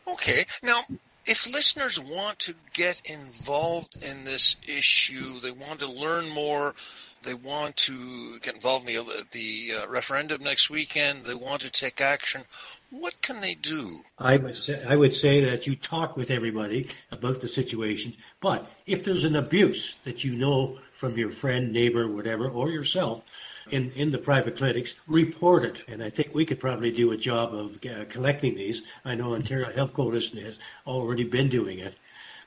Okay. 0.08 0.46
Now, 0.62 0.82
if 1.26 1.52
listeners 1.54 2.00
want 2.00 2.40
to 2.40 2.56
get 2.74 3.02
involved 3.06 4.04
in 4.04 4.26
this 4.26 4.58
issue, 4.68 5.40
they 5.40 5.52
want 5.52 5.80
to 5.80 5.88
learn 5.88 6.28
more, 6.30 6.76
they 7.24 7.36
want 7.36 7.78
to 7.78 8.40
get 8.40 8.56
involved 8.56 8.90
in 8.90 9.06
the, 9.06 9.26
the 9.32 9.74
uh, 9.76 9.88
referendum 9.88 10.44
next 10.44 10.70
weekend, 10.70 11.24
they 11.24 11.36
want 11.36 11.62
to 11.62 11.70
take 11.70 12.02
action, 12.02 12.44
what 12.92 13.22
can 13.22 13.40
they 13.40 13.56
do? 13.56 14.04
I 14.20 14.38
would 14.38 14.58
say, 14.58 14.84
I 14.86 14.96
would 14.96 15.14
say 15.14 15.46
that 15.46 15.66
you 15.66 15.76
talk 15.76 16.18
with 16.18 16.30
everybody 16.30 16.90
about 17.10 17.42
the 17.42 17.48
situation, 17.48 18.14
but 18.42 18.70
if 18.86 19.04
there's 19.04 19.24
an 19.24 19.38
abuse 19.38 19.96
that 20.04 20.24
you 20.24 20.36
know 20.36 20.78
from 20.94 21.18
your 21.18 21.32
friend, 21.32 21.72
neighbor, 21.72 22.08
whatever, 22.08 22.50
or 22.50 22.70
yourself 22.70 23.24
in, 23.72 23.92
in 23.96 24.12
the 24.12 24.18
private 24.18 24.58
clinics, 24.58 24.94
report 25.08 25.64
it. 25.64 25.84
And 25.88 26.04
I 26.04 26.10
think 26.10 26.36
we 26.36 26.46
could 26.46 26.60
probably 26.60 26.92
do 26.92 27.12
a 27.12 27.18
job 27.18 27.54
of 27.54 27.80
uh, 27.86 28.06
collecting 28.10 28.56
these. 28.56 28.84
I 29.06 29.16
know 29.16 29.34
Ontario 29.34 29.72
Health 29.72 29.94
Coalition 29.94 30.40
has 30.42 30.60
already 30.86 31.24
been 31.24 31.50
doing 31.50 31.80
it, 31.80 31.96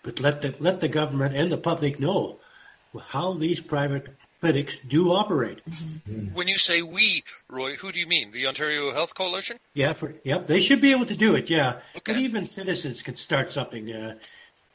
but 0.03 0.21
let 0.21 0.43
the, 0.43 0.55
let 0.61 0.81
the 0.81 0.89
government 0.89 1.35
and 1.35 1.51
the 1.51 1.57
public 1.57 1.99
know 1.99 2.39
how 3.09 3.33
these 3.33 3.61
private 3.61 4.15
clinics 4.41 4.77
do 4.89 5.13
operate. 5.13 5.61
When 6.35 6.49
you 6.49 6.59
say 6.59 6.83
we, 6.83 7.23
Roy, 7.49 7.75
who 7.77 7.93
do 7.93 7.99
you 8.01 8.07
mean? 8.07 8.31
The 8.31 8.47
Ontario 8.47 8.91
Health 8.93 9.15
Coalition? 9.15 9.59
Yeah, 9.75 9.93
for, 9.95 10.15
yep, 10.25 10.47
they 10.47 10.61
should 10.61 10.81
be 10.81 10.93
able 10.93 11.07
to 11.07 11.17
do 11.17 11.35
it. 11.35 11.51
Yeah, 11.51 11.81
Okay. 11.97 12.13
but 12.13 12.17
even 12.19 12.47
citizens 12.47 13.03
can 13.03 13.17
start 13.17 13.51
something. 13.53 13.91
Uh, 13.93 14.15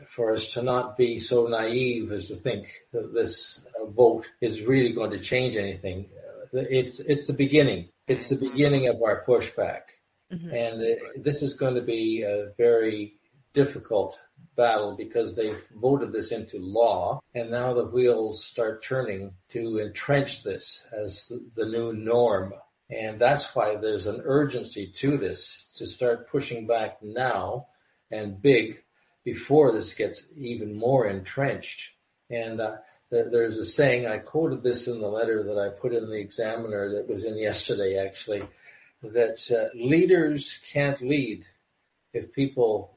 for 0.09 0.32
us 0.32 0.53
to 0.53 0.62
not 0.62 0.97
be 0.97 1.18
so 1.18 1.49
naive 1.49 2.12
as 2.12 2.28
to 2.28 2.36
think 2.36 2.68
that 2.93 3.12
this 3.12 3.61
uh, 3.80 3.86
vote 3.86 4.30
is 4.41 4.62
really 4.62 4.93
going 4.93 5.11
to 5.11 5.18
change 5.18 5.57
anything. 5.57 6.07
It's 6.53 7.01
it's 7.01 7.26
the 7.26 7.32
beginning. 7.34 7.88
It's 8.07 8.28
the 8.28 8.36
beginning 8.36 8.88
of 8.88 9.03
our 9.03 9.24
pushback, 9.24 9.82
and 10.30 10.82
uh, 10.82 10.94
this 11.16 11.42
is 11.42 11.55
going 11.55 11.74
to 11.74 11.82
be 11.82 12.22
a 12.22 12.53
very 12.57 13.14
difficult 13.53 14.18
battle 14.57 14.96
because 14.96 15.36
they've 15.36 15.62
voted 15.74 16.12
this 16.12 16.32
into 16.32 16.59
law, 16.59 17.20
and 17.34 17.51
now 17.51 17.74
the 17.74 17.86
wheels 17.86 18.44
start 18.44 18.82
turning 18.82 19.32
to 19.51 19.78
entrench 19.78 20.42
this 20.42 20.86
as 20.92 21.30
the 21.55 21.66
new 21.66 21.92
norm. 21.92 22.55
And 22.90 23.18
that's 23.18 23.55
why 23.55 23.76
there's 23.76 24.07
an 24.07 24.22
urgency 24.24 24.86
to 24.96 25.18
this 25.18 25.70
to 25.76 25.86
start 25.86 26.30
pushing 26.30 26.66
back 26.66 27.03
now 27.03 27.66
and 28.11 28.40
big 28.40 28.82
before 29.24 29.72
this 29.72 29.92
gets 29.92 30.24
even 30.36 30.74
more 30.74 31.07
entrenched. 31.07 31.90
And 32.30 32.61
uh, 32.61 32.76
there's 33.11 33.59
a 33.59 33.64
saying, 33.64 34.06
I 34.06 34.18
quoted 34.18 34.62
this 34.62 34.86
in 34.86 35.00
the 35.00 35.09
letter 35.09 35.42
that 35.44 35.59
I 35.59 35.70
put 35.70 35.94
in 35.94 36.09
the 36.09 36.20
examiner 36.20 36.94
that 36.94 37.09
was 37.09 37.24
in 37.24 37.38
yesterday 37.38 37.98
actually, 38.04 38.42
that 39.02 39.38
uh, 39.50 39.76
leaders 39.78 40.61
can't 40.72 41.00
lead 41.00 41.44
if 42.12 42.32
people 42.32 42.96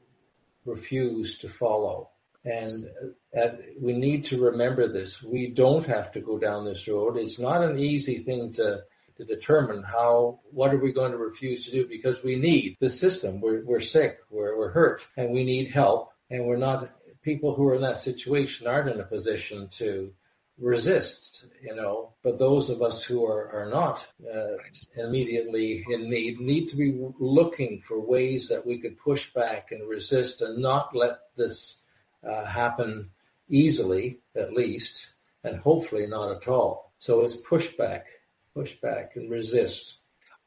refuse 0.64 1.38
to 1.38 1.48
follow. 1.48 2.10
And 2.44 2.90
uh, 3.36 3.50
we 3.80 3.92
need 3.92 4.24
to 4.24 4.42
remember 4.42 4.88
this. 4.88 5.22
We 5.22 5.48
don't 5.48 5.86
have 5.86 6.12
to 6.12 6.20
go 6.20 6.38
down 6.38 6.64
this 6.64 6.88
road. 6.88 7.16
It's 7.16 7.38
not 7.38 7.62
an 7.62 7.78
easy 7.78 8.18
thing 8.18 8.52
to 8.54 8.82
to 9.18 9.24
determine 9.26 9.82
how 9.82 10.40
what 10.50 10.72
are 10.72 10.78
we 10.78 10.90
going 10.90 11.12
to 11.12 11.18
refuse 11.18 11.66
to 11.66 11.70
do 11.70 11.86
because 11.86 12.22
we 12.24 12.36
need 12.36 12.76
the 12.80 12.90
system. 12.90 13.40
We're 13.40 13.64
we're 13.64 13.80
sick, 13.80 14.18
we're 14.30 14.56
we're 14.56 14.70
hurt, 14.70 15.06
and 15.16 15.30
we 15.30 15.44
need 15.44 15.70
help. 15.70 16.12
And 16.30 16.46
we're 16.46 16.56
not 16.56 16.90
people 17.22 17.54
who 17.54 17.66
are 17.68 17.74
in 17.74 17.82
that 17.82 17.96
situation 17.96 18.66
aren't 18.66 18.90
in 18.90 19.00
a 19.00 19.04
position 19.04 19.68
to 19.68 20.12
resist, 20.58 21.46
you 21.62 21.74
know. 21.74 22.12
But 22.22 22.38
those 22.38 22.70
of 22.70 22.82
us 22.82 23.04
who 23.04 23.24
are 23.24 23.50
are 23.52 23.70
not 23.70 24.06
uh, 24.22 24.56
immediately 24.96 25.84
in 25.88 26.10
need 26.10 26.40
need 26.40 26.68
to 26.70 26.76
be 26.76 26.98
looking 27.18 27.80
for 27.80 28.00
ways 28.00 28.48
that 28.48 28.66
we 28.66 28.78
could 28.78 28.98
push 28.98 29.32
back 29.32 29.72
and 29.72 29.88
resist 29.88 30.42
and 30.42 30.62
not 30.62 30.94
let 30.94 31.18
this 31.36 31.78
uh, 32.28 32.44
happen 32.44 33.10
easily, 33.48 34.20
at 34.36 34.52
least, 34.52 35.12
and 35.44 35.58
hopefully 35.58 36.06
not 36.06 36.36
at 36.36 36.48
all. 36.48 36.92
So 36.98 37.24
it's 37.24 37.36
push 37.36 37.68
back, 37.72 38.06
push 38.54 38.74
back 38.74 39.16
and 39.16 39.30
resist. 39.30 39.98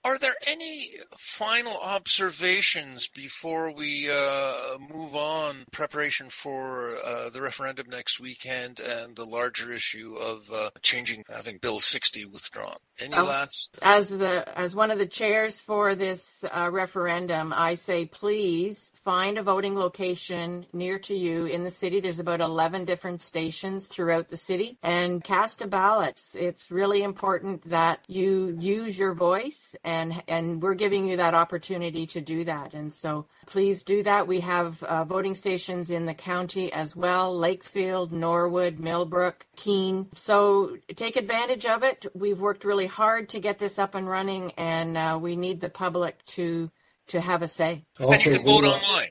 Are 0.05 0.19
there 0.19 0.35
any 0.45 0.91
final 1.17 1.75
observations 1.81 3.07
before 3.07 3.71
we 3.71 4.07
uh, 4.07 4.77
move 4.93 5.15
on 5.15 5.65
preparation 5.71 6.29
for 6.29 6.95
uh, 7.03 7.29
the 7.29 7.41
referendum 7.41 7.89
next 7.89 8.19
weekend 8.19 8.79
and 8.79 9.15
the 9.15 9.25
larger 9.25 9.71
issue 9.71 10.15
of 10.21 10.47
uh, 10.53 10.69
changing 10.83 11.23
having 11.27 11.57
Bill 11.57 11.79
60 11.79 12.25
withdrawn? 12.25 12.75
Any 12.99 13.15
Oh. 13.15 13.23
last? 13.23 13.79
As 13.81 14.15
the 14.15 14.47
as 14.57 14.75
one 14.75 14.91
of 14.91 14.99
the 14.99 15.07
chairs 15.07 15.59
for 15.59 15.95
this 15.95 16.45
uh, 16.51 16.69
referendum, 16.71 17.51
I 17.51 17.73
say 17.73 18.05
please 18.05 18.91
find 19.03 19.39
a 19.39 19.43
voting 19.43 19.75
location 19.75 20.67
near 20.71 20.99
to 20.99 21.15
you 21.15 21.47
in 21.47 21.63
the 21.63 21.71
city. 21.71 21.99
There's 21.99 22.19
about 22.19 22.41
11 22.41 22.85
different 22.85 23.23
stations 23.23 23.87
throughout 23.87 24.29
the 24.29 24.37
city 24.37 24.77
and 24.83 25.23
cast 25.23 25.63
a 25.63 25.67
ballot. 25.67 26.21
It's 26.35 26.69
really 26.69 27.01
important 27.01 27.67
that 27.71 28.01
you 28.07 28.55
use 28.59 28.99
your 28.99 29.15
voice 29.15 29.75
and 29.83 29.94
and 30.27 30.61
we're 30.61 30.75
giving 30.75 31.05
you 31.05 31.17
that 31.17 31.33
opportunity 31.33 32.05
to 32.07 32.21
do 32.21 32.43
that. 32.45 32.73
And 32.73 32.91
so 32.91 33.25
please 33.45 33.83
do 33.83 34.03
that. 34.03 34.27
We 34.27 34.39
have 34.41 34.81
uh, 34.83 35.03
voting 35.05 35.35
stations 35.35 35.89
in 35.89 36.05
the 36.05 36.13
county 36.13 36.71
as 36.71 36.95
well, 36.95 37.35
Lakefield, 37.35 38.11
Norwood, 38.11 38.79
Millbrook, 38.79 39.45
Keene. 39.55 40.07
So 40.13 40.77
take 40.95 41.15
advantage 41.15 41.65
of 41.65 41.83
it. 41.83 42.05
We've 42.13 42.39
worked 42.39 42.65
really 42.65 42.87
hard 42.87 43.29
to 43.29 43.39
get 43.39 43.59
this 43.59 43.79
up 43.79 43.95
and 43.95 44.07
running 44.07 44.51
and 44.57 44.97
uh, 44.97 45.19
we 45.21 45.35
need 45.35 45.61
the 45.61 45.69
public 45.69 46.23
to 46.37 46.71
to 47.07 47.21
have 47.21 47.41
a 47.43 47.47
say. 47.47 47.83
And 47.99 48.11
you 48.25 48.31
can 48.37 48.43
vote 48.43 48.63
vote 48.63 48.65
online. 48.65 49.09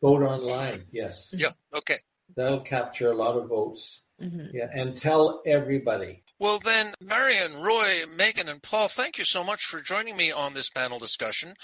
Vote 0.00 0.22
online, 0.22 0.84
yes. 0.90 1.34
Yeah. 1.36 1.50
Okay. 1.74 1.96
That'll 2.36 2.60
capture 2.60 3.10
a 3.10 3.14
lot 3.14 3.36
of 3.36 3.48
votes. 3.48 4.04
Mhm. 4.20 4.50
Yeah, 4.52 4.68
and 4.72 4.96
tell 4.96 5.42
everybody. 5.46 6.22
Well, 6.40 6.58
then, 6.58 6.94
Marion, 7.00 7.62
Roy, 7.62 8.06
Meaghan, 8.06 8.48
and 8.48 8.60
Paul, 8.60 8.88
thank 8.88 9.18
you 9.18 9.24
so 9.24 9.44
much 9.44 9.66
for 9.66 9.80
joining 9.80 10.16
me 10.16 10.32
on 10.32 10.52
this 10.52 10.68
panel 10.68 10.98
discussion. 10.98 11.54